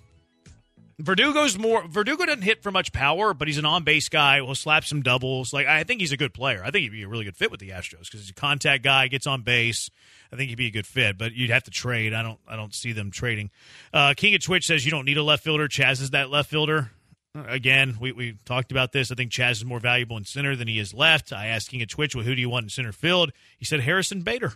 Verdugo's 1.03 1.57
more. 1.57 1.87
Verdugo 1.87 2.25
doesn't 2.25 2.41
hit 2.41 2.63
for 2.63 2.71
much 2.71 2.91
power, 2.91 3.33
but 3.33 3.47
he's 3.47 3.57
an 3.57 3.65
on 3.65 3.83
base 3.83 4.09
guy. 4.09 4.41
Will 4.41 4.55
slap 4.55 4.85
some 4.85 5.01
doubles. 5.01 5.53
Like 5.53 5.67
I 5.67 5.83
think 5.83 6.01
he's 6.01 6.11
a 6.11 6.17
good 6.17 6.33
player. 6.33 6.61
I 6.63 6.71
think 6.71 6.83
he'd 6.83 6.91
be 6.91 7.03
a 7.03 7.07
really 7.07 7.25
good 7.25 7.37
fit 7.37 7.51
with 7.51 7.59
the 7.59 7.69
Astros 7.69 8.05
because 8.05 8.21
he's 8.21 8.29
a 8.29 8.33
contact 8.33 8.83
guy, 8.83 9.07
gets 9.07 9.27
on 9.27 9.41
base. 9.41 9.89
I 10.31 10.35
think 10.35 10.49
he'd 10.49 10.57
be 10.57 10.67
a 10.67 10.71
good 10.71 10.87
fit, 10.87 11.17
but 11.17 11.33
you'd 11.33 11.49
have 11.49 11.63
to 11.63 11.71
trade. 11.71 12.13
I 12.13 12.23
don't. 12.23 12.39
I 12.47 12.55
don't 12.55 12.73
see 12.73 12.91
them 12.91 13.11
trading. 13.11 13.49
Uh, 13.93 14.13
King 14.15 14.35
of 14.35 14.41
Twitch 14.41 14.65
says 14.65 14.85
you 14.85 14.91
don't 14.91 15.05
need 15.05 15.17
a 15.17 15.23
left 15.23 15.43
fielder. 15.43 15.67
Chas 15.67 16.01
is 16.01 16.11
that 16.11 16.29
left 16.29 16.49
fielder. 16.49 16.91
Again, 17.33 17.97
we, 18.01 18.11
we 18.11 18.37
talked 18.43 18.71
about 18.71 18.91
this. 18.91 19.09
I 19.09 19.15
think 19.15 19.31
Chas 19.31 19.57
is 19.57 19.65
more 19.65 19.79
valuable 19.79 20.17
in 20.17 20.25
center 20.25 20.55
than 20.55 20.67
he 20.67 20.79
is 20.79 20.93
left. 20.93 21.31
I 21.31 21.47
asked 21.47 21.69
King 21.69 21.81
of 21.81 21.87
Twitch, 21.87 22.13
well, 22.13 22.25
who 22.25 22.35
do 22.35 22.41
you 22.41 22.49
want 22.49 22.65
in 22.65 22.69
center 22.69 22.91
field? 22.91 23.31
He 23.57 23.63
said 23.63 23.79
Harrison 23.79 24.21
Bader. 24.21 24.51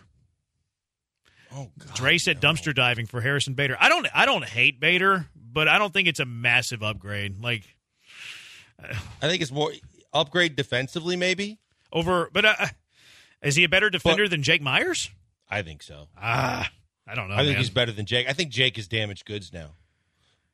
Oh, 1.54 1.70
God. 1.78 1.94
Dre 1.94 2.18
said 2.18 2.40
dumpster 2.40 2.74
diving 2.74 3.06
for 3.06 3.22
Harrison 3.22 3.54
Bader. 3.54 3.78
I 3.80 3.88
don't 3.88 4.06
I 4.14 4.26
don't 4.26 4.44
hate 4.44 4.78
Bader, 4.78 5.26
but 5.56 5.68
I 5.68 5.78
don't 5.78 5.90
think 5.90 6.06
it's 6.06 6.20
a 6.20 6.26
massive 6.26 6.82
upgrade. 6.82 7.42
Like 7.42 7.62
I 8.78 9.26
think 9.26 9.40
it's 9.40 9.50
more 9.50 9.72
upgrade 10.12 10.54
defensively, 10.54 11.16
maybe. 11.16 11.58
over, 11.90 12.28
but 12.30 12.44
uh, 12.44 12.66
is 13.42 13.56
he 13.56 13.64
a 13.64 13.68
better 13.68 13.88
defender 13.88 14.28
than 14.28 14.42
Jake 14.42 14.60
Meyers? 14.60 15.10
I 15.48 15.62
think 15.62 15.82
so. 15.82 16.08
Ah, 16.14 16.70
I 17.06 17.14
don't 17.14 17.30
know. 17.30 17.36
I 17.36 17.38
think 17.38 17.52
man. 17.52 17.56
he's 17.56 17.70
better 17.70 17.90
than 17.90 18.04
Jake. 18.04 18.28
I 18.28 18.34
think 18.34 18.50
Jake 18.50 18.76
is 18.76 18.86
damaged 18.86 19.24
goods 19.24 19.50
now. 19.50 19.70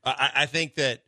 I, 0.05 0.11
I 0.11 0.42
I 0.42 0.46
think 0.46 0.76
that 0.76 1.03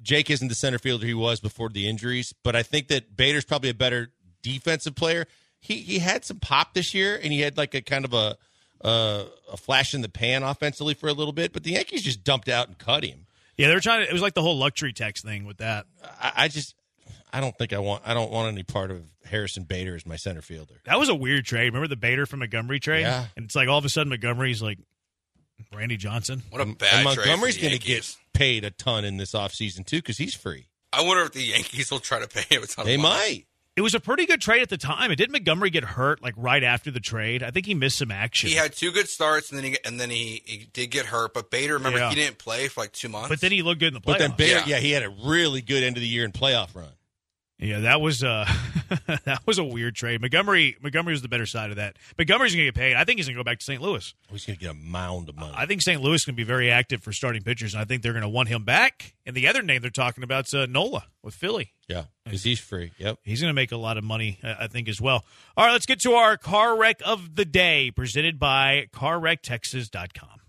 Jake 0.00 0.30
isn't 0.30 0.48
the 0.48 0.54
center 0.54 0.78
fielder 0.78 1.06
he 1.06 1.12
was 1.12 1.38
before 1.38 1.68
the 1.68 1.86
injuries, 1.86 2.32
but 2.42 2.56
I 2.56 2.62
think 2.62 2.88
that 2.88 3.18
Bader's 3.18 3.44
probably 3.44 3.68
a 3.68 3.74
better 3.74 4.12
defensive 4.40 4.94
player. 4.94 5.26
He 5.60 5.82
he 5.82 5.98
had 5.98 6.24
some 6.24 6.40
pop 6.40 6.72
this 6.72 6.94
year, 6.94 7.20
and 7.22 7.34
he 7.34 7.40
had 7.40 7.58
like 7.58 7.74
a 7.74 7.82
kind 7.82 8.06
of 8.06 8.14
a 8.14 8.38
uh, 8.80 9.24
a 9.52 9.58
flash 9.58 9.92
in 9.92 10.00
the 10.00 10.08
pan 10.08 10.42
offensively 10.42 10.94
for 10.94 11.08
a 11.08 11.12
little 11.12 11.34
bit, 11.34 11.52
but 11.52 11.64
the 11.64 11.72
Yankees 11.72 12.02
just 12.02 12.24
dumped 12.24 12.48
out 12.48 12.68
and 12.68 12.78
cut 12.78 13.04
him. 13.04 13.25
Yeah, 13.56 13.68
they 13.68 13.74
were 13.74 13.80
trying 13.80 14.04
to. 14.04 14.08
It 14.08 14.12
was 14.12 14.22
like 14.22 14.34
the 14.34 14.42
whole 14.42 14.58
luxury 14.58 14.92
tax 14.92 15.22
thing 15.22 15.44
with 15.46 15.58
that. 15.58 15.86
I, 16.20 16.32
I 16.36 16.48
just 16.48 16.74
I 17.32 17.40
don't 17.40 17.56
think 17.56 17.72
I 17.72 17.78
want 17.78 18.02
I 18.06 18.14
don't 18.14 18.30
want 18.30 18.52
any 18.52 18.62
part 18.62 18.90
of 18.90 19.02
Harrison 19.24 19.64
Bader 19.64 19.94
as 19.96 20.06
my 20.06 20.16
center 20.16 20.42
fielder. 20.42 20.74
That 20.84 20.98
was 20.98 21.08
a 21.08 21.14
weird 21.14 21.44
trade. 21.44 21.66
Remember 21.66 21.88
the 21.88 21.96
Bader 21.96 22.26
from 22.26 22.40
Montgomery 22.40 22.80
trade? 22.80 23.02
Yeah. 23.02 23.26
And 23.36 23.46
it's 23.46 23.56
like 23.56 23.68
all 23.68 23.78
of 23.78 23.84
a 23.84 23.88
sudden 23.88 24.10
Montgomery's 24.10 24.62
like 24.62 24.78
Randy 25.74 25.96
Johnson. 25.96 26.42
What 26.50 26.60
a 26.60 26.64
And 26.64 26.78
bad 26.78 27.04
Montgomery's 27.04 27.56
trade 27.56 27.64
for 27.64 27.68
the 27.68 27.68
going 27.68 27.80
to 27.80 27.86
get 27.86 28.16
paid 28.34 28.64
a 28.64 28.70
ton 28.70 29.04
in 29.04 29.16
this 29.16 29.32
offseason 29.32 29.86
too 29.86 29.96
because 29.98 30.18
he's 30.18 30.34
free. 30.34 30.68
I 30.92 31.02
wonder 31.02 31.22
if 31.24 31.32
the 31.32 31.42
Yankees 31.42 31.90
will 31.90 31.98
try 31.98 32.20
to 32.20 32.28
pay 32.28 32.54
him 32.56 32.62
a 32.62 32.66
ton 32.66 32.84
They 32.86 32.94
of 32.94 33.00
money. 33.00 33.16
might. 33.18 33.46
It 33.76 33.82
was 33.82 33.94
a 33.94 34.00
pretty 34.00 34.24
good 34.24 34.40
trade 34.40 34.62
at 34.62 34.70
the 34.70 34.78
time. 34.78 35.10
It 35.10 35.16
didn't 35.16 35.32
Montgomery 35.32 35.68
get 35.68 35.84
hurt 35.84 36.22
like 36.22 36.32
right 36.38 36.64
after 36.64 36.90
the 36.90 36.98
trade. 36.98 37.42
I 37.42 37.50
think 37.50 37.66
he 37.66 37.74
missed 37.74 37.98
some 37.98 38.10
action. 38.10 38.48
He 38.48 38.54
had 38.56 38.72
two 38.72 38.90
good 38.90 39.06
starts, 39.06 39.50
and 39.50 39.58
then 39.58 39.64
he 39.72 39.78
and 39.84 40.00
then 40.00 40.08
he, 40.08 40.42
he 40.46 40.66
did 40.72 40.86
get 40.90 41.04
hurt. 41.06 41.34
But 41.34 41.50
Bader, 41.50 41.74
remember, 41.74 41.98
Yeah. 41.98 42.08
he 42.08 42.14
didn't 42.14 42.38
play 42.38 42.68
for 42.68 42.80
like 42.80 42.92
two 42.92 43.10
months. 43.10 43.28
but 43.28 43.40
then 43.40 43.52
he 43.52 43.62
looked 43.62 43.80
good 43.80 43.88
in 43.88 43.94
the 43.94 44.00
playoffs. 44.00 44.06
But 44.06 44.18
then 44.18 44.30
Bader, 44.36 44.58
Yeah. 44.60 44.64
yeah. 44.66 44.78
he 44.78 44.92
had 44.92 45.02
a 45.02 45.10
really 45.10 45.60
good 45.60 45.82
end 45.82 45.96
of 45.96 46.00
the 46.00 46.08
year 46.08 46.24
in 46.24 46.32
playoff 46.32 46.74
run. 46.74 46.88
Yeah, 47.58 47.80
that 47.80 48.02
was 48.02 48.22
uh 48.22 48.44
that 49.24 49.40
was 49.46 49.58
a 49.58 49.64
weird 49.64 49.94
trade. 49.94 50.20
Montgomery 50.20 50.76
Montgomery 50.82 51.14
was 51.14 51.22
the 51.22 51.28
better 51.28 51.46
side 51.46 51.70
of 51.70 51.76
that. 51.76 51.96
Montgomery's 52.18 52.52
gonna 52.52 52.66
get 52.66 52.74
paid. 52.74 52.96
I 52.96 53.04
think 53.04 53.18
he's 53.18 53.26
gonna 53.26 53.38
go 53.38 53.44
back 53.44 53.58
to 53.60 53.64
St. 53.64 53.80
Louis. 53.80 54.12
He's 54.30 54.44
going 54.44 54.58
to 54.58 54.62
get 54.62 54.72
a 54.72 54.74
mound 54.74 55.30
of 55.30 55.36
money. 55.36 55.54
I 55.56 55.64
think 55.64 55.80
St. 55.80 56.02
Louis 56.02 56.16
is 56.16 56.24
gonna 56.26 56.36
be 56.36 56.44
very 56.44 56.70
active 56.70 57.02
for 57.02 57.12
starting 57.12 57.42
pitchers, 57.42 57.72
and 57.72 57.80
I 57.80 57.86
think 57.86 58.02
they're 58.02 58.12
gonna 58.12 58.28
want 58.28 58.50
him 58.50 58.64
back. 58.64 59.14
And 59.24 59.34
the 59.34 59.48
other 59.48 59.62
name 59.62 59.80
they're 59.80 59.90
talking 59.90 60.22
about 60.22 60.48
is 60.48 60.54
uh, 60.54 60.66
Nola 60.66 61.06
with 61.22 61.34
Philly. 61.34 61.72
yeah, 61.88 62.04
because 62.24 62.42
he's 62.44 62.60
free. 62.60 62.92
Yep. 62.98 63.20
He's 63.24 63.40
going 63.40 63.50
to 63.50 63.54
make 63.54 63.72
a 63.72 63.76
lot 63.76 63.98
of 63.98 64.04
money, 64.04 64.38
I 64.44 64.68
think, 64.68 64.88
as 64.88 65.00
well. 65.00 65.24
All 65.56 65.66
right, 65.66 65.72
let's 65.72 65.86
get 65.86 65.98
to 66.02 66.12
our 66.12 66.36
car 66.36 66.78
wreck 66.78 67.00
of 67.04 67.34
the 67.34 67.44
day, 67.44 67.90
presented 67.90 68.38
by 68.38 68.86
CarWreckTexas.com. 68.92 70.40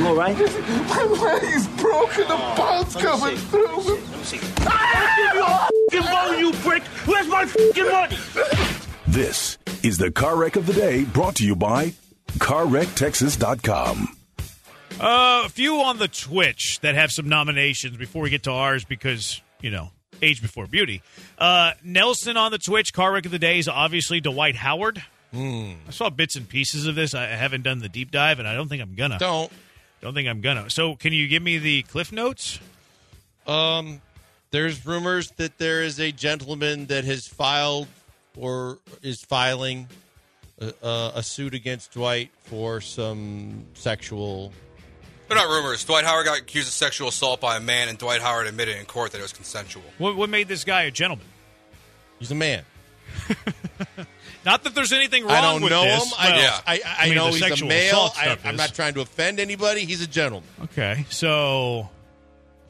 You 0.00 0.06
all 0.06 0.14
right? 0.16 0.34
My 0.34 1.02
leg's 1.02 1.68
broken. 1.76 2.26
The 2.26 2.54
bone's 2.56 2.96
coming 2.96 3.36
through. 3.36 4.00
Give 5.90 6.04
me 6.04 6.38
you 6.38 6.52
prick! 6.52 6.82
Where's 7.04 7.28
my 7.28 7.44
fucking 7.44 7.84
money? 7.84 8.16
This 9.06 9.58
is 9.82 9.98
the 9.98 10.10
car 10.10 10.36
wreck 10.36 10.56
of 10.56 10.64
the 10.64 10.72
day 10.72 11.04
brought 11.04 11.34
to 11.36 11.44
you 11.44 11.54
by 11.54 11.92
CarWreckTexas.com. 12.38 14.16
Uh, 14.98 15.42
a 15.44 15.48
few 15.50 15.82
on 15.82 15.98
the 15.98 16.08
Twitch 16.08 16.80
that 16.80 16.94
have 16.94 17.12
some 17.12 17.28
nominations 17.28 17.98
before 17.98 18.22
we 18.22 18.30
get 18.30 18.44
to 18.44 18.52
ours 18.52 18.86
because, 18.86 19.42
you 19.60 19.70
know, 19.70 19.90
age 20.22 20.40
before 20.40 20.66
beauty. 20.66 21.02
Uh, 21.36 21.72
Nelson 21.84 22.38
on 22.38 22.52
the 22.52 22.58
Twitch, 22.58 22.94
car 22.94 23.12
wreck 23.12 23.26
of 23.26 23.32
the 23.32 23.38
day 23.38 23.58
is 23.58 23.68
obviously 23.68 24.22
Dwight 24.22 24.56
Howard. 24.56 25.02
I 25.34 25.76
saw 25.90 26.08
bits 26.08 26.36
and 26.36 26.48
pieces 26.48 26.86
of 26.86 26.94
this. 26.94 27.14
I 27.14 27.26
haven't 27.26 27.64
done 27.64 27.80
the 27.80 27.90
deep 27.90 28.10
dive, 28.10 28.38
and 28.38 28.48
I 28.48 28.54
don't 28.54 28.68
think 28.68 28.80
I'm 28.80 28.94
gonna. 28.94 29.18
Don't. 29.18 29.52
Don't 30.00 30.14
think 30.14 30.28
I'm 30.28 30.40
gonna. 30.40 30.70
So, 30.70 30.96
can 30.96 31.12
you 31.12 31.28
give 31.28 31.42
me 31.42 31.58
the 31.58 31.82
cliff 31.82 32.12
notes? 32.12 32.58
Um, 33.46 34.00
there's 34.50 34.84
rumors 34.86 35.30
that 35.32 35.58
there 35.58 35.82
is 35.82 36.00
a 36.00 36.12
gentleman 36.12 36.86
that 36.86 37.04
has 37.04 37.26
filed 37.26 37.88
or 38.36 38.78
is 39.02 39.22
filing 39.22 39.88
a, 40.60 40.72
a, 40.82 41.12
a 41.16 41.22
suit 41.22 41.54
against 41.54 41.92
Dwight 41.92 42.30
for 42.44 42.80
some 42.80 43.64
sexual. 43.74 44.52
They're 45.28 45.36
not 45.36 45.48
rumors. 45.48 45.84
Dwight 45.84 46.04
Howard 46.04 46.26
got 46.26 46.38
accused 46.38 46.68
of 46.68 46.74
sexual 46.74 47.08
assault 47.08 47.40
by 47.40 47.56
a 47.56 47.60
man, 47.60 47.88
and 47.88 47.98
Dwight 47.98 48.20
Howard 48.20 48.46
admitted 48.46 48.76
in 48.76 48.84
court 48.86 49.12
that 49.12 49.18
it 49.18 49.22
was 49.22 49.32
consensual. 49.32 49.84
What, 49.98 50.16
what 50.16 50.28
made 50.28 50.48
this 50.48 50.64
guy 50.64 50.82
a 50.82 50.90
gentleman? 50.90 51.26
He's 52.18 52.30
a 52.30 52.34
man. 52.34 52.64
Not 54.44 54.64
that 54.64 54.74
there's 54.74 54.92
anything 54.92 55.24
wrong 55.24 55.32
I 55.32 55.40
don't 55.42 55.62
with 55.62 55.70
know 55.70 55.82
this. 55.84 56.04
him. 56.04 56.12
I, 56.18 56.30
Well, 56.30 56.40
Yeah. 56.40 56.60
I, 56.66 56.74
I, 56.74 56.80
I, 56.84 56.96
I 56.98 57.06
mean, 57.06 57.14
know 57.16 57.26
he's 57.28 57.60
a 57.62 57.64
male. 57.66 58.10
I, 58.16 58.38
I'm 58.44 58.56
not 58.56 58.74
trying 58.74 58.94
to 58.94 59.00
offend 59.00 59.38
anybody. 59.40 59.84
He's 59.84 60.00
a 60.00 60.06
gentleman. 60.06 60.48
Okay, 60.64 61.04
so, 61.10 61.90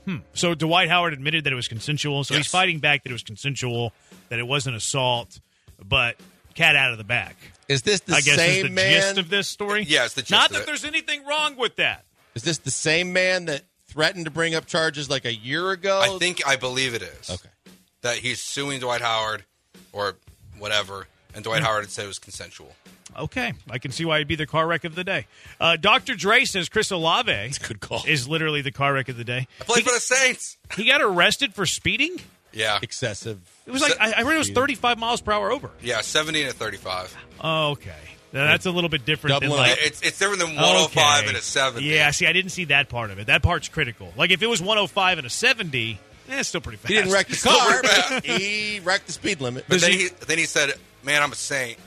hmm. 0.04 0.16
So 0.34 0.54
Dwight 0.54 0.88
Howard 0.88 1.12
admitted 1.12 1.44
that 1.44 1.52
it 1.52 1.56
was 1.56 1.68
consensual. 1.68 2.24
So 2.24 2.34
he's 2.34 2.46
fighting 2.48 2.78
back 2.80 3.04
that 3.04 3.10
it 3.10 3.12
was 3.12 3.22
consensual, 3.22 3.92
that 4.30 4.38
it 4.38 4.46
wasn't 4.46 4.76
assault, 4.76 5.38
but 5.84 6.16
cat 6.54 6.74
out 6.76 6.92
of 6.92 6.98
the 6.98 7.04
bag. 7.04 7.34
Is 7.68 7.82
this 7.82 8.00
the 8.00 8.14
I 8.16 8.20
guess 8.20 8.36
same 8.36 8.50
is 8.56 8.62
the 8.64 8.68
man? 8.70 8.92
gist 8.92 9.18
of 9.18 9.30
this 9.30 9.46
story. 9.46 9.84
Yeah, 9.88 10.02
the 10.08 10.22
gist 10.22 10.30
Not 10.32 10.46
of 10.50 10.54
that 10.56 10.62
it. 10.62 10.66
there's 10.66 10.84
anything 10.84 11.24
wrong 11.24 11.56
with 11.56 11.76
that. 11.76 12.04
Is 12.34 12.42
this 12.42 12.58
the 12.58 12.70
same 12.72 13.12
man 13.12 13.44
that 13.44 13.62
threatened 13.86 14.24
to 14.24 14.30
bring 14.30 14.54
up 14.56 14.66
charges 14.66 15.08
like 15.08 15.24
a 15.24 15.32
year 15.34 15.70
ago? 15.70 16.00
I 16.00 16.18
think 16.18 16.46
I 16.46 16.56
believe 16.56 16.94
it 16.94 17.02
is. 17.02 17.30
Okay. 17.30 17.48
That 18.02 18.16
he's 18.16 18.40
suing 18.42 18.80
Dwight 18.80 19.02
Howard 19.02 19.44
or 19.92 20.16
whatever, 20.58 21.06
and 21.34 21.44
Dwight 21.44 21.62
Howard 21.62 21.84
had 21.84 21.90
said 21.90 22.04
it 22.04 22.08
was 22.08 22.18
consensual. 22.18 22.74
Okay, 23.18 23.52
I 23.68 23.78
can 23.78 23.90
see 23.90 24.04
why 24.04 24.18
he'd 24.18 24.28
be 24.28 24.36
the 24.36 24.46
car 24.46 24.66
wreck 24.66 24.84
of 24.84 24.94
the 24.94 25.02
day. 25.02 25.26
Uh, 25.60 25.76
Dr. 25.76 26.14
Dre 26.14 26.44
says 26.44 26.68
Chris 26.68 26.90
Olave 26.92 27.52
Good 27.66 27.80
call. 27.80 28.02
is 28.06 28.28
literally 28.28 28.62
the 28.62 28.70
car 28.70 28.92
wreck 28.94 29.08
of 29.08 29.16
the 29.16 29.24
day. 29.24 29.48
I 29.60 29.64
played 29.64 29.84
for 29.84 29.92
the 29.92 29.98
Saints. 30.00 30.56
He 30.76 30.84
got 30.86 31.02
arrested 31.02 31.52
for 31.54 31.66
speeding. 31.66 32.16
Yeah, 32.52 32.78
Excessive. 32.82 33.38
It 33.66 33.70
was 33.72 33.80
like 33.82 33.94
I, 34.00 34.12
I 34.18 34.22
read 34.22 34.34
it 34.34 34.38
was 34.38 34.50
35 34.50 34.98
miles 34.98 35.20
per 35.20 35.32
hour 35.32 35.52
over. 35.52 35.70
yeah, 35.82 36.00
seventy 36.00 36.42
to 36.44 36.52
thirty-five. 36.52 37.16
Oh, 37.40 37.70
okay, 37.70 37.94
now, 38.32 38.44
that's 38.46 38.66
a 38.66 38.72
little 38.72 38.90
bit 38.90 39.04
different 39.04 39.40
than 39.40 39.50
Doubling 39.50 39.68
like 39.70 39.78
It's 39.80 40.02
it's 40.02 40.18
different 40.18 40.40
than 40.40 40.56
one 40.56 40.64
hundred 40.64 40.88
five 40.90 41.20
Okay. 41.20 41.28
and 41.28 41.36
a 41.36 41.40
seventy. 41.40 41.86
Yeah, 41.86 42.10
see, 42.10 42.26
I 42.26 42.32
didn't 42.32 42.50
see 42.50 42.64
that 42.66 42.88
part 42.88 43.10
of 43.12 43.18
it. 43.20 43.26
That 43.28 43.42
part's 43.44 43.68
critical. 43.68 44.12
Like 44.16 44.30
if 44.32 44.42
it 44.42 44.46
was 44.48 44.60
105 44.60 45.18
and 45.18 45.26
a 45.28 45.30
70, 45.30 45.92
eh, 46.28 46.38
it's 46.40 46.48
still 46.48 46.60
pretty 46.60 46.78
fast. 46.78 46.88
He 46.90 46.96
didn't 46.96 47.12
wreck 47.12 47.28
the 47.28 47.36
car. 47.36 47.80
pretty 47.82 47.88
but 48.16 48.24
he 48.40 48.80
wrecked 48.80 49.06
the 49.06 49.12
speed 49.12 49.40
limit. 49.40 49.64
But 49.68 49.80
then 49.80 49.92
he- 49.92 49.98
he 49.98 50.08
then 50.26 50.38
he 50.38 50.44
said, 50.46 50.72
"Man, 51.02 51.22
I'm 51.22 51.32
a 51.32 51.36
saint." 51.36 51.78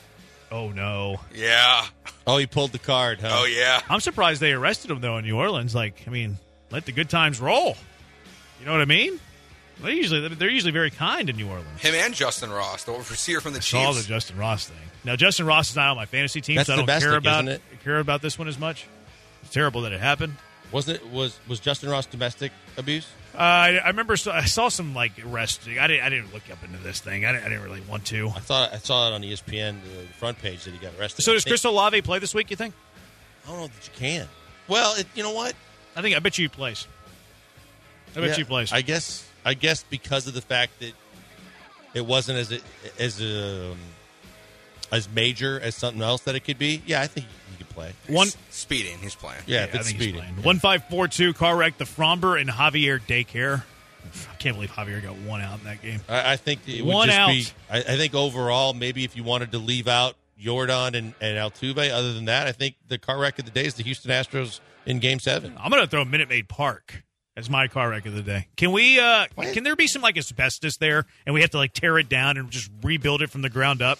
Oh 0.51 0.69
no, 0.69 1.19
Yeah. 1.33 1.85
Oh, 2.27 2.37
he 2.37 2.45
pulled 2.45 2.71
the 2.71 2.79
card, 2.79 3.19
huh? 3.19 3.29
Oh 3.31 3.45
yeah. 3.45 3.81
I'm 3.89 3.99
surprised 3.99 4.39
they 4.39 4.53
arrested 4.53 4.91
him 4.91 5.01
though 5.01 5.17
in 5.17 5.25
New 5.25 5.37
Orleans. 5.37 5.73
Like, 5.73 6.03
I 6.07 6.09
mean, 6.11 6.37
let 6.71 6.85
the 6.85 6.91
good 6.91 7.09
times 7.09 7.41
roll. 7.41 7.75
You 8.59 8.65
know 8.65 8.71
what 8.71 8.81
I 8.81 8.85
mean? 8.85 9.19
They 9.81 9.93
usually 9.93 10.27
they're 10.27 10.49
usually 10.49 10.71
very 10.71 10.91
kind 10.91 11.29
in 11.29 11.35
New 11.35 11.49
Orleans. 11.49 11.81
Him 11.81 11.95
and 11.95 12.13
Justyn 12.13 12.55
Ross, 12.55 12.83
the 12.83 12.91
receiver 12.93 13.41
from 13.41 13.53
the 13.53 13.59
I 13.59 13.61
saw 13.61 13.91
the 13.93 14.03
Chiefs. 14.03 14.31
Justyn 14.31 14.37
Ross 14.39 14.67
thing. 14.67 14.77
Now 15.03 15.15
Justyn 15.15 15.47
Ross 15.47 15.71
is 15.71 15.75
not 15.75 15.89
on 15.89 15.97
my 15.97 16.05
fantasy 16.05 16.39
team, 16.39 16.57
That's 16.57 16.67
so 16.67 16.73
I 16.73 16.75
don't 16.77 16.85
domestic, 16.85 17.09
care 17.09 17.17
about 17.17 17.47
isn't 17.47 17.61
care 17.83 17.99
about 17.99 18.21
this 18.21 18.37
one 18.39 18.47
as 18.47 18.59
much. 18.59 18.87
It's 19.41 19.51
terrible 19.51 19.81
that 19.81 19.91
it 19.91 19.99
happened. 19.99 20.35
Wasn't 20.73 20.97
it? 20.99 21.09
Was 21.11 21.39
was 21.47 21.61
Justyn 21.61 21.89
Ross 21.89 22.05
domestic 22.07 22.51
abuse? 22.77 23.07
Uh, 23.35 23.37
I, 23.37 23.69
I 23.83 23.87
remember 23.87 24.17
so, 24.17 24.31
I 24.31 24.45
saw 24.45 24.69
some 24.69 24.93
like 24.93 25.11
arrest. 25.25 25.61
I 25.67 25.87
didn't 25.87 26.03
I 26.03 26.09
didn't 26.09 26.33
look 26.33 26.43
up 26.51 26.63
into 26.63 26.77
this 26.79 26.99
thing. 26.99 27.25
I 27.25 27.31
didn't, 27.31 27.45
I 27.45 27.49
didn't 27.49 27.63
really 27.63 27.81
want 27.81 28.05
to. 28.07 28.27
I 28.29 28.39
thought 28.39 28.73
I 28.73 28.77
saw 28.79 29.07
it 29.09 29.13
on 29.13 29.21
ESPN, 29.21 29.77
the 29.83 30.07
front 30.17 30.39
page 30.39 30.63
that 30.65 30.71
he 30.73 30.79
got 30.79 30.91
arrested. 30.99 31.21
So 31.21 31.31
I 31.31 31.35
does 31.35 31.43
think- 31.43 31.51
Chris 31.51 31.63
Olave 31.63 32.01
play 32.01 32.19
this 32.19 32.33
week? 32.35 32.49
You 32.49 32.57
think? 32.57 32.73
I 33.45 33.49
don't 33.51 33.59
know 33.59 33.67
that 33.67 33.85
you 33.87 33.93
can. 33.95 34.27
Well, 34.67 34.95
it, 34.97 35.05
you 35.15 35.23
know 35.23 35.31
what? 35.33 35.53
I 35.95 36.01
think 36.01 36.15
I 36.15 36.19
bet 36.19 36.37
you 36.37 36.45
he 36.45 36.49
plays. 36.49 36.87
I 38.15 38.19
bet 38.19 38.23
Yeah, 38.23 38.29
you 38.31 38.35
he 38.37 38.43
plays. 38.43 38.71
I 38.73 38.81
guess. 38.81 39.27
I 39.45 39.53
guess 39.53 39.83
because 39.83 40.27
of 40.27 40.33
the 40.33 40.41
fact 40.41 40.79
that 40.79 40.93
it 41.93 42.05
wasn't 42.05 42.39
as 42.39 42.51
a, 42.51 42.59
as 42.99 43.21
um, 43.21 43.77
as 44.91 45.09
major 45.09 45.59
as 45.59 45.75
something 45.75 46.01
else 46.01 46.21
that 46.21 46.35
it 46.35 46.41
could 46.41 46.57
be. 46.57 46.81
Yeah, 46.85 47.01
I 47.01 47.07
think 47.07 47.27
he 47.57 47.63
could 47.63 47.69
play. 47.69 47.93
One 48.07 48.27
S- 48.27 48.37
speeding. 48.49 48.97
He's 48.99 49.15
playing. 49.15 49.41
Yeah, 49.45 49.63
if 49.65 49.75
I 49.75 49.79
it's 49.79 49.89
he's 49.89 50.01
speeding. 50.01 50.23
One 50.43 50.59
five 50.59 50.83
four 50.89 51.07
two 51.07 51.33
car 51.33 51.55
wreck 51.55 51.77
the 51.77 51.85
Framber 51.85 52.39
and 52.39 52.49
Javier 52.49 52.99
daycare. 53.01 53.63
I 54.31 54.35
can't 54.35 54.55
believe 54.55 54.71
Javier 54.71 55.01
got 55.01 55.15
one 55.17 55.41
out 55.41 55.59
in 55.59 55.65
that 55.65 55.81
game. 55.81 56.01
I, 56.09 56.33
I 56.33 56.35
think 56.35 56.67
it 56.67 56.83
would 56.83 56.93
One 56.93 57.07
just 57.07 57.19
out. 57.19 57.29
be. 57.29 57.45
I, 57.71 57.77
I 57.79 57.97
think 57.97 58.13
overall, 58.13 58.73
maybe 58.73 59.03
if 59.05 59.15
you 59.15 59.23
wanted 59.23 59.51
to 59.53 59.57
leave 59.57 59.87
out 59.87 60.15
Yordan 60.39 60.93
and, 60.95 61.13
and 61.21 61.37
Altuve, 61.37 61.89
other 61.91 62.13
than 62.13 62.25
that, 62.25 62.45
I 62.47 62.51
think 62.51 62.75
the 62.87 62.97
car 62.97 63.17
wreck 63.17 63.39
of 63.39 63.45
the 63.45 63.51
day 63.51 63.65
is 63.65 63.75
the 63.75 63.83
Houston 63.83 64.11
Astros 64.11 64.59
in 64.85 64.99
Game 64.99 65.19
Seven. 65.19 65.53
I'm 65.57 65.71
gonna 65.71 65.87
throw 65.87 66.03
Minute 66.03 66.27
Maid 66.29 66.49
Park 66.49 67.03
as 67.37 67.49
my 67.49 67.67
car 67.67 67.89
wreck 67.89 68.05
of 68.05 68.13
the 68.13 68.21
day. 68.21 68.47
Can 68.57 68.71
we? 68.73 68.99
uh 68.99 69.25
Can 69.53 69.63
there 69.63 69.75
be 69.77 69.87
some 69.87 70.01
like 70.01 70.17
asbestos 70.17 70.77
there, 70.77 71.05
and 71.25 71.33
we 71.33 71.41
have 71.41 71.51
to 71.51 71.57
like 71.57 71.73
tear 71.73 71.97
it 71.97 72.09
down 72.09 72.37
and 72.37 72.51
just 72.51 72.69
rebuild 72.83 73.21
it 73.21 73.29
from 73.29 73.41
the 73.41 73.49
ground 73.49 73.81
up? 73.81 73.99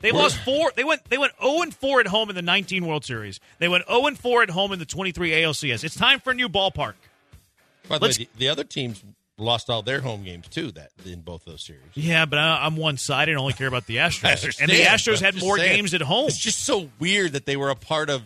They 0.00 0.12
lost 0.12 0.38
four. 0.38 0.72
They 0.76 0.84
went. 0.84 1.04
They 1.08 1.18
went 1.18 1.32
zero 1.42 1.62
and 1.62 1.74
four 1.74 2.00
at 2.00 2.06
home 2.06 2.28
in 2.28 2.36
the 2.36 2.42
19 2.42 2.86
World 2.86 3.04
Series. 3.04 3.40
They 3.58 3.68
went 3.68 3.86
zero 3.86 4.06
and 4.06 4.18
four 4.18 4.42
at 4.42 4.50
home 4.50 4.72
in 4.72 4.78
the 4.78 4.84
23 4.84 5.30
ALCS. 5.30 5.84
It's 5.84 5.96
time 5.96 6.20
for 6.20 6.30
a 6.30 6.34
new 6.34 6.48
ballpark. 6.48 6.94
By 7.88 7.98
the 7.98 8.06
way, 8.06 8.12
the, 8.12 8.28
the 8.36 8.48
other 8.48 8.64
teams 8.64 9.02
lost 9.38 9.68
all 9.70 9.82
their 9.82 10.00
home 10.00 10.24
games 10.24 10.48
too. 10.48 10.70
That 10.72 10.90
in 11.04 11.20
both 11.20 11.44
those 11.44 11.62
series. 11.64 11.82
Yeah, 11.94 12.26
but 12.26 12.38
I, 12.38 12.64
I'm 12.66 12.76
one 12.76 12.96
sided. 12.98 13.32
and 13.32 13.40
only 13.40 13.52
care 13.54 13.68
about 13.68 13.86
the 13.86 13.96
Astros. 13.98 14.60
and 14.60 14.70
the 14.70 14.82
Astros 14.82 15.20
had 15.20 15.38
more 15.40 15.58
saying, 15.58 15.76
games 15.76 15.94
at 15.94 16.02
home. 16.02 16.28
It's 16.28 16.38
just 16.38 16.64
so 16.64 16.90
weird 16.98 17.32
that 17.32 17.46
they 17.46 17.56
were 17.56 17.70
a 17.70 17.76
part 17.76 18.10
of 18.10 18.22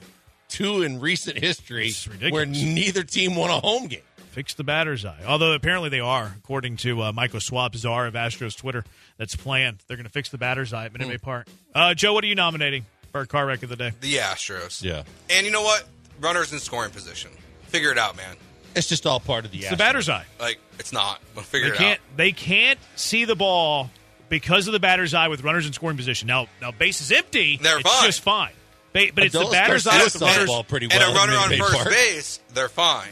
two 0.49 0.83
in 0.83 1.01
recent 1.01 1.39
history 1.39 1.93
where 2.31 2.45
neither 2.45 3.05
team 3.05 3.37
won 3.37 3.51
a 3.51 3.61
home 3.61 3.87
game. 3.87 4.01
Fix 4.31 4.55
the 4.55 4.65
batter's 4.65 5.05
eye. 5.05 5.21
Although 5.27 5.53
apparently 5.53 5.89
they 5.91 6.01
are, 6.01 6.35
according 6.39 6.77
to 6.79 7.03
uh, 7.03 7.13
Michael 7.13 7.41
Swab, 7.41 7.75
czar 7.77 8.07
of 8.07 8.15
Astros 8.15 8.57
Twitter. 8.57 8.85
That's 9.19 9.37
planned. 9.37 9.79
They're 9.87 9.97
going 9.97 10.07
to 10.07 10.13
fix 10.13 10.31
the 10.31 10.39
batter's 10.39 10.73
eye 10.73 10.87
at 10.87 10.93
Minute 10.93 11.09
Maid 11.09 11.23
Park. 11.23 11.47
Uh, 11.75 11.95
Joe, 11.95 12.15
what 12.15 12.25
are 12.25 12.27
you 12.29 12.35
nominating 12.35 12.87
for 13.13 13.19
our 13.19 13.27
car 13.27 13.45
wreck 13.47 13.63
of 13.63 13.69
the 13.69 13.77
day? 13.77 13.93
The 14.01 14.15
Astros. 14.17 14.83
Yeah. 14.83 15.03
And 15.29 15.45
you 15.45 15.53
know 15.53 15.63
what? 15.63 15.85
Runners 16.21 16.53
in 16.53 16.59
scoring 16.59 16.91
position. 16.91 17.31
Figure 17.65 17.91
it 17.93 17.99
out, 17.99 18.17
man. 18.17 18.37
It's 18.75 18.89
just 18.89 19.05
all 19.07 19.21
part 19.21 19.45
of 19.45 19.51
the. 19.51 19.59
It's 19.59 19.71
the 19.71 19.77
batter's 19.77 20.09
eye. 20.09 20.25
Like 20.39 20.59
it's 20.79 20.93
not. 20.93 21.21
But 21.35 21.45
figure 21.45 21.69
They 21.71 21.75
it 21.75 21.79
can't. 21.79 22.01
out. 22.01 22.17
They 22.17 22.33
can't 22.33 22.79
see 22.97 23.25
the 23.25 23.35
ball 23.37 23.91
because 24.29 24.67
of 24.69 24.73
the 24.73 24.79
batter's 24.81 25.13
eye 25.13 25.29
with 25.29 25.43
runners 25.43 25.67
in 25.67 25.73
scoring 25.73 25.97
position. 25.97 26.29
Now, 26.29 26.47
now 26.63 26.71
base 26.71 27.01
is 27.01 27.11
empty. 27.11 27.59
They're 27.61 27.81
it's 27.81 27.91
fine. 27.91 28.07
just 28.07 28.21
fine. 28.21 28.53
Ba- 28.93 29.09
but 29.15 29.25
it's 29.25 29.35
the 29.35 29.45
batter's 29.51 29.87
eye 29.87 29.99
Garcia 29.99 30.05
with 30.05 30.13
the 30.15 30.25
runners. 30.27 30.47
ball 30.47 30.65
pretty 30.65 30.87
well 30.87 31.01
and 31.03 31.13
a 31.13 31.19
runner 31.19 31.33
on 31.37 31.49
first 31.59 31.75
Park. 31.75 31.89
base, 31.91 32.41
they're 32.55 32.69
fine. 32.69 33.09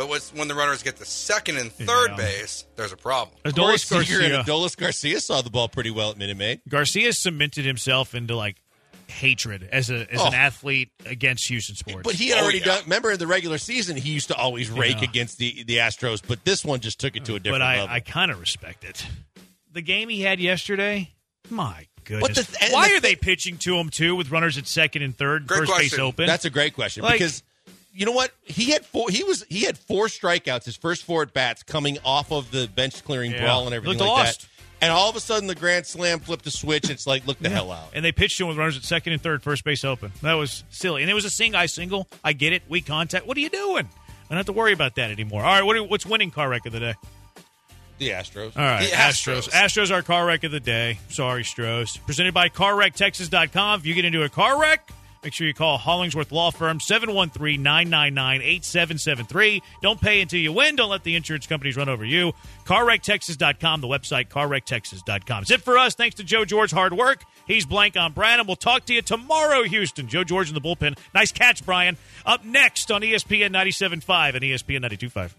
But 0.00 0.08
what's, 0.08 0.32
when 0.32 0.48
the 0.48 0.54
runners 0.54 0.82
get 0.82 0.96
to 0.96 1.04
second 1.04 1.58
and 1.58 1.70
third 1.70 2.12
Yeah. 2.12 2.16
base, 2.16 2.64
there's 2.74 2.90
a 2.90 2.96
problem. 2.96 3.36
Corey 3.42 3.52
Adolis 3.76 3.90
and 3.92 4.06
Garcia. 4.08 4.40
Uh, 4.40 4.42
Adolis 4.44 4.74
Garcia 4.74 5.20
saw 5.20 5.42
the 5.42 5.50
ball 5.50 5.68
pretty 5.68 5.90
well 5.90 6.10
at 6.10 6.16
Minute 6.16 6.38
Maid. 6.38 6.62
Garcia 6.70 7.12
cemented 7.12 7.66
himself 7.66 8.14
into 8.14 8.34
like 8.34 8.56
hatred 9.08 9.68
as 9.70 9.90
a 9.90 10.10
as 10.10 10.22
an 10.22 10.32
Oh. 10.32 10.36
athlete 10.38 10.90
against 11.04 11.48
Houston 11.48 11.76
sports. 11.76 12.00
But 12.04 12.14
he 12.14 12.30
had 12.30 12.38
Oh, 12.38 12.44
already 12.44 12.60
yeah. 12.60 12.64
done. 12.64 12.84
Remember 12.84 13.10
in 13.12 13.18
the 13.18 13.26
regular 13.26 13.58
season, 13.58 13.94
he 13.98 14.08
used 14.08 14.28
to 14.28 14.34
always 14.34 14.70
rake 14.70 15.02
Yeah. 15.02 15.08
against 15.10 15.36
the 15.36 15.64
the 15.64 15.76
Astros, 15.76 16.22
but 16.26 16.46
this 16.46 16.64
one 16.64 16.80
just 16.80 16.98
took 16.98 17.14
it 17.14 17.26
to 17.26 17.34
a 17.34 17.38
different 17.38 17.60
but 17.60 17.66
I, 17.66 17.80
level. 17.80 17.94
I 17.94 18.00
kind 18.00 18.30
of 18.30 18.40
respect 18.40 18.84
it. 18.84 19.04
The 19.70 19.82
game 19.82 20.08
he 20.08 20.22
had 20.22 20.40
yesterday, 20.40 21.10
my 21.50 21.86
goodness. 22.04 22.46
the- 22.46 22.68
Why 22.70 22.88
the 22.88 22.94
are 22.94 23.00
they 23.00 23.16
pitching 23.16 23.58
to 23.58 23.76
him 23.76 23.90
too 23.90 24.16
with 24.16 24.30
runners 24.30 24.56
at 24.56 24.66
second 24.66 25.02
and 25.02 25.14
third, 25.14 25.46
Great 25.46 25.68
first 25.68 25.76
base 25.76 25.98
open? 25.98 26.26
That's 26.26 26.46
a 26.46 26.50
great 26.50 26.72
question 26.72 27.02
Like- 27.02 27.16
because 27.18 27.42
you 27.94 28.06
know 28.06 28.12
what 28.12 28.30
he 28.44 28.70
had 28.70 28.84
four. 28.86 29.10
He 29.10 29.22
was 29.24 29.44
he 29.48 29.60
had 29.64 29.76
four 29.78 30.06
strikeouts 30.06 30.64
his 30.64 30.76
first 30.76 31.04
four 31.04 31.22
at 31.22 31.32
bats 31.32 31.62
coming 31.62 31.98
off 32.04 32.30
of 32.32 32.50
the 32.50 32.68
bench 32.74 33.02
clearing 33.04 33.32
Yeah. 33.32 33.42
brawl 33.44 33.66
and 33.66 33.74
everything 33.74 33.98
Looked 33.98 34.08
like 34.10 34.26
lost. 34.26 34.40
that. 34.42 34.46
And 34.82 34.90
all 34.92 35.10
of 35.10 35.16
a 35.16 35.20
sudden, 35.20 35.46
the 35.46 35.54
grand 35.54 35.84
slam 35.86 36.20
flipped 36.20 36.46
a 36.46 36.50
switch. 36.50 36.88
It's 36.88 37.06
like, 37.06 37.26
look 37.26 37.38
the 37.38 37.50
hell 37.50 37.70
out. 37.70 37.90
And 37.92 38.02
they 38.02 38.12
pitched 38.12 38.40
him 38.40 38.48
with 38.48 38.56
runners 38.56 38.78
at 38.78 38.82
second 38.82 39.12
and 39.12 39.20
third, 39.20 39.42
first 39.42 39.62
base 39.62 39.84
open. 39.84 40.10
That 40.22 40.34
was 40.34 40.64
silly. 40.70 41.02
And 41.02 41.10
it 41.10 41.14
was 41.14 41.26
a 41.26 41.30
sing 41.30 41.54
eye 41.54 41.66
single. 41.66 42.08
I 42.24 42.32
get 42.32 42.54
it. 42.54 42.62
Weak 42.66 42.86
contact. 42.86 43.26
What 43.26 43.36
are 43.36 43.40
you 43.40 43.50
doing? 43.50 43.84
I 43.86 44.28
don't 44.30 44.38
have 44.38 44.46
to 44.46 44.52
worry 44.52 44.72
about 44.72 44.94
that 44.94 45.10
anymore. 45.10 45.42
All 45.44 45.52
right, 45.52 45.62
what 45.62 45.76
are, 45.76 45.84
what's 45.84 46.06
winning 46.06 46.30
car 46.30 46.48
wreck 46.48 46.64
of 46.64 46.72
the 46.72 46.80
day? 46.80 46.94
The 47.98 48.08
Astros. 48.10 48.56
All 48.56 48.62
right, 48.64 48.88
The 48.88 48.96
Astros. 48.96 49.50
Astros. 49.50 49.50
Astros 49.50 49.90
are 49.90 50.00
car 50.00 50.24
wreck 50.24 50.44
of 50.44 50.52
the 50.52 50.60
day. 50.60 50.98
Sorry, 51.10 51.44
Stros. 51.44 51.98
Presented 51.98 52.32
by 52.32 52.48
CarWreckTexas.com. 52.48 53.80
If 53.80 53.86
you 53.86 53.92
get 53.92 54.06
into 54.06 54.22
a 54.22 54.30
car 54.30 54.58
wreck, 54.58 54.88
make 55.22 55.32
sure 55.32 55.46
you 55.46 55.54
call 55.54 55.78
Hollingsworth 55.78 56.32
Law 56.32 56.50
Firm 56.50 56.78
713-999-8773. 56.78 59.62
Don't 59.82 60.00
pay 60.00 60.20
until 60.20 60.40
you 60.40 60.52
win. 60.52 60.76
Don't 60.76 60.90
let 60.90 61.04
the 61.04 61.14
insurance 61.14 61.46
companies 61.46 61.76
run 61.76 61.88
over 61.88 62.04
you. 62.04 62.32
CarWreckTexas.com, 62.64 63.80
the 63.80 63.88
website 63.88 64.28
CarWreckTexas.com. 64.28 65.42
It's 65.42 65.50
it 65.50 65.62
for 65.62 65.78
us. 65.78 65.94
Thanks 65.94 66.16
to 66.16 66.24
Joe 66.24 66.44
George 66.44 66.70
hard 66.70 66.94
work. 66.94 67.24
He's 67.46 67.66
blank 67.66 67.96
on 67.96 68.12
Branham. 68.12 68.46
We'll 68.46 68.56
talk 68.56 68.84
to 68.86 68.94
you 68.94 69.02
tomorrow, 69.02 69.64
Houston. 69.64 70.08
Joe 70.08 70.24
George 70.24 70.48
in 70.48 70.54
the 70.54 70.60
bullpen. 70.60 70.98
Nice 71.14 71.32
catch, 71.32 71.64
Brian. 71.64 71.96
Up 72.24 72.44
next 72.44 72.90
on 72.90 73.02
ESPN 73.02 73.50
97.5 73.50 74.34
and 74.34 74.42
ESPN 74.42 74.84
92.5. 74.84 75.32